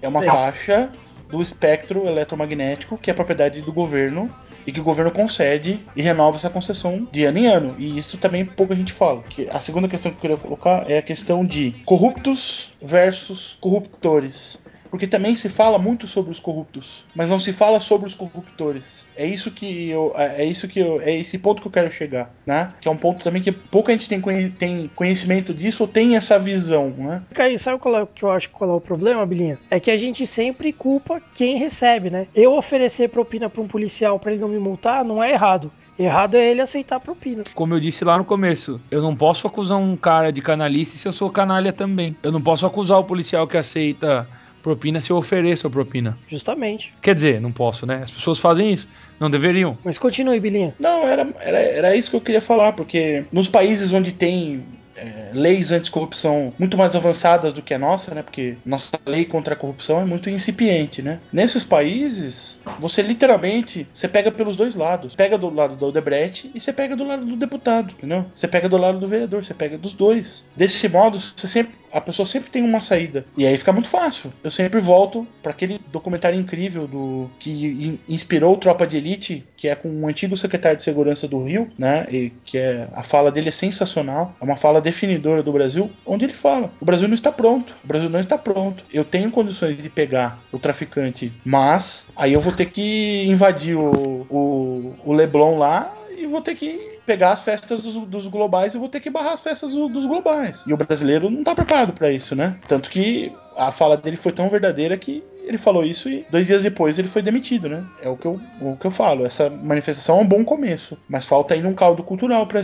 É 0.00 0.08
uma 0.08 0.24
é. 0.24 0.26
faixa 0.26 0.90
do 1.30 1.42
espectro 1.42 2.06
eletromagnético, 2.06 2.98
que 2.98 3.10
é 3.10 3.14
propriedade 3.14 3.60
do 3.60 3.72
governo 3.72 4.30
e 4.66 4.72
que 4.72 4.80
o 4.80 4.84
governo 4.84 5.10
concede 5.10 5.78
e 5.96 6.02
renova 6.02 6.36
essa 6.36 6.50
concessão 6.50 7.08
de 7.10 7.24
ano 7.24 7.38
em 7.38 7.46
ano. 7.46 7.74
E 7.78 7.98
isso 7.98 8.18
também 8.18 8.44
pouca 8.44 8.76
gente 8.76 8.92
fala. 8.92 9.22
Que 9.22 9.48
a 9.50 9.60
segunda 9.60 9.88
questão 9.88 10.10
que 10.10 10.18
eu 10.18 10.20
queria 10.20 10.36
colocar 10.36 10.84
é 10.90 10.98
a 10.98 11.02
questão 11.02 11.44
de 11.44 11.72
corruptos 11.86 12.74
versus 12.82 13.56
corruptores 13.60 14.60
porque 14.90 15.06
também 15.06 15.34
se 15.34 15.48
fala 15.48 15.78
muito 15.78 16.06
sobre 16.06 16.30
os 16.30 16.40
corruptos, 16.40 17.04
mas 17.14 17.30
não 17.30 17.38
se 17.38 17.52
fala 17.52 17.80
sobre 17.80 18.06
os 18.06 18.14
corruptores. 18.14 19.06
É 19.16 19.26
isso 19.26 19.50
que 19.50 19.90
eu, 19.90 20.12
é, 20.16 20.44
isso 20.44 20.68
que 20.68 20.80
eu, 20.80 21.00
é 21.00 21.16
esse 21.16 21.38
ponto 21.38 21.60
que 21.60 21.68
eu 21.68 21.72
quero 21.72 21.90
chegar, 21.90 22.30
né? 22.46 22.72
Que 22.80 22.88
é 22.88 22.90
um 22.90 22.96
ponto 22.96 23.22
também 23.22 23.42
que 23.42 23.52
pouca 23.52 23.92
gente 23.92 24.08
tem, 24.08 24.50
tem 24.50 24.90
conhecimento 24.94 25.52
disso 25.54 25.84
ou 25.84 25.88
tem 25.88 26.16
essa 26.16 26.38
visão, 26.38 26.94
né? 26.96 27.22
Sabe 27.58 27.78
qual 27.78 28.02
é, 28.02 28.06
que 28.06 28.24
eu 28.24 28.30
acho 28.30 28.50
qual 28.50 28.70
é 28.70 28.74
o 28.74 28.80
problema, 28.80 29.24
Bilinha? 29.26 29.58
É 29.70 29.80
que 29.80 29.90
a 29.90 29.96
gente 29.96 30.26
sempre 30.26 30.72
culpa 30.72 31.20
quem 31.34 31.56
recebe, 31.56 32.10
né? 32.10 32.26
Eu 32.34 32.54
oferecer 32.54 33.08
propina 33.08 33.48
para 33.48 33.62
um 33.62 33.68
policial 33.68 34.18
para 34.18 34.32
ele 34.32 34.40
não 34.40 34.48
me 34.48 34.58
multar 34.58 35.04
não 35.04 35.22
é 35.22 35.32
errado. 35.32 35.68
Errado 35.98 36.36
é 36.36 36.46
ele 36.48 36.60
aceitar 36.60 37.00
propina. 37.00 37.44
Como 37.54 37.74
eu 37.74 37.80
disse 37.80 38.04
lá 38.04 38.16
no 38.16 38.24
começo, 38.24 38.80
eu 38.90 39.02
não 39.02 39.16
posso 39.16 39.46
acusar 39.46 39.78
um 39.78 39.96
cara 39.96 40.32
de 40.32 40.40
canalice 40.40 40.96
se 40.96 41.06
eu 41.06 41.12
sou 41.12 41.30
canalha 41.30 41.72
também. 41.72 42.16
Eu 42.22 42.32
não 42.32 42.40
posso 42.40 42.66
acusar 42.66 42.98
o 42.98 43.04
policial 43.04 43.46
que 43.46 43.56
aceita 43.56 44.28
propina 44.62 45.00
se 45.00 45.10
eu 45.10 45.16
ofereço 45.16 45.66
a 45.66 45.70
propina. 45.70 46.16
Justamente. 46.28 46.94
Quer 47.00 47.14
dizer, 47.14 47.40
não 47.40 47.52
posso, 47.52 47.86
né? 47.86 48.00
As 48.02 48.10
pessoas 48.10 48.38
fazem 48.38 48.72
isso. 48.72 48.88
Não 49.18 49.30
deveriam. 49.30 49.76
Mas 49.84 49.98
continue, 49.98 50.38
Bilinha. 50.38 50.74
Não, 50.78 51.06
era, 51.06 51.28
era, 51.40 51.58
era 51.58 51.96
isso 51.96 52.10
que 52.10 52.16
eu 52.16 52.20
queria 52.20 52.40
falar, 52.40 52.72
porque 52.72 53.24
nos 53.32 53.48
países 53.48 53.92
onde 53.92 54.12
tem 54.12 54.64
é, 54.98 55.30
leis 55.32 55.70
anticorrupção 55.70 56.52
muito 56.58 56.76
mais 56.76 56.94
avançadas 56.96 57.52
do 57.52 57.62
que 57.62 57.72
a 57.72 57.78
nossa, 57.78 58.14
né? 58.14 58.22
Porque 58.22 58.56
nossa 58.64 58.98
lei 59.06 59.24
contra 59.24 59.54
a 59.54 59.56
corrupção 59.56 60.00
é 60.00 60.04
muito 60.04 60.28
incipiente, 60.28 61.00
né? 61.00 61.20
Nesses 61.32 61.62
países, 61.64 62.58
você 62.78 63.00
literalmente 63.00 63.86
você 63.94 64.08
pega 64.08 64.30
pelos 64.30 64.56
dois 64.56 64.74
lados. 64.74 65.14
Pega 65.14 65.38
do 65.38 65.50
lado 65.50 65.76
do 65.76 65.86
Odebrecht 65.86 66.50
e 66.54 66.60
você 66.60 66.72
pega 66.72 66.96
do 66.96 67.04
lado 67.04 67.24
do 67.24 67.36
deputado, 67.36 67.92
entendeu? 67.96 68.26
Você 68.34 68.48
pega 68.48 68.68
do 68.68 68.76
lado 68.76 68.98
do 68.98 69.06
vereador, 69.06 69.44
você 69.44 69.54
pega 69.54 69.78
dos 69.78 69.94
dois. 69.94 70.44
Desse 70.56 70.88
modo, 70.88 71.20
você 71.20 71.46
sempre 71.46 71.74
a 71.92 72.00
pessoa 72.00 72.26
sempre 72.26 72.50
tem 72.50 72.62
uma 72.62 72.80
saída. 72.80 73.24
E 73.36 73.46
aí 73.46 73.56
fica 73.56 73.72
muito 73.72 73.88
fácil. 73.88 74.32
Eu 74.42 74.50
sempre 74.50 74.80
volto 74.80 75.26
para 75.42 75.52
aquele 75.52 75.80
documentário 75.90 76.38
incrível 76.38 76.86
do 76.86 77.30
que 77.38 78.00
inspirou 78.08 78.56
Tropa 78.56 78.86
de 78.86 78.96
Elite, 78.96 79.44
que 79.56 79.68
é 79.68 79.74
com 79.74 79.88
um 79.88 80.06
antigo 80.06 80.36
secretário 80.36 80.76
de 80.76 80.82
segurança 80.82 81.26
do 81.26 81.44
Rio, 81.44 81.70
né? 81.78 82.06
E 82.10 82.30
que 82.44 82.58
é 82.58 82.88
a 82.92 83.02
fala 83.02 83.30
dele 83.30 83.48
é 83.48 83.52
sensacional. 83.52 84.34
É 84.40 84.44
uma 84.44 84.56
fala 84.56 84.80
definidora 84.80 85.42
do 85.42 85.52
Brasil, 85.52 85.90
onde 86.04 86.24
ele 86.24 86.34
fala: 86.34 86.70
o 86.80 86.84
Brasil 86.84 87.08
não 87.08 87.14
está 87.14 87.32
pronto. 87.32 87.74
O 87.84 87.86
Brasil 87.86 88.08
não 88.08 88.20
está 88.20 88.38
pronto. 88.38 88.84
Eu 88.92 89.04
tenho 89.04 89.30
condições 89.30 89.82
de 89.82 89.88
pegar 89.88 90.42
o 90.52 90.58
traficante, 90.58 91.32
mas 91.44 92.06
aí 92.16 92.32
eu 92.32 92.40
vou 92.40 92.52
ter 92.52 92.66
que 92.66 93.24
invadir 93.26 93.76
o, 93.76 94.26
o, 94.30 94.94
o 95.04 95.12
Leblon 95.12 95.58
lá 95.58 95.94
e 96.16 96.26
vou 96.26 96.40
ter 96.40 96.54
que 96.54 96.97
pegar 97.08 97.32
as 97.32 97.40
festas 97.40 97.80
dos, 97.80 97.94
dos 98.06 98.26
globais 98.26 98.74
e 98.74 98.78
vou 98.78 98.90
ter 98.90 99.00
que 99.00 99.08
barrar 99.08 99.32
as 99.32 99.40
festas 99.40 99.72
do, 99.72 99.88
dos 99.88 100.04
globais. 100.04 100.62
E 100.66 100.74
o 100.74 100.76
brasileiro 100.76 101.30
não 101.30 101.42
tá 101.42 101.54
preparado 101.54 101.94
para 101.94 102.12
isso, 102.12 102.36
né? 102.36 102.58
Tanto 102.68 102.90
que 102.90 103.32
a 103.56 103.72
fala 103.72 103.96
dele 103.96 104.18
foi 104.18 104.30
tão 104.30 104.46
verdadeira 104.50 104.94
que 104.98 105.24
ele 105.42 105.56
falou 105.56 105.82
isso 105.82 106.10
e 106.10 106.26
dois 106.30 106.46
dias 106.46 106.62
depois 106.62 106.98
ele 106.98 107.08
foi 107.08 107.22
demitido, 107.22 107.66
né? 107.70 107.82
É 108.02 108.08
o 108.10 108.16
que 108.18 108.26
eu, 108.26 108.38
o 108.60 108.76
que 108.76 108.86
eu 108.86 108.90
falo. 108.90 109.24
Essa 109.24 109.48
manifestação 109.48 110.18
é 110.18 110.20
um 110.20 110.26
bom 110.26 110.44
começo, 110.44 110.98
mas 111.08 111.24
falta 111.24 111.54
ainda 111.54 111.66
um 111.66 111.74
caldo 111.74 112.02
cultural 112.02 112.46
para 112.46 112.60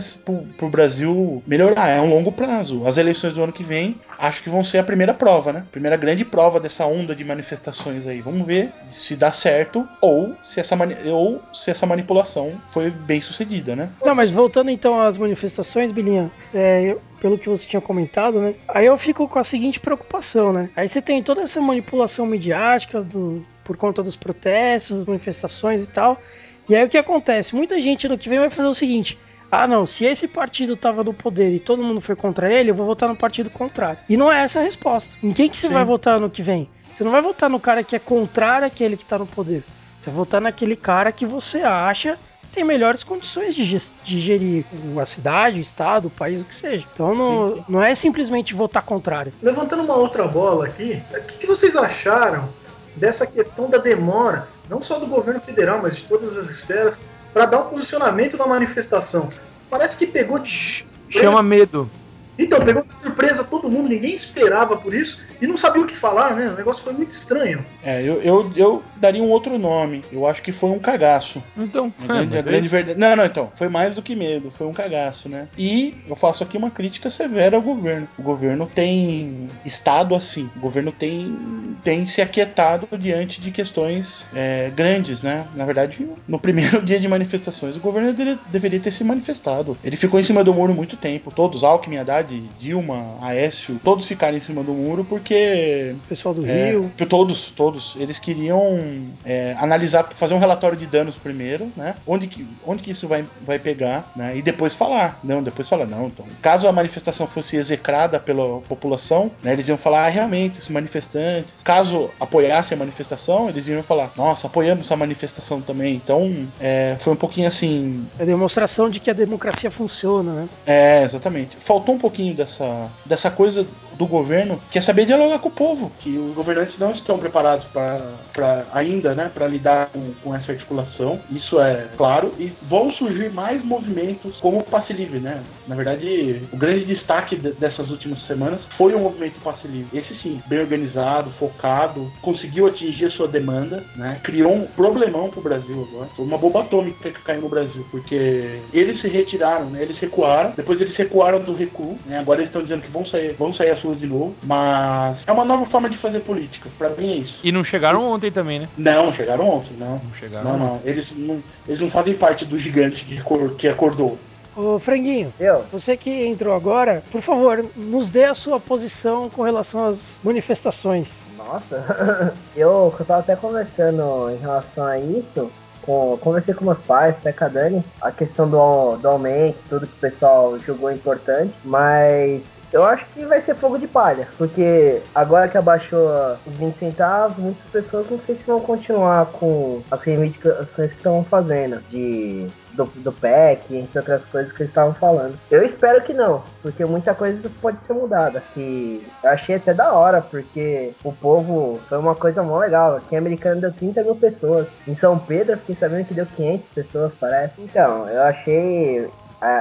o 0.61 0.69
Brasil 0.69 1.41
melhorar. 1.47 1.89
É 1.89 1.99
um 1.99 2.09
longo 2.09 2.31
prazo. 2.31 2.85
As 2.85 2.99
eleições 2.99 3.33
do 3.33 3.43
ano 3.43 3.51
que 3.51 3.63
vem 3.63 3.99
acho 4.17 4.43
que 4.43 4.49
vão 4.49 4.63
ser 4.63 4.79
a 4.79 4.83
primeira 4.83 5.13
prova, 5.13 5.51
né? 5.51 5.63
Primeira 5.71 5.97
grande 5.97 6.25
prova 6.25 6.59
dessa 6.59 6.85
onda 6.85 7.15
de 7.15 7.23
manifestações 7.23 8.07
aí. 8.07 8.21
Vamos 8.21 8.45
ver 8.45 8.71
se 8.91 9.15
dá 9.15 9.31
certo 9.31 9.87
ou 10.01 10.35
se 10.41 10.59
essa, 10.59 10.77
ou 11.11 11.41
se 11.53 11.71
essa 11.71 11.85
manipulação 11.85 12.53
foi 12.69 12.89
bem 12.89 13.21
sucedida, 13.21 13.75
né? 13.75 13.89
Não, 14.03 14.15
mas 14.15 14.31
voltando 14.31 14.69
então 14.69 14.99
às 14.99 15.17
manifestações, 15.17 15.91
Bilinha, 15.91 16.31
é, 16.53 16.83
eu, 16.83 17.01
pelo 17.19 17.37
que 17.37 17.49
você 17.49 17.67
tinha 17.67 17.81
comentado, 17.81 18.39
né? 18.39 18.55
Aí 18.67 18.85
eu 18.85 18.97
fico 18.97 19.27
com 19.27 19.39
a 19.39 19.43
seguinte 19.43 19.79
preocupação, 19.79 20.53
né? 20.53 20.69
Aí 20.75 20.87
você 20.87 21.01
tem 21.01 21.21
toda 21.23 21.41
essa 21.41 21.59
manipulação 21.61 22.25
midiática 22.25 23.01
do, 23.01 23.45
por 23.63 23.77
conta 23.77 24.03
dos 24.03 24.15
protestos, 24.15 25.05
manifestações 25.05 25.85
e 25.85 25.89
tal. 25.89 26.21
E 26.67 26.75
aí 26.75 26.83
o 26.83 26.89
que 26.89 26.97
acontece? 26.97 27.55
Muita 27.55 27.79
gente 27.79 28.07
no 28.07 28.17
que 28.17 28.29
vem 28.29 28.39
vai 28.39 28.49
fazer 28.49 28.67
o 28.67 28.73
seguinte: 28.73 29.17
ah, 29.51 29.67
não, 29.67 29.85
se 29.85 30.05
esse 30.05 30.27
partido 30.27 30.75
tava 30.75 31.03
no 31.03 31.13
poder 31.13 31.51
e 31.53 31.59
todo 31.59 31.83
mundo 31.83 32.01
foi 32.01 32.15
contra 32.15 32.51
ele, 32.51 32.71
eu 32.71 32.75
vou 32.75 32.85
votar 32.85 33.07
no 33.07 33.15
partido 33.15 33.49
contrário. 33.49 33.99
E 34.09 34.17
não 34.17 34.31
é 34.31 34.43
essa 34.43 34.59
a 34.59 34.63
resposta. 34.63 35.17
Em 35.23 35.31
quem 35.31 35.49
que 35.49 35.57
você 35.57 35.67
Sim. 35.67 35.73
vai 35.73 35.85
votar 35.85 36.19
no 36.19 36.29
que 36.29 36.41
vem? 36.41 36.69
Você 36.93 37.03
não 37.03 37.11
vai 37.11 37.21
votar 37.21 37.49
no 37.49 37.59
cara 37.59 37.83
que 37.83 37.95
é 37.95 37.99
contrário 37.99 38.67
àquele 38.67 38.97
que 38.97 39.05
tá 39.05 39.17
no 39.17 39.25
poder. 39.25 39.63
Você 39.99 40.09
vai 40.09 40.17
votar 40.17 40.41
naquele 40.41 40.75
cara 40.75 41.11
que 41.11 41.25
você 41.25 41.61
acha 41.61 42.17
tem 42.55 42.63
melhores 42.63 43.03
condições 43.03 43.53
de, 43.53 43.65
de, 43.65 44.19
gerir 44.21 44.65
a 44.97 45.05
cidade, 45.05 45.59
o 45.59 45.61
estado, 45.61 46.07
o 46.07 46.09
país, 46.09 46.39
o 46.39 46.45
que 46.45 46.55
seja. 46.55 46.87
Então 46.93 47.13
não, 47.13 47.47
sim, 47.49 47.55
sim. 47.55 47.65
não 47.67 47.83
é 47.83 47.93
simplesmente 47.93 48.53
votar 48.53 48.81
contrário. 48.81 49.33
Levantando 49.43 49.83
uma 49.83 49.95
outra 49.95 50.25
bola 50.25 50.67
aqui, 50.67 51.03
o 51.11 51.21
que, 51.23 51.39
que 51.39 51.45
vocês 51.45 51.75
acharam 51.75 52.47
dessa 52.95 53.27
questão 53.27 53.69
da 53.69 53.77
demora, 53.77 54.47
não 54.69 54.81
só 54.81 54.97
do 54.97 55.05
governo 55.05 55.41
federal, 55.41 55.81
mas 55.81 55.97
de 55.97 56.03
todas 56.03 56.37
as 56.37 56.49
esferas, 56.49 57.01
para 57.35 57.45
dar 57.45 57.59
um 57.59 57.69
posicionamento 57.69 58.37
na 58.37 58.47
manifestação? 58.47 59.29
Parece 59.69 59.97
que 59.97 60.07
pegou 60.07 60.39
de. 60.39 60.85
Chama 61.09 61.43
medo. 61.43 61.91
Então, 62.37 62.59
pegou 62.59 62.83
de 62.83 62.95
surpresa 62.95 63.43
todo 63.43 63.69
mundo, 63.69 63.89
ninguém 63.89 64.13
esperava 64.13 64.77
por 64.77 64.93
isso 64.93 65.23
e 65.41 65.47
não 65.47 65.57
sabia 65.57 65.81
o 65.81 65.87
que 65.87 65.95
falar, 65.95 66.35
né? 66.35 66.49
O 66.49 66.55
negócio 66.55 66.83
foi 66.83 66.93
muito 66.93 67.11
estranho. 67.11 67.65
É, 67.83 68.01
eu, 68.01 68.21
eu, 68.21 68.51
eu 68.55 68.83
daria 68.97 69.23
um 69.23 69.29
outro 69.29 69.57
nome. 69.57 70.03
Eu 70.11 70.27
acho 70.27 70.41
que 70.41 70.51
foi 70.51 70.69
um 70.69 70.79
cagaço. 70.79 71.41
Então, 71.57 71.93
a 71.99 72.07
grande, 72.07 72.37
a 72.37 72.41
grande 72.41 72.67
verdade. 72.67 72.99
Não, 72.99 73.15
não, 73.15 73.25
então. 73.25 73.51
Foi 73.55 73.67
mais 73.67 73.95
do 73.95 74.01
que 74.01 74.15
medo, 74.15 74.51
foi 74.51 74.67
um 74.67 74.73
cagaço, 74.73 75.29
né? 75.29 75.47
E 75.57 75.95
eu 76.07 76.15
faço 76.15 76.43
aqui 76.43 76.57
uma 76.57 76.71
crítica 76.71 77.09
severa 77.09 77.55
ao 77.55 77.61
governo. 77.61 78.07
O 78.17 78.23
governo 78.23 78.69
tem 78.73 79.47
estado 79.65 80.15
assim. 80.15 80.49
O 80.55 80.59
governo 80.59 80.91
tem, 80.91 81.35
tem 81.83 82.05
se 82.05 82.21
aquietado 82.21 82.87
diante 82.97 83.39
de 83.41 83.51
questões 83.51 84.27
é, 84.33 84.71
grandes, 84.75 85.21
né? 85.21 85.45
Na 85.55 85.65
verdade, 85.65 86.07
no 86.27 86.39
primeiro 86.39 86.81
dia 86.83 86.99
de 86.99 87.07
manifestações, 87.07 87.75
o 87.75 87.79
governo 87.79 88.13
dele, 88.13 88.37
deveria 88.49 88.79
ter 88.79 88.91
se 88.91 89.03
manifestado. 89.03 89.77
Ele 89.83 89.95
ficou 89.95 90.19
em 90.19 90.23
cima 90.23 90.43
do 90.43 90.53
muro 90.53 90.73
muito 90.73 90.97
tempo. 90.97 91.31
Todos, 91.31 91.63
Alckmin, 91.63 91.97
Haddad, 91.97 92.24
Dilma, 92.57 93.17
Aécio, 93.21 93.79
todos 93.83 94.05
ficaram 94.05 94.37
em 94.37 94.41
cima 94.41 94.63
do 94.63 94.73
muro 94.73 95.03
porque. 95.03 95.95
Pessoal 96.07 96.33
do 96.33 96.45
é, 96.45 96.71
Rio. 96.71 96.91
Todos, 97.07 97.51
todos. 97.51 97.95
Eles 97.99 98.19
queriam 98.19 99.09
é, 99.23 99.55
analisar, 99.57 100.09
fazer 100.13 100.33
um 100.33 100.39
relatório 100.39 100.77
de 100.77 100.85
danos 100.85 101.15
primeiro, 101.15 101.71
né? 101.75 101.95
Onde 102.05 102.27
que, 102.27 102.47
onde 102.65 102.83
que 102.83 102.91
isso 102.91 103.07
vai, 103.07 103.25
vai 103.41 103.59
pegar, 103.59 104.11
né? 104.15 104.35
E 104.37 104.41
depois 104.41 104.73
falar. 104.73 105.19
Não, 105.23 105.41
depois 105.41 105.67
falar, 105.67 105.85
não. 105.85 106.07
Então, 106.07 106.25
caso 106.41 106.67
a 106.67 106.71
manifestação 106.71 107.27
fosse 107.27 107.55
execrada 107.55 108.19
pela 108.19 108.61
população, 108.61 109.31
né? 109.43 109.53
Eles 109.53 109.67
iam 109.67 109.77
falar, 109.77 110.05
ah, 110.05 110.09
realmente, 110.09 110.59
esses 110.59 110.69
manifestantes. 110.69 111.57
Caso 111.63 112.09
apoiassem 112.19 112.75
a 112.75 112.79
manifestação, 112.79 113.49
eles 113.49 113.67
iam 113.67 113.83
falar, 113.83 114.11
nossa, 114.15 114.47
apoiamos 114.47 114.91
a 114.91 114.95
manifestação 114.95 115.61
também. 115.61 115.95
Então, 115.95 116.47
é, 116.59 116.95
foi 116.99 117.13
um 117.13 117.17
pouquinho 117.17 117.47
assim. 117.47 118.07
É 118.17 118.25
demonstração 118.25 118.89
de 118.89 118.99
que 118.99 119.09
a 119.09 119.13
democracia 119.13 119.69
funciona, 119.69 120.33
né? 120.33 120.49
É, 120.65 121.03
exatamente. 121.03 121.57
Faltou 121.59 121.95
um 121.95 121.97
pouquinho 121.97 122.14
pouquinho 122.15 122.33
dessa, 122.33 122.89
dessa 123.05 123.29
coisa 123.29 123.67
do 123.97 124.05
governo, 124.05 124.61
que 124.69 124.77
é 124.77 124.81
saber 124.81 125.05
dialogar 125.05 125.39
com 125.39 125.49
o 125.49 125.51
povo. 125.51 125.91
Que 125.99 126.17
os 126.17 126.33
governantes 126.33 126.77
não 126.77 126.91
estão 126.91 127.17
preparados 127.17 127.65
para 127.67 128.65
ainda, 128.73 129.13
né, 129.13 129.31
para 129.33 129.47
lidar 129.47 129.89
com, 129.91 130.13
com, 130.23 130.35
essa 130.35 130.51
articulação. 130.51 131.19
Isso 131.31 131.59
é 131.59 131.87
claro. 131.95 132.33
E 132.37 132.51
vão 132.63 132.91
surgir 132.91 133.31
mais 133.31 133.63
movimentos 133.63 134.35
como 134.37 134.59
o 134.59 134.63
Passe 134.63 134.93
Livre, 134.93 135.19
né? 135.19 135.41
Na 135.67 135.75
verdade, 135.75 136.41
o 136.51 136.57
grande 136.57 136.85
destaque 136.85 137.35
de, 137.35 137.51
dessas 137.53 137.89
últimas 137.89 138.25
semanas 138.25 138.59
foi 138.77 138.93
o 138.93 138.99
movimento 138.99 139.41
Passe 139.41 139.67
Livre. 139.67 139.97
Esse 139.97 140.15
sim, 140.19 140.41
bem 140.47 140.59
organizado, 140.59 141.29
focado, 141.31 142.11
conseguiu 142.21 142.67
atingir 142.67 143.05
a 143.05 143.11
sua 143.11 143.27
demanda, 143.27 143.83
né? 143.95 144.19
Criou 144.23 144.53
um 144.53 144.67
problemão 144.67 145.29
pro 145.29 145.41
Brasil 145.41 145.87
agora. 145.89 146.09
Foi 146.15 146.25
uma 146.25 146.37
bomba 146.37 146.61
atômica 146.61 147.11
que 147.11 147.21
caiu 147.21 147.41
no 147.41 147.49
Brasil, 147.49 147.85
porque 147.91 148.59
eles 148.73 149.01
se 149.01 149.07
retiraram, 149.07 149.67
né? 149.67 149.81
Eles 149.81 149.97
recuaram, 149.97 150.51
depois 150.55 150.79
eles 150.81 150.95
recuaram 150.95 151.39
do 151.39 151.53
recuo, 151.53 151.97
né? 152.05 152.19
Agora 152.19 152.39
eles 152.39 152.49
estão 152.49 152.61
dizendo 152.61 152.81
que 152.81 152.91
vão 152.91 153.05
sair, 153.05 153.33
vão 153.33 153.53
sair 153.53 153.71
as 153.71 153.81
ruas 153.81 153.99
de 153.99 154.07
novo, 154.07 154.35
mas 154.43 155.23
é 155.25 155.31
uma 155.31 155.45
nova 155.45 155.65
forma 155.65 155.89
de 155.89 155.97
fazer 155.97 156.19
política. 156.21 156.69
Para 156.77 156.89
mim 156.89 157.11
é 157.11 157.15
isso. 157.17 157.39
E 157.43 157.51
não 157.51 157.63
chegaram 157.63 158.03
ontem 158.03 158.31
também, 158.31 158.59
né? 158.59 158.69
Não, 158.77 159.13
chegaram 159.13 159.49
ontem, 159.49 159.75
não. 159.77 159.91
Não 159.91 160.13
chegaram. 160.13 160.51
Não, 160.51 160.57
não. 160.57 160.81
Eles 160.83 161.07
não, 161.15 161.41
eles 161.67 161.81
não 161.81 161.89
fazem 161.89 162.15
parte 162.15 162.45
do 162.45 162.57
gigante 162.59 163.03
que, 163.05 163.21
que 163.57 163.67
acordou. 163.67 164.17
Ô, 164.55 164.79
Franguinho, 164.79 165.33
eu. 165.37 165.65
você 165.69 165.97
que 165.97 166.25
entrou 166.25 166.55
agora, 166.55 167.03
por 167.11 167.21
favor, 167.21 167.65
nos 167.75 168.09
dê 168.09 168.23
a 168.23 168.33
sua 168.33 168.57
posição 168.57 169.29
com 169.29 169.43
relação 169.43 169.85
às 169.85 170.21
manifestações. 170.23 171.25
Nossa, 171.37 172.33
eu, 172.55 172.93
eu 172.97 173.05
tava 173.05 173.19
até 173.19 173.35
conversando 173.35 174.29
em 174.31 174.37
relação 174.37 174.85
a 174.85 174.97
isso, 174.97 175.51
com, 175.85 176.17
conversei 176.17 176.53
com 176.53 176.65
meus 176.65 176.79
pais, 176.79 177.15
até 177.15 177.31
com 177.31 177.45
a 177.45 177.47
Dani, 177.47 177.83
a 178.01 178.11
questão 178.11 178.49
do, 178.49 178.97
do 178.97 179.07
aumento, 179.07 179.57
tudo 179.69 179.87
que 179.87 179.93
o 179.93 180.11
pessoal 180.11 180.57
julgou 180.59 180.91
importante, 180.91 181.53
mas 181.63 182.41
eu 182.75 182.83
acho 182.83 183.05
que 183.13 183.25
vai 183.25 183.41
ser 183.41 183.55
fogo 183.55 183.77
de 183.77 183.87
palha, 183.87 184.27
porque 184.37 185.01
agora 185.15 185.47
que 185.47 185.57
abaixou 185.57 186.09
os 186.45 186.53
20 186.55 186.77
centavos, 186.77 187.37
muitas 187.37 187.65
pessoas 187.71 188.09
não 188.09 188.19
sei 188.19 188.35
se 188.35 188.43
vão 188.43 188.59
continuar 188.59 189.27
com 189.27 189.81
as 189.89 190.01
reivindicações 190.01 190.91
que 190.91 190.97
estão 190.97 191.23
fazendo, 191.23 191.81
de 191.89 192.49
do, 192.73 192.83
do 192.95 193.13
PEC, 193.13 193.77
entre 193.77 193.97
outras 193.97 194.21
coisas 194.25 194.51
que 194.51 194.63
eles 194.63 194.71
estavam 194.71 194.93
falando. 194.93 195.39
Eu 195.49 195.65
espero 195.65 196.01
que 196.03 196.13
não, 196.13 196.43
porque 196.61 196.83
muita 196.83 197.15
coisa 197.15 197.49
pode 197.61 197.77
ser 197.85 197.93
mudada. 197.93 198.43
Que 198.53 199.07
eu 199.23 199.29
achei 199.29 199.55
até 199.55 199.73
da 199.73 199.93
hora, 199.93 200.21
porque 200.21 200.93
o 201.01 201.13
povo 201.13 201.79
foi 201.87 201.97
uma 201.97 202.13
coisa 202.13 202.43
mó 202.43 202.59
legal. 202.59 202.97
Aqui 202.97 203.15
em 203.15 203.17
Americana 203.17 203.61
deu 203.61 203.71
30 203.71 204.03
mil 204.03 204.15
pessoas. 204.15 204.67
Em 204.85 204.97
São 204.97 205.17
Pedro, 205.17 205.53
eu 205.53 205.57
fiquei 205.59 205.75
sabendo 205.75 206.05
que 206.05 206.13
deu 206.13 206.25
500 206.25 206.65
pessoas, 206.75 207.13
parece. 207.17 207.61
Então, 207.61 208.09
eu 208.09 208.21
achei 208.23 209.09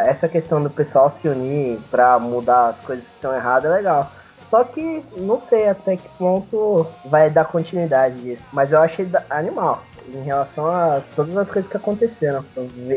essa 0.06 0.28
questão 0.28 0.62
do 0.62 0.70
pessoal 0.70 1.14
se 1.20 1.28
unir 1.28 1.78
para 1.90 2.18
mudar 2.18 2.70
as 2.70 2.86
coisas 2.86 3.04
que 3.04 3.14
estão 3.14 3.34
erradas 3.34 3.70
é 3.70 3.74
legal. 3.74 4.10
Só 4.50 4.62
que 4.62 5.04
não 5.16 5.40
sei 5.48 5.68
até 5.68 5.96
que 5.96 6.08
ponto 6.18 6.86
vai 7.06 7.30
dar 7.30 7.44
continuidade 7.44 8.20
disso. 8.20 8.42
Mas 8.52 8.70
eu 8.70 8.80
achei 8.80 9.08
animal 9.30 9.82
em 10.08 10.22
relação 10.22 10.66
a 10.66 11.00
todas 11.16 11.36
as 11.36 11.48
coisas 11.48 11.70
que 11.70 11.76
aconteceram. 11.76 12.44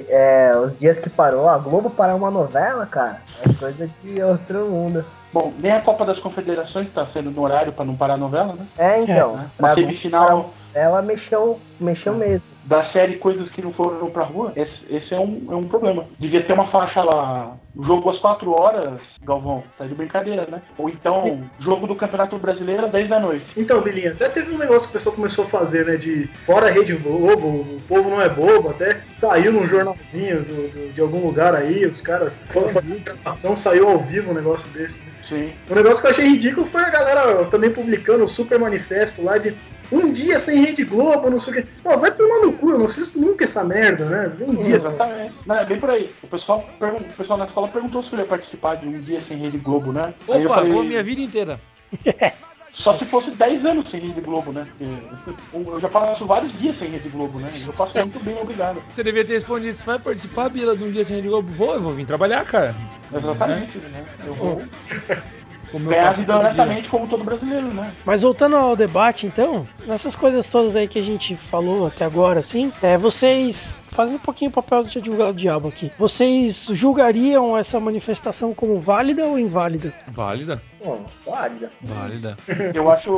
É, 0.09 0.51
os 0.55 0.77
dias 0.77 0.97
que 0.99 1.09
parou, 1.09 1.47
a 1.47 1.57
Globo 1.57 1.89
parar 1.89 2.15
uma 2.15 2.29
novela, 2.29 2.85
cara, 2.85 3.21
é 3.43 3.53
coisa 3.53 3.89
de 4.03 4.21
outro 4.21 4.65
mundo. 4.65 5.05
Bom, 5.31 5.53
nem 5.59 5.71
a 5.71 5.81
Copa 5.81 6.05
das 6.05 6.19
Confederações 6.19 6.87
está 6.87 7.05
sendo 7.07 7.31
no 7.31 7.41
horário 7.41 7.73
para 7.73 7.85
não 7.85 7.95
parar 7.95 8.15
a 8.15 8.17
novela, 8.17 8.53
né? 8.53 8.65
É, 8.77 8.99
então. 8.99 9.39
É, 9.39 9.47
Uma 9.59 9.75
semifinal. 9.75 10.53
Ela 10.77 11.01
mexeu, 11.01 11.59
mexeu 11.79 12.13
mesmo 12.13 12.57
da 12.67 12.91
série 12.91 13.15
Coisas 13.17 13.49
que 13.49 13.61
não 13.61 13.71
foram 13.71 14.09
pra 14.09 14.23
rua, 14.23 14.51
esse, 14.55 14.73
esse, 14.89 15.13
é, 15.13 15.19
um, 15.19 15.47
é 15.49 15.55
um 15.55 15.67
problema. 15.67 16.05
Devia 16.19 16.43
ter 16.43 16.53
uma 16.53 16.69
faixa 16.69 17.01
lá, 17.01 17.55
jogo 17.81 18.09
às 18.09 18.19
4 18.19 18.51
horas, 18.51 18.99
Galvão, 19.23 19.63
tá 19.77 19.85
de 19.85 19.95
brincadeira, 19.95 20.45
né? 20.51 20.61
Ou 20.77 20.89
então, 20.89 21.23
jogo 21.59 21.87
do 21.87 21.95
Campeonato 21.95 22.37
Brasileiro 22.37 22.85
às 22.85 22.91
10 22.91 23.09
da 23.09 23.19
noite. 23.19 23.45
Então, 23.55 23.81
Bilinha, 23.81 24.11
até 24.11 24.27
teve 24.27 24.53
um 24.53 24.57
negócio 24.57 24.89
que 24.89 24.89
o 24.89 24.93
pessoal 24.93 25.15
começou 25.15 25.45
a 25.45 25.47
fazer, 25.47 25.85
né? 25.85 25.95
De 25.95 26.27
fora 26.43 26.67
a 26.67 26.71
Rede 26.71 26.93
Globo, 26.95 27.47
o 27.47 27.81
povo 27.87 28.09
não 28.09 28.21
é 28.21 28.27
bobo, 28.27 28.69
até 28.69 29.01
saiu 29.15 29.53
num 29.53 29.65
jornalzinho 29.65 30.43
do, 30.43 30.67
do, 30.69 30.93
de 30.93 31.01
algum 31.01 31.25
lugar 31.25 31.55
aí, 31.55 31.85
os 31.85 32.01
caras 32.01 32.45
foram 32.49 32.69
fazer 32.69 32.99
gravação, 32.99 33.55
saiu 33.55 33.87
ao 33.87 33.99
vivo 33.99 34.31
um 34.31 34.35
negócio 34.35 34.67
desse. 34.69 34.99
Né? 34.99 35.05
Sim. 35.27 35.53
Um 35.69 35.75
negócio 35.75 36.01
que 36.01 36.07
eu 36.07 36.11
achei 36.11 36.25
ridículo 36.25 36.65
foi 36.65 36.81
a 36.81 36.89
galera 36.89 37.45
também 37.45 37.69
publicando 37.69 38.23
o 38.23 38.27
super 38.27 38.57
manifesto 38.59 39.23
lá 39.23 39.37
de 39.37 39.53
um 39.91 40.11
dia 40.11 40.37
sem 40.39 40.61
Rede 40.61 40.83
Globo, 40.83 41.29
não 41.29 41.39
sei 41.39 41.53
o 41.53 41.55
quê. 41.55 41.69
Pô, 41.83 41.97
vai 41.97 42.11
tomar 42.11 42.45
no 42.45 42.53
cu, 42.53 42.71
eu 42.71 42.77
não 42.77 42.85
assisto 42.85 43.19
nunca 43.19 43.45
essa 43.45 43.63
merda, 43.63 44.05
né? 44.05 44.31
Um 44.41 44.55
dia 44.63 44.75
Exatamente. 44.75 45.33
Não, 45.45 45.55
é 45.55 45.65
bem 45.65 45.79
por 45.79 45.89
aí. 45.89 46.09
O 46.23 46.27
pessoal, 46.27 46.67
o 46.79 47.13
pessoal 47.13 47.39
na 47.39 47.45
escola 47.45 47.67
perguntou 47.67 48.03
se 48.03 48.13
eu 48.13 48.19
ia 48.19 48.25
participar 48.25 48.75
de 48.75 48.87
um 48.87 49.01
dia 49.01 49.21
sem 49.27 49.37
Rede 49.37 49.57
Globo, 49.57 49.91
né? 49.91 50.13
Opa, 50.27 50.35
aí 50.35 50.43
eu 50.43 50.49
falei, 50.49 50.81
minha 50.83 51.03
vida 51.03 51.21
inteira. 51.21 51.59
Só 52.73 52.95
se 52.97 53.05
fosse 53.05 53.31
10 53.31 53.65
anos 53.65 53.89
sem 53.89 53.99
Rede 53.99 54.21
Globo, 54.21 54.51
né? 54.51 54.67
Porque 54.77 55.41
eu 55.53 55.79
já 55.79 55.89
passo 55.89 56.25
vários 56.25 56.53
dias 56.59 56.77
sem 56.77 56.89
Rede 56.89 57.09
Globo, 57.09 57.39
né? 57.39 57.51
Eu 57.65 57.73
passo 57.73 57.97
muito 57.97 58.19
bem, 58.23 58.37
obrigado. 58.39 58.83
Você 58.93 59.03
devia 59.03 59.25
ter 59.25 59.33
respondido, 59.33 59.77
você 59.77 59.83
vai 59.83 59.97
participar, 59.97 60.49
Bila, 60.49 60.77
de 60.77 60.83
um 60.83 60.91
dia 60.91 61.03
sem 61.03 61.15
Rede 61.15 61.27
Globo? 61.27 61.51
Vou, 61.53 61.73
eu 61.73 61.81
vou 61.81 61.93
vir 61.93 62.05
trabalhar, 62.05 62.45
cara. 62.45 62.75
Exatamente, 63.11 63.77
né? 63.79 64.05
Eu 64.25 64.33
vou. 64.35 64.63
como 65.71 65.89
Ganhar 65.89 66.09
a 66.09 66.11
vida 66.11 66.37
honestamente 66.37 66.89
como 66.89 67.07
todo 67.07 67.23
brasileiro, 67.23 67.73
né? 67.73 67.91
Mas 68.05 68.21
voltando 68.21 68.55
ao 68.55 68.75
debate, 68.75 69.25
então, 69.27 69.67
nessas 69.85 70.15
coisas 70.15 70.49
todas 70.49 70.75
aí 70.75 70.87
que 70.87 70.99
a 70.99 71.03
gente 71.03 71.35
falou 71.35 71.87
até 71.87 72.05
agora, 72.05 72.39
assim, 72.39 72.71
é, 72.81 72.97
vocês, 72.97 73.83
fazendo 73.87 74.15
um 74.15 74.19
pouquinho 74.19 74.49
o 74.49 74.53
papel 74.53 74.83
de 74.83 74.97
advogado 74.99 75.33
do 75.33 75.39
diabo 75.39 75.67
aqui, 75.67 75.91
vocês 75.97 76.67
julgariam 76.71 77.57
essa 77.57 77.79
manifestação 77.79 78.53
como 78.53 78.79
válida 78.79 79.27
ou 79.27 79.37
inválida? 79.37 79.93
Válida, 80.09 80.61
Bom, 80.83 81.03
válida. 81.25 81.71
válida. 81.81 82.37
Eu 82.73 82.89
acho. 82.91 83.09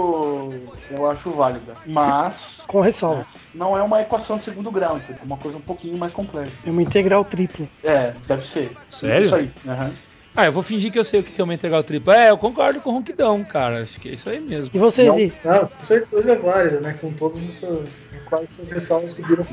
Eu 0.89 1.09
acho 1.09 1.29
válida. 1.31 1.75
Mas 1.85 2.55
Com 2.67 2.81
ressalvas. 2.81 3.47
não 3.53 3.77
é 3.77 3.81
uma 3.83 4.01
equação 4.01 4.37
de 4.37 4.43
segundo 4.45 4.71
grau, 4.71 4.97
é 4.97 5.23
uma 5.23 5.37
coisa 5.37 5.57
um 5.57 5.61
pouquinho 5.61 5.97
mais 5.97 6.11
complexa. 6.13 6.51
É 6.65 6.69
uma 6.71 6.81
integral 6.81 7.23
tripla. 7.25 7.67
É, 7.83 8.13
deve 8.27 8.47
ser. 8.51 8.71
Sério? 8.89 9.27
Isso 9.27 9.35
aí. 9.35 9.51
aham. 9.67 9.91
Ah, 10.36 10.45
eu 10.45 10.51
vou 10.51 10.63
fingir 10.63 10.91
que 10.91 10.99
eu 10.99 11.03
sei 11.03 11.19
o 11.19 11.23
que 11.23 11.39
é 11.39 11.43
uma 11.43 11.53
integral 11.53 11.84
tripla. 11.84 12.15
É, 12.15 12.30
eu 12.30 12.38
concordo 12.38 12.80
com 12.80 12.89
o 12.91 12.93
Ronquidão, 12.93 13.43
cara. 13.43 13.84
Acho 13.84 13.99
que 13.99 14.09
é 14.09 14.13
isso 14.13 14.30
aí 14.30 14.39
mesmo. 14.39 14.69
E 14.73 14.77
vocês, 14.77 15.15
Não. 15.15 15.19
I? 15.19 15.34
Não, 15.43 15.67
com 15.67 15.84
certeza 15.84 16.34
é 16.34 16.36
válida, 16.36 16.80
né? 16.80 16.97
Com 17.01 17.11
todas 17.13 17.47
essas, 17.47 17.89
com 18.25 18.36
essas 18.38 18.71
ressalvas 18.71 19.13
que 19.13 19.21
viram. 19.21 19.45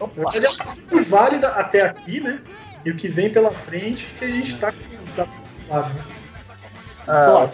Ela 0.00 0.48
foi 0.88 1.02
válida 1.02 1.48
até 1.48 1.82
aqui, 1.82 2.20
né? 2.20 2.40
E 2.84 2.90
o 2.90 2.96
que 2.96 3.08
vem 3.08 3.30
pela 3.30 3.50
frente 3.52 4.06
que 4.18 4.24
a 4.24 4.28
gente 4.28 4.58
tá 4.58 4.72
tá 5.16 5.88
né? 5.88 6.04
Ah, 7.06 7.24
Claro. 7.24 7.52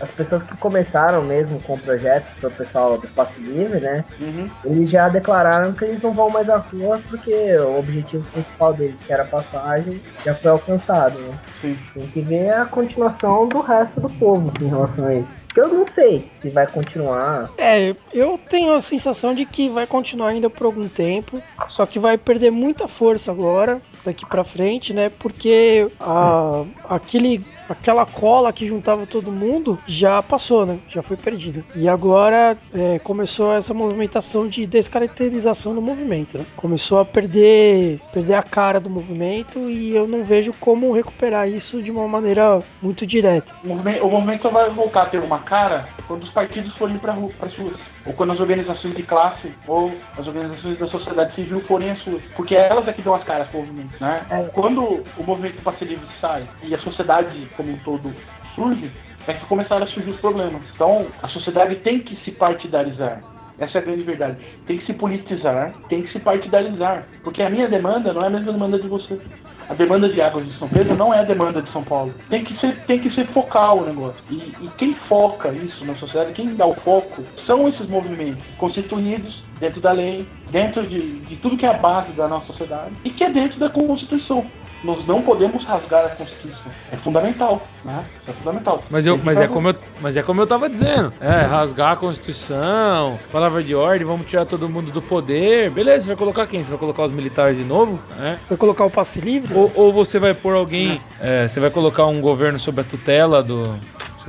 As 0.00 0.10
pessoas 0.10 0.42
que 0.42 0.56
começaram 0.56 1.22
mesmo 1.26 1.60
com 1.60 1.74
o 1.74 1.78
projeto, 1.78 2.26
foi 2.40 2.50
o 2.50 2.54
pessoal 2.54 2.98
do 2.98 3.04
Espaço 3.04 3.38
Livre, 3.40 3.80
né? 3.80 4.04
Uhum. 4.18 4.50
Eles 4.64 4.90
já 4.90 5.08
declararam 5.08 5.72
que 5.72 5.84
eles 5.84 6.02
não 6.02 6.12
vão 6.12 6.30
mais 6.30 6.48
à 6.48 6.56
rua 6.56 7.00
porque 7.08 7.56
o 7.58 7.78
objetivo 7.78 8.24
principal 8.30 8.72
deles, 8.72 8.98
que 9.06 9.12
era 9.12 9.24
a 9.24 9.26
passagem, 9.26 10.00
já 10.24 10.34
foi 10.34 10.50
alcançado, 10.50 11.18
né? 11.18 11.38
Sim. 11.60 11.78
Tem 11.94 12.06
que 12.06 12.20
ver 12.22 12.50
a 12.52 12.64
continuação 12.64 13.48
do 13.48 13.60
resto 13.60 14.00
do 14.00 14.10
povo 14.10 14.52
em 14.60 14.68
relação 14.68 15.06
a 15.06 15.14
isso. 15.14 15.40
Eu 15.56 15.68
não 15.68 15.84
sei 15.94 16.30
se 16.40 16.48
vai 16.48 16.66
continuar. 16.66 17.34
É, 17.58 17.94
eu 18.12 18.38
tenho 18.48 18.72
a 18.72 18.80
sensação 18.80 19.34
de 19.34 19.44
que 19.44 19.68
vai 19.68 19.86
continuar 19.86 20.28
ainda 20.28 20.48
por 20.48 20.66
algum 20.66 20.88
tempo, 20.88 21.42
só 21.66 21.84
que 21.84 21.98
vai 21.98 22.16
perder 22.16 22.50
muita 22.50 22.86
força 22.86 23.32
agora, 23.32 23.76
daqui 24.04 24.24
pra 24.24 24.44
frente, 24.44 24.94
né? 24.94 25.10
Porque 25.10 25.90
a, 25.98 26.64
aquele, 26.88 27.44
aquela 27.70 28.04
cola 28.04 28.52
que 28.52 28.66
juntava 28.66 29.06
todo 29.06 29.30
mundo 29.30 29.78
já 29.86 30.22
passou, 30.22 30.66
né? 30.66 30.78
Já 30.88 31.02
foi 31.02 31.16
perdida. 31.16 31.64
E 31.74 31.88
agora 31.88 32.58
é, 32.74 32.98
começou 32.98 33.52
essa 33.52 33.72
movimentação 33.72 34.48
de 34.48 34.66
descaracterização 34.66 35.74
do 35.74 35.80
movimento, 35.80 36.38
né? 36.38 36.44
Começou 36.56 37.00
a 37.00 37.04
perder, 37.04 38.00
perder 38.12 38.34
a 38.34 38.42
cara 38.42 38.80
do 38.80 38.90
movimento 38.90 39.70
e 39.70 39.94
eu 39.94 40.06
não 40.06 40.24
vejo 40.24 40.52
como 40.54 40.92
recuperar 40.92 41.48
isso 41.48 41.82
de 41.82 41.90
uma 41.90 42.06
maneira 42.08 42.60
muito 42.82 43.06
direta. 43.06 43.54
O 43.64 43.68
movimento, 43.68 44.04
o 44.04 44.10
movimento 44.10 44.50
vai 44.50 44.70
voltar 44.70 45.02
a 45.02 45.06
ter 45.06 45.20
uma 45.20 45.38
cara 45.38 45.86
quando 46.06 46.24
os 46.24 46.30
partidos 46.30 46.76
forem 46.76 46.98
para 46.98 47.12
as 47.12 47.56
ruas. 47.56 47.76
Ou 48.06 48.12
quando 48.14 48.32
as 48.32 48.40
organizações 48.40 48.94
de 48.96 49.02
classe 49.02 49.54
ou 49.66 49.92
as 50.16 50.26
organizações 50.26 50.78
da 50.78 50.88
sociedade 50.88 51.34
civil 51.34 51.60
forem 51.62 51.90
às 51.90 52.02
ruas. 52.02 52.22
Porque 52.36 52.54
elas 52.54 52.88
é 52.88 52.92
que 52.92 53.02
dão 53.02 53.14
as 53.14 53.24
caras 53.24 53.48
para 53.48 53.58
o 53.58 53.62
movimento. 53.62 53.92
Né? 54.00 54.24
Quando 54.54 55.04
o 55.18 55.22
movimento 55.22 55.62
passe 55.62 55.84
livre 55.84 56.06
sai 56.20 56.44
e 56.62 56.74
a 56.74 56.78
sociedade 56.78 57.46
como 57.56 57.72
um 57.72 57.78
todo 57.78 58.14
surge, 58.54 58.90
é 59.26 59.34
que 59.34 59.46
começaram 59.46 59.84
a 59.84 59.88
surgir 59.88 60.10
os 60.10 60.20
problemas. 60.20 60.62
Então, 60.74 61.06
a 61.22 61.28
sociedade 61.28 61.76
tem 61.76 62.00
que 62.00 62.16
se 62.24 62.30
partidarizar. 62.30 63.22
Essa 63.60 63.76
é 63.76 63.80
a 63.82 63.84
grande 63.84 64.02
verdade. 64.02 64.42
Tem 64.66 64.78
que 64.78 64.86
se 64.86 64.94
politizar, 64.94 65.74
tem 65.88 66.02
que 66.02 66.10
se 66.10 66.18
partidarizar. 66.18 67.04
Porque 67.22 67.42
a 67.42 67.50
minha 67.50 67.68
demanda 67.68 68.12
não 68.12 68.22
é 68.22 68.26
a 68.26 68.30
mesma 68.30 68.52
demanda 68.52 68.78
de 68.78 68.88
você. 68.88 69.20
A 69.68 69.74
demanda 69.74 70.08
de 70.08 70.20
águas 70.20 70.46
de 70.46 70.58
São 70.58 70.66
Pedro 70.66 70.96
não 70.96 71.12
é 71.12 71.20
a 71.20 71.24
demanda 71.24 71.60
de 71.60 71.70
São 71.70 71.84
Paulo. 71.84 72.12
Tem 72.30 72.42
que 72.42 72.58
ser, 72.58 72.74
tem 72.86 72.98
que 72.98 73.10
ser 73.10 73.26
focal 73.26 73.80
o 73.80 73.86
negócio. 73.86 74.18
E, 74.30 74.36
e 74.64 74.70
quem 74.78 74.94
foca 74.94 75.50
isso 75.50 75.84
na 75.84 75.94
sociedade, 75.94 76.32
quem 76.32 76.54
dá 76.56 76.66
o 76.66 76.74
foco, 76.74 77.22
são 77.46 77.68
esses 77.68 77.86
movimentos 77.86 78.44
constituídos 78.56 79.44
dentro 79.60 79.80
da 79.80 79.92
lei, 79.92 80.26
dentro 80.50 80.86
de, 80.86 81.20
de 81.20 81.36
tudo 81.36 81.56
que 81.56 81.66
é 81.66 81.68
a 81.68 81.74
base 81.74 82.12
da 82.16 82.26
nossa 82.26 82.46
sociedade 82.46 82.92
e 83.04 83.10
que 83.10 83.22
é 83.22 83.30
dentro 83.30 83.60
da 83.60 83.68
Constituição. 83.68 84.46
Nós 84.82 85.06
não 85.06 85.20
podemos 85.22 85.64
rasgar 85.64 86.06
a 86.06 86.08
Constituição. 86.10 86.72
É 86.90 86.96
fundamental, 86.96 87.62
né? 87.84 88.04
É 88.26 88.32
fundamental. 88.32 88.82
Mas, 88.90 89.06
eu, 89.06 89.18
mas, 89.18 89.38
é 89.38 89.46
como 89.46 89.68
eu, 89.68 89.74
mas 90.00 90.16
é 90.16 90.22
como 90.22 90.40
eu 90.40 90.46
tava 90.46 90.70
dizendo. 90.70 91.12
É, 91.20 91.42
rasgar 91.42 91.92
a 91.92 91.96
Constituição, 91.96 93.18
palavra 93.30 93.62
de 93.62 93.74
ordem, 93.74 94.06
vamos 94.06 94.26
tirar 94.26 94.46
todo 94.46 94.68
mundo 94.68 94.90
do 94.90 95.02
poder. 95.02 95.70
Beleza, 95.70 96.02
você 96.02 96.08
vai 96.08 96.16
colocar 96.16 96.46
quem? 96.46 96.64
Você 96.64 96.70
vai 96.70 96.78
colocar 96.78 97.04
os 97.04 97.12
militares 97.12 97.58
de 97.58 97.64
novo? 97.64 98.00
É. 98.18 98.36
Vai 98.48 98.56
colocar 98.56 98.84
o 98.84 98.90
passe 98.90 99.20
livre? 99.20 99.54
Ou, 99.54 99.70
ou 99.74 99.92
você 99.92 100.18
vai 100.18 100.32
pôr 100.32 100.54
alguém. 100.54 101.00
é, 101.20 101.46
você 101.46 101.60
vai 101.60 101.70
colocar 101.70 102.06
um 102.06 102.20
governo 102.20 102.58
sob 102.58 102.80
a 102.80 102.84
tutela 102.84 103.42
do. 103.42 103.74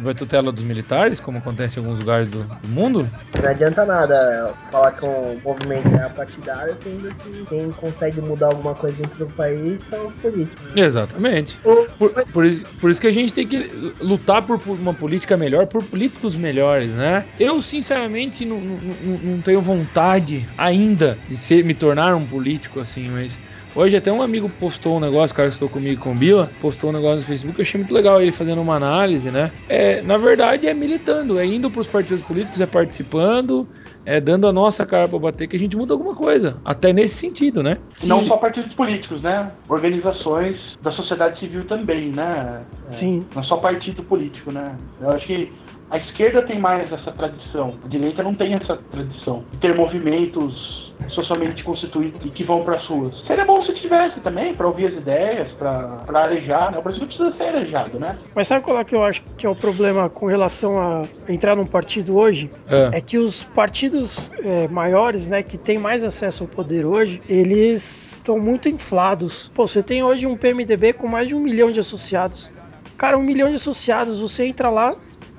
Sob 0.01 0.09
a 0.09 0.13
tutela 0.15 0.51
dos 0.51 0.63
militares, 0.63 1.19
como 1.19 1.37
acontece 1.37 1.77
em 1.79 1.83
alguns 1.83 1.99
lugares 1.99 2.27
do, 2.27 2.43
do 2.43 2.67
mundo? 2.69 3.07
Não 3.39 3.47
adianta 3.49 3.85
nada 3.85 4.55
falar 4.71 4.93
que 4.93 5.05
um 5.05 5.39
movimento 5.43 5.87
é 5.95 6.09
partidário, 6.09 6.75
sendo 6.83 7.13
que 7.15 7.45
quem 7.47 7.71
consegue 7.73 8.19
mudar 8.19 8.47
alguma 8.47 8.73
coisa 8.73 8.97
dentro 8.97 9.27
do 9.27 9.31
país 9.33 9.79
são 9.91 10.07
os 10.07 10.13
políticos. 10.15 10.65
né? 10.75 10.81
Exatamente. 10.83 11.59
Ô, 11.63 11.85
Por, 11.99 12.13
mas- 12.15 12.25
por 12.31 12.45
isso, 12.47 12.65
por 12.79 12.89
isso 12.89 12.99
que 12.99 13.05
a 13.07 13.11
gente 13.11 13.31
tem 13.31 13.47
que 13.47 13.69
lutar 14.01 14.41
por, 14.41 14.59
uma 14.67 14.93
política 14.93 15.37
melhor, 15.37 15.67
por 15.67 15.83
políticos 15.83 16.35
melhores, 16.35 16.89
né? 16.89 17.25
Eu, 17.39 17.61
sinceramente, 17.61 18.43
não, 18.43 18.59
não, 18.59 18.77
não- 18.77 19.17
não 19.35 19.41
tenho 19.41 19.61
vontade 19.61 20.47
ainda 20.57 21.19
de 21.27 21.37
ser, 21.37 21.63
me 21.63 21.75
tornar 21.75 22.15
um 22.15 22.25
político 22.25 22.79
assim, 22.79 23.07
mas. 23.09 23.39
Hoje 23.73 23.95
até 23.95 24.11
um 24.11 24.21
amigo 24.21 24.49
postou 24.49 24.97
um 24.97 24.99
negócio, 24.99 25.33
o 25.33 25.35
cara 25.35 25.47
que 25.47 25.53
estou 25.53 25.69
comigo 25.69 26.01
com 26.01 26.11
o 26.11 26.15
Bila, 26.15 26.51
postou 26.59 26.89
um 26.89 26.93
negócio 26.93 27.21
no 27.21 27.25
Facebook, 27.25 27.57
eu 27.57 27.63
achei 27.63 27.79
muito 27.79 27.93
legal 27.93 28.21
ele 28.21 28.31
fazendo 28.31 28.61
uma 28.61 28.75
análise, 28.75 29.31
né? 29.31 29.51
É, 29.69 30.01
na 30.01 30.17
verdade 30.17 30.67
é 30.67 30.73
militando, 30.73 31.39
é 31.39 31.45
indo 31.45 31.71
para 31.71 31.79
os 31.79 31.87
partidos 31.87 32.21
políticos, 32.21 32.59
é 32.59 32.65
participando, 32.65 33.65
é 34.05 34.19
dando 34.19 34.45
a 34.45 34.51
nossa 34.51 34.85
cara 34.85 35.07
para 35.07 35.17
bater 35.19 35.47
que 35.47 35.55
a 35.55 35.59
gente 35.59 35.77
muda 35.77 35.93
alguma 35.93 36.13
coisa. 36.13 36.59
Até 36.65 36.91
nesse 36.91 37.15
sentido, 37.15 37.63
né? 37.63 37.77
Não 38.05 38.17
Sim. 38.17 38.27
só 38.27 38.37
partidos 38.37 38.73
políticos, 38.73 39.21
né? 39.21 39.49
Organizações 39.69 40.77
da 40.81 40.91
sociedade 40.91 41.39
civil 41.39 41.65
também, 41.65 42.11
né? 42.11 42.63
É, 42.87 42.91
Sim. 42.91 43.23
Não 43.33 43.43
só 43.43 43.55
partido 43.55 44.03
político, 44.03 44.51
né? 44.51 44.75
Eu 44.99 45.11
acho 45.11 45.25
que 45.27 45.51
a 45.89 45.97
esquerda 45.97 46.41
tem 46.41 46.59
mais 46.59 46.91
essa 46.91 47.11
tradição, 47.11 47.73
a 47.83 47.87
direita 47.87 48.21
não 48.21 48.33
tem 48.33 48.53
essa 48.53 48.75
tradição 48.75 49.45
de 49.51 49.57
ter 49.57 49.75
movimentos 49.75 50.80
socialmente 51.09 51.63
constituídos 51.63 52.25
e 52.25 52.29
que 52.29 52.43
vão 52.43 52.63
para 52.63 52.75
as 52.75 52.85
ruas. 52.85 53.13
Seria 53.25 53.45
bom 53.45 53.63
se 53.65 53.73
tivesse 53.73 54.19
também, 54.19 54.53
para 54.53 54.67
ouvir 54.67 54.87
as 54.87 54.95
ideias, 54.95 55.51
para 55.53 56.03
arejar, 56.13 56.71
né? 56.71 56.79
O 56.79 56.83
Brasil 56.83 57.05
precisa 57.05 57.33
ser 57.35 57.43
arejado, 57.43 57.99
né? 57.99 58.17
Mas 58.35 58.47
sabe 58.47 58.63
qual 58.63 58.79
é 58.79 58.83
que 58.83 58.95
eu 58.95 59.03
acho 59.03 59.23
que 59.35 59.45
é 59.45 59.49
o 59.49 59.55
problema 59.55 60.09
com 60.09 60.25
relação 60.25 60.79
a 60.79 61.01
entrar 61.27 61.55
num 61.55 61.65
partido 61.65 62.17
hoje? 62.17 62.49
É. 62.67 62.97
É 62.97 63.01
que 63.01 63.17
os 63.17 63.43
partidos 63.43 64.31
é, 64.43 64.67
maiores, 64.67 65.29
né, 65.29 65.43
que 65.43 65.57
têm 65.57 65.77
mais 65.77 66.03
acesso 66.03 66.43
ao 66.43 66.49
poder 66.49 66.85
hoje, 66.85 67.21
eles 67.27 68.15
estão 68.17 68.39
muito 68.39 68.69
inflados. 68.69 69.49
Pô, 69.53 69.67
você 69.67 69.83
tem 69.83 70.03
hoje 70.03 70.27
um 70.27 70.35
PMDB 70.35 70.93
com 70.93 71.07
mais 71.07 71.27
de 71.27 71.35
um 71.35 71.39
milhão 71.39 71.71
de 71.71 71.79
associados. 71.79 72.53
Cara, 73.01 73.17
um 73.17 73.23
milhão 73.23 73.49
de 73.49 73.55
associados, 73.55 74.19
você 74.19 74.45
entra 74.45 74.69
lá, 74.69 74.87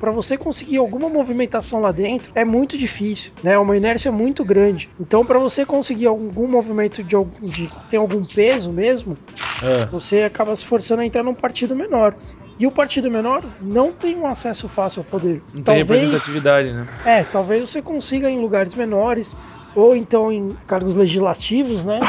para 0.00 0.10
você 0.10 0.36
conseguir 0.36 0.78
alguma 0.78 1.08
movimentação 1.08 1.78
lá 1.78 1.92
dentro, 1.92 2.32
é 2.34 2.44
muito 2.44 2.76
difícil, 2.76 3.30
né? 3.40 3.52
É 3.52 3.58
uma 3.58 3.76
inércia 3.76 4.10
muito 4.10 4.44
grande. 4.44 4.88
Então, 4.98 5.24
para 5.24 5.38
você 5.38 5.64
conseguir 5.64 6.06
algum 6.06 6.48
movimento 6.48 7.04
de, 7.04 7.14
algum- 7.14 7.38
de 7.38 7.68
que 7.68 7.86
tem 7.86 8.00
algum 8.00 8.20
peso 8.20 8.72
mesmo, 8.72 9.16
É. 9.62 9.86
você 9.92 10.24
acaba 10.24 10.56
se 10.56 10.64
forçando 10.64 11.02
a 11.02 11.06
entrar 11.06 11.22
num 11.22 11.36
partido 11.36 11.76
menor. 11.76 12.16
E 12.58 12.66
o 12.66 12.72
partido 12.72 13.08
menor 13.08 13.44
não 13.64 13.92
tem 13.92 14.16
um 14.16 14.26
acesso 14.26 14.68
fácil 14.68 15.02
ao 15.02 15.06
poder. 15.06 15.40
Não 15.54 15.62
tem 15.62 15.62
talvez, 15.62 15.88
representatividade, 15.88 16.72
né? 16.72 16.88
é, 17.04 17.22
talvez 17.22 17.70
você 17.70 17.80
consiga 17.80 18.28
em 18.28 18.40
lugares 18.40 18.74
menores 18.74 19.40
ou 19.72 19.94
então 19.94 20.32
em 20.32 20.48
cargos 20.66 20.96
legislativos, 20.96 21.84
né? 21.84 22.00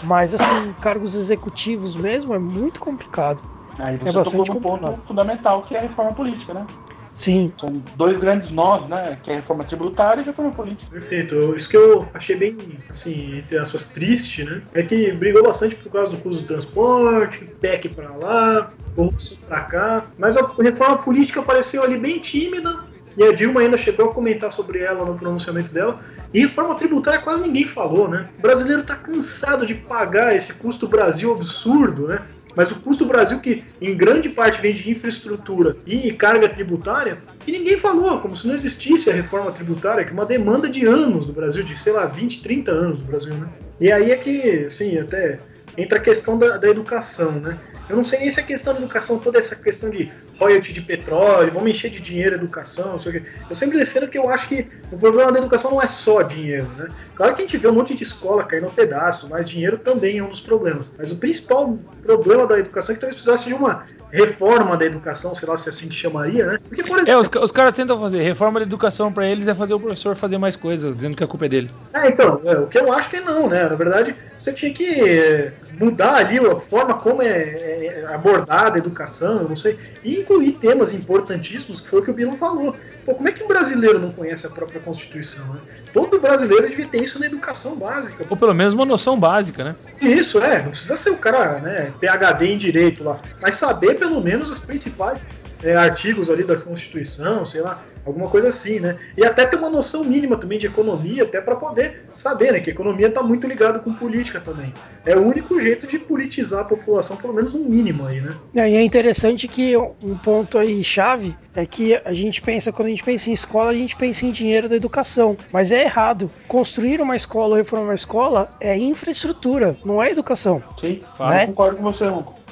Mas 0.00 0.36
assim, 0.36 0.72
cargos 0.80 1.16
executivos 1.16 1.96
mesmo 1.96 2.32
é 2.32 2.38
muito 2.38 2.78
complicado. 2.78 3.42
Aí 3.78 3.96
você 3.96 4.08
É 4.08 4.12
bastante 4.12 4.46
tocou 4.46 4.76
num 4.76 4.88
ponto 4.88 5.02
fundamental, 5.06 5.62
que 5.62 5.74
é 5.74 5.78
a 5.78 5.82
reforma 5.82 6.12
política, 6.12 6.54
né? 6.54 6.66
Sim, 7.14 7.52
São 7.60 7.70
dois 7.94 8.18
grandes 8.18 8.52
nós, 8.52 8.90
né? 8.90 9.16
Que 9.22 9.30
é 9.30 9.34
a 9.34 9.36
reforma 9.36 9.64
tributária 9.64 10.20
e 10.20 10.24
a 10.24 10.26
reforma 10.26 10.50
política. 10.50 10.90
Perfeito. 10.90 11.54
Isso 11.54 11.68
que 11.68 11.76
eu 11.76 12.08
achei 12.12 12.34
bem, 12.34 12.58
assim, 12.90 13.38
entre 13.38 13.56
aspas, 13.56 13.86
triste, 13.86 14.42
né? 14.42 14.62
É 14.74 14.82
que 14.82 15.12
brigou 15.12 15.44
bastante 15.44 15.76
por 15.76 15.92
causa 15.92 16.10
do 16.10 16.16
custo 16.18 16.42
do 16.42 16.46
transporte, 16.46 17.44
PEC 17.60 17.90
pra 17.90 18.10
lá, 18.10 18.72
corrupção 18.96 19.38
pra 19.46 19.60
cá. 19.60 20.06
Mas 20.18 20.36
a 20.36 20.44
reforma 20.60 20.98
política 20.98 21.38
apareceu 21.38 21.84
ali 21.84 21.96
bem 21.96 22.18
tímida. 22.18 22.80
E 23.16 23.22
a 23.22 23.30
Dilma 23.30 23.60
ainda 23.60 23.76
chegou 23.76 24.10
a 24.10 24.12
comentar 24.12 24.50
sobre 24.50 24.80
ela 24.80 25.04
no 25.04 25.16
pronunciamento 25.16 25.72
dela. 25.72 26.00
E 26.32 26.40
reforma 26.40 26.74
tributária 26.74 27.20
quase 27.20 27.44
ninguém 27.44 27.64
falou, 27.64 28.08
né? 28.08 28.28
O 28.36 28.42
brasileiro 28.42 28.82
tá 28.82 28.96
cansado 28.96 29.64
de 29.64 29.72
pagar 29.72 30.34
esse 30.34 30.54
custo 30.54 30.88
Brasil 30.88 31.32
absurdo, 31.32 32.08
né? 32.08 32.22
Mas 32.56 32.70
o 32.70 32.76
custo 32.76 33.04
Brasil, 33.04 33.40
que 33.40 33.64
em 33.80 33.96
grande 33.96 34.28
parte 34.28 34.60
vem 34.60 34.72
de 34.72 34.90
infraestrutura 34.90 35.76
e 35.86 36.12
carga 36.12 36.48
tributária, 36.48 37.18
e 37.46 37.52
ninguém 37.52 37.76
falou, 37.76 38.20
como 38.20 38.36
se 38.36 38.46
não 38.46 38.54
existisse 38.54 39.10
a 39.10 39.12
reforma 39.12 39.52
tributária, 39.52 40.04
que 40.04 40.10
é 40.10 40.12
uma 40.12 40.26
demanda 40.26 40.68
de 40.68 40.86
anos 40.86 41.26
do 41.26 41.32
Brasil, 41.32 41.62
de 41.64 41.78
sei 41.78 41.92
lá, 41.92 42.06
20, 42.06 42.42
30 42.42 42.70
anos 42.70 42.98
do 42.98 43.04
Brasil, 43.04 43.34
né? 43.34 43.48
E 43.80 43.90
aí 43.90 44.12
é 44.12 44.16
que, 44.16 44.66
assim, 44.66 44.98
até 44.98 45.40
entra 45.76 45.98
a 45.98 46.02
questão 46.02 46.38
da, 46.38 46.56
da 46.56 46.68
educação, 46.68 47.32
né? 47.32 47.58
Eu 47.88 47.96
não 47.96 48.04
sei 48.04 48.20
nem 48.20 48.30
se 48.30 48.40
a 48.40 48.42
questão 48.42 48.72
da 48.72 48.80
educação, 48.80 49.18
toda 49.18 49.38
essa 49.38 49.56
questão 49.56 49.90
de 49.90 50.10
royalty 50.38 50.72
de 50.72 50.80
petróleo, 50.80 51.52
vamos 51.52 51.70
encher 51.70 51.90
de 51.90 52.00
dinheiro 52.00 52.34
a 52.34 52.38
educação, 52.38 52.92
não 52.92 52.98
sei 52.98 53.10
o 53.10 53.14
quê. 53.14 53.28
Eu 53.48 53.54
sempre 53.54 53.78
defendo 53.78 54.08
que 54.08 54.18
eu 54.18 54.28
acho 54.28 54.48
que 54.48 54.66
o 54.90 54.98
problema 54.98 55.32
da 55.32 55.38
educação 55.38 55.70
não 55.70 55.82
é 55.82 55.86
só 55.86 56.22
dinheiro, 56.22 56.68
né? 56.76 56.88
Claro 57.14 57.34
que 57.34 57.42
a 57.42 57.46
gente 57.46 57.56
vê 57.56 57.68
um 57.68 57.72
monte 57.72 57.94
de 57.94 58.02
escola 58.02 58.44
caindo 58.44 58.64
no 58.64 58.70
pedaço, 58.70 59.28
mas 59.28 59.48
dinheiro 59.48 59.78
também 59.78 60.18
é 60.18 60.22
um 60.22 60.28
dos 60.28 60.40
problemas. 60.40 60.86
Mas 60.98 61.12
o 61.12 61.16
principal 61.16 61.78
problema 62.02 62.46
da 62.46 62.58
educação 62.58 62.92
é 62.92 62.94
que 62.94 63.00
talvez 63.00 63.14
precisasse 63.14 63.46
de 63.46 63.54
uma 63.54 63.84
reforma 64.10 64.76
da 64.76 64.84
educação, 64.84 65.34
sei 65.34 65.48
lá 65.48 65.56
se 65.56 65.68
é 65.68 65.70
assim 65.70 65.88
que 65.88 65.94
chamaria, 65.94 66.46
né? 66.46 66.58
Porque, 66.68 66.82
por 66.82 66.98
exemplo, 66.98 67.12
é, 67.12 67.16
os, 67.16 67.28
os 67.42 67.52
caras 67.52 67.74
tentam 67.74 68.00
fazer 68.00 68.22
reforma 68.22 68.60
da 68.60 68.66
educação 68.66 69.12
para 69.12 69.26
eles 69.26 69.46
é 69.48 69.54
fazer 69.54 69.74
o 69.74 69.80
professor 69.80 70.16
fazer 70.16 70.38
mais 70.38 70.56
coisas, 70.56 70.94
dizendo 70.94 71.16
que 71.16 71.24
a 71.24 71.26
culpa 71.26 71.46
é 71.46 71.48
dele. 71.48 71.70
É, 71.92 72.08
então, 72.08 72.40
é, 72.44 72.56
o 72.58 72.66
que 72.66 72.78
eu 72.78 72.92
acho 72.92 73.10
que 73.10 73.20
não, 73.20 73.48
né? 73.48 73.68
Na 73.68 73.74
verdade, 73.74 74.14
você 74.38 74.52
tinha 74.52 74.72
que 74.72 75.52
mudar 75.78 76.16
ali 76.16 76.38
a 76.38 76.56
forma 76.56 76.94
como 76.94 77.22
é, 77.22 77.28
é 77.28 78.06
abordada 78.12 78.76
a 78.76 78.78
educação, 78.78 79.42
eu 79.42 79.48
não 79.48 79.56
sei, 79.56 79.78
e 80.02 80.23
incluir 80.24 80.52
temas 80.52 80.92
importantíssimos, 80.92 81.80
que 81.80 81.88
foi 81.88 82.00
o 82.00 82.02
que 82.02 82.10
o 82.10 82.14
Bilo 82.14 82.36
falou. 82.36 82.74
Pô, 83.04 83.14
como 83.14 83.28
é 83.28 83.32
que 83.32 83.44
um 83.44 83.46
brasileiro 83.46 83.98
não 83.98 84.10
conhece 84.10 84.46
a 84.46 84.50
própria 84.50 84.80
Constituição? 84.80 85.46
Né? 85.52 85.60
Todo 85.92 86.18
brasileiro 86.18 86.68
devia 86.68 86.88
ter 86.88 87.02
isso 87.02 87.20
na 87.20 87.26
educação 87.26 87.76
básica. 87.76 88.26
Ou 88.28 88.36
pelo 88.36 88.54
menos 88.54 88.72
uma 88.72 88.86
noção 88.86 89.18
básica, 89.20 89.62
né? 89.62 89.76
Isso, 90.00 90.38
é. 90.40 90.62
Não 90.62 90.70
precisa 90.70 90.96
ser 90.96 91.10
o 91.10 91.18
cara, 91.18 91.60
né, 91.60 91.92
PHD 92.00 92.46
em 92.46 92.58
direito 92.58 93.04
lá, 93.04 93.18
mas 93.40 93.56
saber 93.56 93.98
pelo 93.98 94.20
menos 94.22 94.50
os 94.50 94.58
principais 94.58 95.26
é, 95.62 95.74
artigos 95.74 96.30
ali 96.30 96.44
da 96.44 96.56
Constituição, 96.56 97.44
sei 97.44 97.60
lá, 97.60 97.82
alguma 98.04 98.28
coisa 98.28 98.48
assim, 98.48 98.80
né? 98.80 98.96
E 99.16 99.24
até 99.24 99.46
ter 99.46 99.56
uma 99.56 99.70
noção 99.70 100.04
mínima 100.04 100.36
também 100.36 100.58
de 100.58 100.66
economia, 100.66 101.22
até 101.22 101.40
para 101.40 101.56
poder 101.56 102.02
saber, 102.14 102.52
né? 102.52 102.60
Que 102.60 102.70
a 102.70 102.72
economia 102.72 103.08
está 103.08 103.22
muito 103.22 103.46
ligada 103.46 103.78
com 103.78 103.92
política 103.94 104.40
também. 104.40 104.72
É 105.04 105.16
o 105.16 105.22
único 105.22 105.60
jeito 105.60 105.86
de 105.86 105.98
politizar 105.98 106.62
a 106.62 106.64
população, 106.64 107.16
pelo 107.16 107.32
menos 107.32 107.54
um 107.54 107.64
mínimo 107.64 108.06
aí, 108.06 108.20
né? 108.20 108.34
É, 108.54 108.70
e 108.70 108.76
é 108.76 108.82
interessante 108.82 109.48
que 109.48 109.76
um 109.76 110.16
ponto 110.22 110.58
aí 110.58 110.82
chave 110.84 111.34
é 111.54 111.64
que 111.64 111.94
a 112.04 112.12
gente 112.12 112.42
pensa, 112.42 112.72
quando 112.72 112.88
a 112.88 112.90
gente 112.90 113.04
pensa 113.04 113.30
em 113.30 113.32
escola, 113.32 113.70
a 113.70 113.76
gente 113.76 113.96
pensa 113.96 114.26
em 114.26 114.30
dinheiro 114.30 114.68
da 114.68 114.76
educação. 114.76 115.36
Mas 115.52 115.72
é 115.72 115.84
errado. 115.84 116.24
Construir 116.48 117.00
uma 117.00 117.16
escola 117.16 117.50
ou 117.50 117.56
reformar 117.56 117.84
uma 117.84 117.94
escola 117.94 118.42
é 118.60 118.76
infraestrutura, 118.76 119.76
não 119.84 120.02
é 120.02 120.10
educação. 120.10 120.62
Sim, 120.80 121.00
claro, 121.16 121.32
né? 121.32 121.46
concordo 121.46 121.76
com 121.76 121.82
você, 121.82 122.04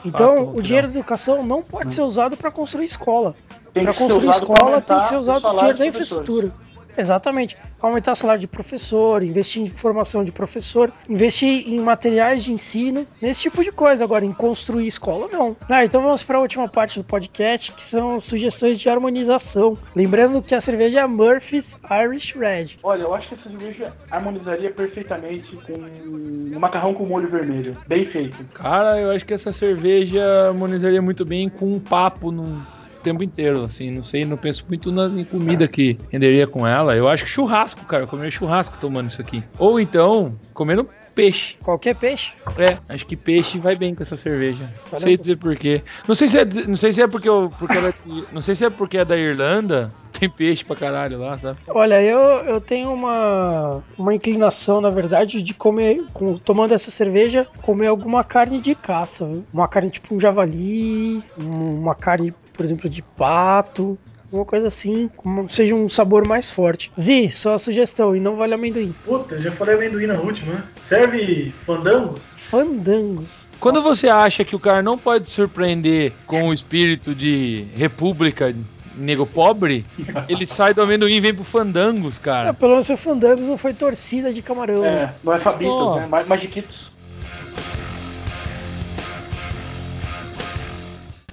então, 0.05 0.51
o 0.51 0.61
dinheiro 0.61 0.89
da 0.89 0.95
educação 0.95 1.45
não 1.45 1.63
pode 1.63 1.93
ser 1.93 2.03
usado 2.03 2.37
para 2.37 2.51
construir 2.51 2.87
escola. 2.87 3.35
Para 3.73 3.95
construir 3.95 4.31
escola 4.31 4.81
tem 4.81 5.01
que 5.01 5.07
ser 5.07 5.17
usado 5.17 5.47
o 5.47 5.57
dinheiro 5.57 5.79
da 5.79 5.87
infraestrutura. 5.87 6.53
Exatamente. 6.97 7.57
Aumentar 7.81 8.13
o 8.13 8.17
salário 8.17 8.41
de 8.41 8.47
professor, 8.47 9.23
investir 9.23 9.63
em 9.63 9.67
formação 9.67 10.23
de 10.23 10.31
professor, 10.31 10.93
investir 11.09 11.69
em 11.69 11.81
materiais 11.81 12.45
de 12.45 12.53
ensino, 12.53 13.07
nesse 13.21 13.43
tipo 13.43 13.63
de 13.63 13.73
coisa. 13.73 14.05
Agora, 14.05 14.25
em 14.25 14.33
construir 14.33 14.87
escola, 14.87 15.29
não. 15.33 15.57
Ah, 15.69 15.85
então 15.85 16.03
vamos 16.03 16.23
para 16.23 16.39
a 16.39 16.41
última 16.41 16.69
parte 16.69 16.99
do 16.99 17.05
podcast, 17.05 17.73
que 17.73 17.83
são 17.83 18.19
sugestões 18.19 18.79
de 18.79 18.89
harmonização. 18.89 19.77
Lembrando 19.95 20.43
que 20.43 20.55
a 20.55 20.61
cerveja 20.61 21.01
é 21.01 21.07
Murphy's 21.07 21.81
Irish 21.91 22.35
Red. 22.35 22.79
Olha, 22.83 23.03
eu 23.03 23.15
acho 23.15 23.29
que 23.29 23.35
essa 23.35 23.43
cerveja 23.43 23.93
harmonizaria 24.11 24.71
perfeitamente 24.71 25.57
com 25.57 25.73
um 25.75 26.59
macarrão 26.59 26.95
com 26.95 27.07
molho 27.07 27.29
vermelho. 27.29 27.77
Bem 27.87 28.05
feito. 28.05 28.45
Cara, 28.55 29.01
eu 29.01 29.11
acho 29.11 29.25
que 29.25 29.35
essa 29.35 29.53
cerveja 29.53 30.49
harmonizaria 30.49 31.03
muito 31.03 31.25
bem 31.25 31.49
com 31.49 31.67
um 31.67 31.81
papo 31.81 32.31
num 32.31 32.63
tempo 33.03 33.23
inteiro, 33.23 33.65
assim, 33.65 33.91
não 33.91 34.03
sei, 34.03 34.25
não 34.25 34.37
penso 34.37 34.65
muito 34.69 34.91
na, 34.93 35.07
em 35.07 35.25
comida 35.25 35.67
que 35.69 35.99
renderia 36.11 36.47
com 36.47 36.67
ela. 36.67 36.97
Eu 36.97 37.09
acho 37.09 37.25
que 37.25 37.31
churrasco, 37.31 37.85
cara, 37.87 38.07
comer 38.07 38.31
churrasco 38.31 38.79
tomando 38.79 39.11
isso 39.11 39.21
aqui. 39.21 39.43
Ou 39.59 39.81
então, 39.81 40.39
comendo 40.55 40.89
peixe. 41.13 41.57
Qualquer 41.63 41.95
peixe? 41.95 42.33
É, 42.59 42.79
acho 42.89 43.07
que 43.07 43.17
peixe 43.17 43.59
vai 43.59 43.77
bem 43.77 43.95
com 43.95 44.03
essa 44.03 44.17
cerveja. 44.17 44.73
Não 44.91 44.99
sei 44.99 45.17
dizer 45.17 45.37
porquê. 45.37 45.83
Não 46.07 46.15
sei 46.15 46.29
se 46.29 46.39
é, 46.39 46.45
não 46.45 46.77
sei 46.77 46.93
se 46.93 47.03
é 47.03 47.07
porque, 47.07 47.29
eu, 47.29 47.53
porque 47.59 47.77
ela, 47.77 47.91
não 48.33 48.43
sei 48.43 48.55
se 48.55 48.65
é 48.65 48.71
porque 48.71 48.99
é 48.99 49.05
da 49.05 49.17
Irlanda, 49.17 49.93
tem 50.19 50.29
peixe 50.29 50.65
pra 50.65 50.77
caralho 50.77 51.19
lá, 51.19 51.39
sabe? 51.39 51.59
Olha, 51.69 52.03
eu, 52.03 52.19
eu 52.19 52.61
tenho 52.61 52.93
uma, 52.93 53.83
uma 53.97 54.15
inclinação, 54.15 54.81
na 54.81 54.91
verdade, 54.91 55.43
de 55.43 55.55
comer, 55.55 56.03
com, 56.13 56.37
tomando 56.39 56.75
essa 56.75 56.91
cerveja, 56.91 57.47
comer 57.63 57.89
alguma 57.89 58.25
carne 58.25 58.61
de 58.61 58.75
caça, 58.75 59.27
viu? 59.27 59.45
Uma 59.53 59.69
carne 59.69 59.91
tipo 59.91 60.15
um 60.15 60.21
javali, 60.21 61.23
uma 61.37 61.95
carne, 61.95 62.33
por 62.53 62.65
exemplo, 62.65 62.89
de 62.89 63.03
pato 63.03 63.99
uma 64.33 64.45
coisa 64.45 64.69
assim, 64.69 65.11
como 65.17 65.49
seja 65.49 65.75
um 65.75 65.89
sabor 65.89 66.27
mais 66.27 66.51
forte. 66.51 66.91
Zi, 66.99 67.29
só 67.29 67.55
a 67.55 67.59
sugestão, 67.59 68.17
e 68.17 68.21
não 68.21 68.37
vale 68.37 68.55
amendoim. 68.55 68.95
Puta, 69.05 69.41
já 69.41 69.53
falei 69.53 69.75
amendoim 69.75 70.07
na 70.07 70.15
última. 70.15 70.55
Né? 70.55 70.65
Serve 70.85 71.53
fandango? 71.65 72.19
Fandangos. 72.35 73.49
Quando 73.59 73.77
Nossa. 73.77 73.97
você 73.97 74.09
acha 74.09 74.45
que 74.45 74.55
o 74.55 74.61
cara 74.61 74.83
não 74.83 74.99
pode 74.99 75.31
surpreender 75.31 76.13
com 76.27 76.49
o 76.49 76.53
espírito 76.53 77.15
de 77.15 77.67
república 77.75 78.55
nego 78.95 79.25
pobre, 79.25 79.87
ele 80.29 80.47
sai 80.47 80.75
do 80.75 80.83
amendoim 80.83 81.15
e 81.15 81.21
vem 81.21 81.35
pro 81.35 81.45
Fandangos, 81.45 82.19
cara. 82.19 82.51
É, 82.51 82.53
pelo 82.53 82.73
menos 82.73 82.91
o 82.91 82.97
Fandangos 82.97 83.49
não 83.49 83.57
foi 83.57 83.73
torcida 83.73 84.33
de 84.33 84.43
camarão. 84.43 84.85
É, 84.85 85.07
não 85.25 85.35
é 85.35 85.39
Fabitos, 85.39 85.97
né? 85.97 86.25
Magiquitos. 86.27 86.92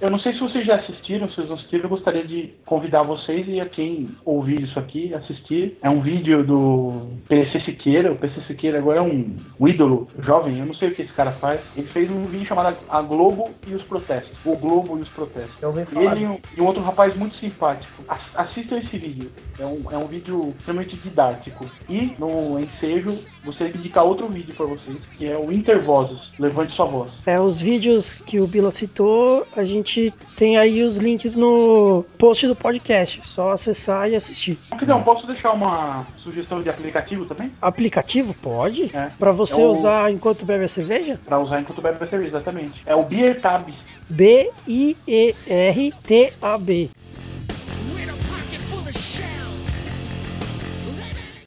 Eu 0.00 0.08
não 0.08 0.18
sei 0.18 0.32
se 0.32 0.40
vocês 0.40 0.66
já 0.66 0.76
assistiram, 0.76 1.28
se 1.28 1.36
vocês 1.36 1.48
não 1.48 1.56
assistiram, 1.56 1.84
eu 1.84 1.90
gostaria 1.90 2.26
de 2.26 2.54
convidar 2.64 3.02
vocês 3.02 3.46
e 3.46 3.60
a 3.60 3.66
quem 3.66 4.08
ouvir 4.24 4.62
isso 4.62 4.78
aqui 4.78 5.12
assistir. 5.12 5.76
É 5.82 5.90
um 5.90 6.00
vídeo 6.00 6.42
do 6.42 7.06
PC 7.28 7.60
Siqueira. 7.60 8.10
O 8.10 8.16
PC 8.16 8.40
Siqueira 8.46 8.78
agora 8.78 9.00
é 9.00 9.02
um, 9.02 9.36
um 9.58 9.68
ídolo 9.68 10.08
jovem, 10.20 10.58
eu 10.58 10.64
não 10.64 10.74
sei 10.74 10.88
o 10.88 10.94
que 10.94 11.02
esse 11.02 11.12
cara 11.12 11.30
faz. 11.32 11.60
Ele 11.76 11.86
fez 11.86 12.10
um 12.10 12.22
vídeo 12.22 12.46
chamado 12.46 12.78
A 12.88 13.02
Globo 13.02 13.50
e 13.66 13.74
os 13.74 13.82
Protestos. 13.82 14.38
O 14.44 14.56
Globo 14.56 14.96
e 14.96 15.02
os 15.02 15.08
Protestos. 15.08 15.62
Ele 15.94 16.24
e 16.24 16.26
um, 16.26 16.38
e 16.56 16.60
um 16.62 16.66
outro 16.66 16.82
rapaz 16.82 17.14
muito 17.14 17.36
simpático. 17.36 18.02
Assistam 18.34 18.78
esse 18.78 18.96
vídeo. 18.96 19.30
É 19.58 19.66
um, 19.66 19.82
é 19.90 19.98
um 19.98 20.06
vídeo 20.06 20.54
extremamente 20.58 20.96
didático. 20.96 21.66
E 21.90 22.14
no 22.18 22.58
ensejo, 22.58 23.18
gostaria 23.44 23.72
de 23.74 23.78
indicar 23.80 24.04
outro 24.04 24.26
vídeo 24.28 24.54
para 24.54 24.64
vocês, 24.64 24.96
que 25.18 25.26
é 25.26 25.36
o 25.36 25.52
Intervozes. 25.52 26.18
Levante 26.38 26.74
sua 26.74 26.86
voz. 26.86 27.12
É, 27.26 27.38
os 27.38 27.60
vídeos 27.60 28.14
que 28.14 28.40
o 28.40 28.46
Bila 28.46 28.70
citou, 28.70 29.46
a 29.54 29.64
gente 29.64 29.89
gente 29.90 30.14
tem 30.36 30.56
aí 30.56 30.82
os 30.82 30.96
links 30.96 31.36
no 31.36 32.04
post 32.16 32.46
do 32.46 32.54
podcast. 32.54 33.20
Só 33.24 33.50
acessar 33.50 34.08
e 34.08 34.14
assistir. 34.14 34.56
Não, 34.86 35.02
posso 35.02 35.26
deixar 35.26 35.52
uma 35.52 36.02
sugestão 36.02 36.62
de 36.62 36.68
aplicativo 36.68 37.26
também? 37.26 37.52
Aplicativo? 37.60 38.32
Pode. 38.34 38.94
É. 38.96 39.10
Pra 39.18 39.32
você 39.32 39.60
é 39.60 39.64
o... 39.64 39.70
usar 39.70 40.12
enquanto 40.12 40.44
bebe 40.44 40.64
a 40.64 40.68
cerveja? 40.68 41.18
Pra 41.24 41.38
usar 41.38 41.60
enquanto 41.60 41.82
bebe 41.82 42.04
a 42.04 42.08
cerveja, 42.08 42.30
exatamente. 42.36 42.82
É 42.86 42.94
o 42.94 43.02
Beer 43.04 43.40
Tab. 43.40 43.68
B-I-E-R-T-A-B. 44.08 44.90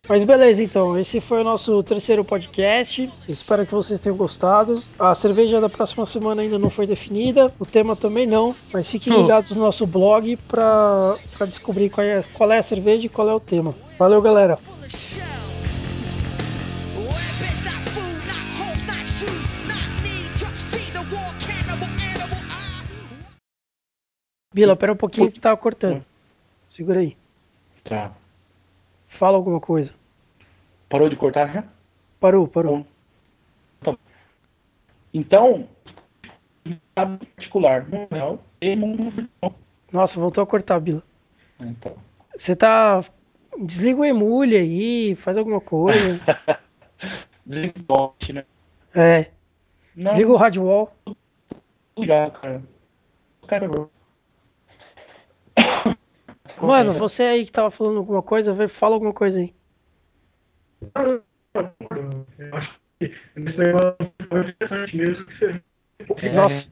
Mas 0.08 0.26
beleza, 0.26 0.62
então. 0.62 1.00
Esse 1.00 1.22
foi 1.22 1.40
o 1.40 1.44
nosso 1.46 1.82
terceiro 1.82 2.26
podcast. 2.26 3.10
Espero 3.28 3.66
que 3.66 3.74
vocês 3.74 4.02
tenham 4.02 4.18
gostado. 4.18 4.74
A 5.00 5.16
cerveja 5.16 5.62
da 5.62 5.70
próxima 5.70 6.06
semana 6.06 6.42
ainda 6.42 6.60
não 6.60 6.70
foi 6.70 6.86
definida, 6.86 7.54
o 7.58 7.66
tema 7.66 7.96
também 7.96 8.28
não. 8.28 8.54
Mas 8.74 8.92
fiquem 8.92 9.16
ligados 9.16 9.52
no 9.52 9.62
nosso 9.62 9.88
blog 9.88 10.38
para 10.46 11.16
descobrir 11.48 11.90
qual 11.90 12.06
é, 12.06 12.22
qual 12.34 12.52
é 12.52 12.58
a 12.58 12.64
cerveja 12.64 13.06
e 13.06 13.10
qual 13.10 13.30
é 13.30 13.34
o 13.34 13.40
tema. 13.40 13.74
Valeu, 13.98 14.22
galera! 14.22 14.60
Bila, 24.54 24.76
pera 24.76 24.92
um 24.92 24.98
pouquinho 24.98 25.32
que 25.32 25.40
tava 25.40 25.56
cortando. 25.56 26.04
Segura 26.68 27.00
aí. 27.00 27.16
Tá. 27.86 28.12
Fala 29.14 29.38
alguma 29.38 29.60
coisa. 29.60 29.94
Parou 30.90 31.08
de 31.08 31.16
cortar 31.16 31.54
já? 31.54 31.64
Parou, 32.20 32.48
parou. 32.48 32.84
Então, 35.14 35.70
particular, 36.96 37.88
mundial 37.88 38.40
e 38.60 38.76
mundo 38.76 39.12
virtual. 39.12 39.54
Nossa, 39.92 40.20
voltou 40.20 40.44
a 40.44 40.48
cortar, 40.48 40.80
Bila. 40.80 41.04
Então. 41.60 41.96
Você 42.36 42.56
tá. 42.56 43.02
Desliga 43.60 44.02
o 44.02 44.06
emule 44.06 44.58
aí, 44.58 45.14
faz 45.14 45.38
alguma 45.38 45.62
coisa. 45.62 46.20
Desliga 47.46 47.80
o 47.80 47.84
bot, 47.84 48.34
né? 48.34 48.44
É. 48.96 49.30
Não. 49.96 50.10
Desliga 50.10 50.32
o 50.32 50.38
rádio 50.38 50.64
wall. 50.64 50.92
Ligar, 51.96 52.32
cara. 52.32 52.64
Cara, 53.46 53.70
Mano, 56.68 56.94
você 56.94 57.24
aí 57.24 57.46
que 57.46 57.52
tava 57.52 57.70
falando 57.72 57.98
alguma 57.98 58.22
coisa, 58.22 58.68
fala 58.68 58.96
alguma 58.96 59.14
coisa 59.14 59.42
aí. 59.42 59.54
Nossa. 66.34 66.72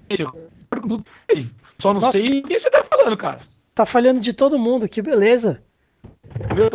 Só 1.81 1.93
não 1.93 2.01
Nossa. 2.01 2.17
sei 2.17 2.39
o 2.39 2.43
que 2.43 2.59
você 2.59 2.69
tá 2.69 2.83
falando, 2.83 3.17
cara. 3.17 3.41
Tá 3.73 3.85
falhando 3.85 4.19
de 4.19 4.33
todo 4.33 4.59
mundo, 4.59 4.87
que 4.87 5.01
beleza. 5.01 5.63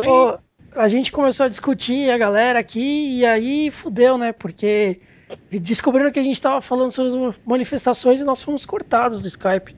Ô, 0.05 0.37
a 0.75 0.87
gente 0.87 1.11
começou 1.11 1.45
a 1.45 1.49
discutir, 1.49 2.11
a 2.11 2.17
galera 2.17 2.59
aqui, 2.59 3.19
e 3.19 3.25
aí 3.25 3.71
fudeu, 3.71 4.17
né? 4.17 4.31
Porque 4.31 5.01
descobriram 5.49 6.11
que 6.11 6.19
a 6.19 6.23
gente 6.23 6.41
tava 6.41 6.61
falando 6.61 6.91
sobre 6.91 7.25
as 7.25 7.41
manifestações 7.45 8.21
e 8.21 8.23
nós 8.23 8.43
fomos 8.43 8.65
cortados 8.65 9.21
do 9.21 9.27
Skype. 9.27 9.75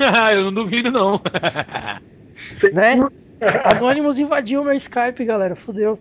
eu 0.34 0.44
não 0.44 0.52
duvido, 0.52 0.90
não. 0.90 1.20
né? 2.72 2.96
Anonymous 3.74 4.18
invadiu 4.18 4.64
meu 4.64 4.74
Skype, 4.74 5.24
galera. 5.24 5.54
Fudeu. 5.54 5.98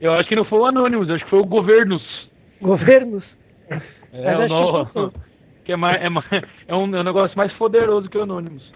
Eu 0.00 0.12
acho 0.12 0.28
que 0.28 0.36
não 0.36 0.44
foi 0.44 0.58
o 0.58 0.66
Anonymous, 0.66 1.10
acho 1.10 1.24
que 1.24 1.30
foi 1.30 1.40
o 1.40 1.46
Governos. 1.46 2.30
Governos? 2.60 3.38
É, 3.68 4.24
Mas 4.24 4.40
acho 4.40 4.54
não, 4.54 5.10
que, 5.10 5.18
que 5.64 5.72
é, 5.72 5.76
mais, 5.76 6.02
é, 6.02 6.08
mais, 6.08 6.26
é, 6.32 6.74
um, 6.74 6.94
é 6.94 7.00
um 7.00 7.02
negócio 7.02 7.36
mais 7.36 7.52
poderoso 7.54 8.08
que 8.08 8.16
o 8.16 8.22
Anonymous. 8.22 8.70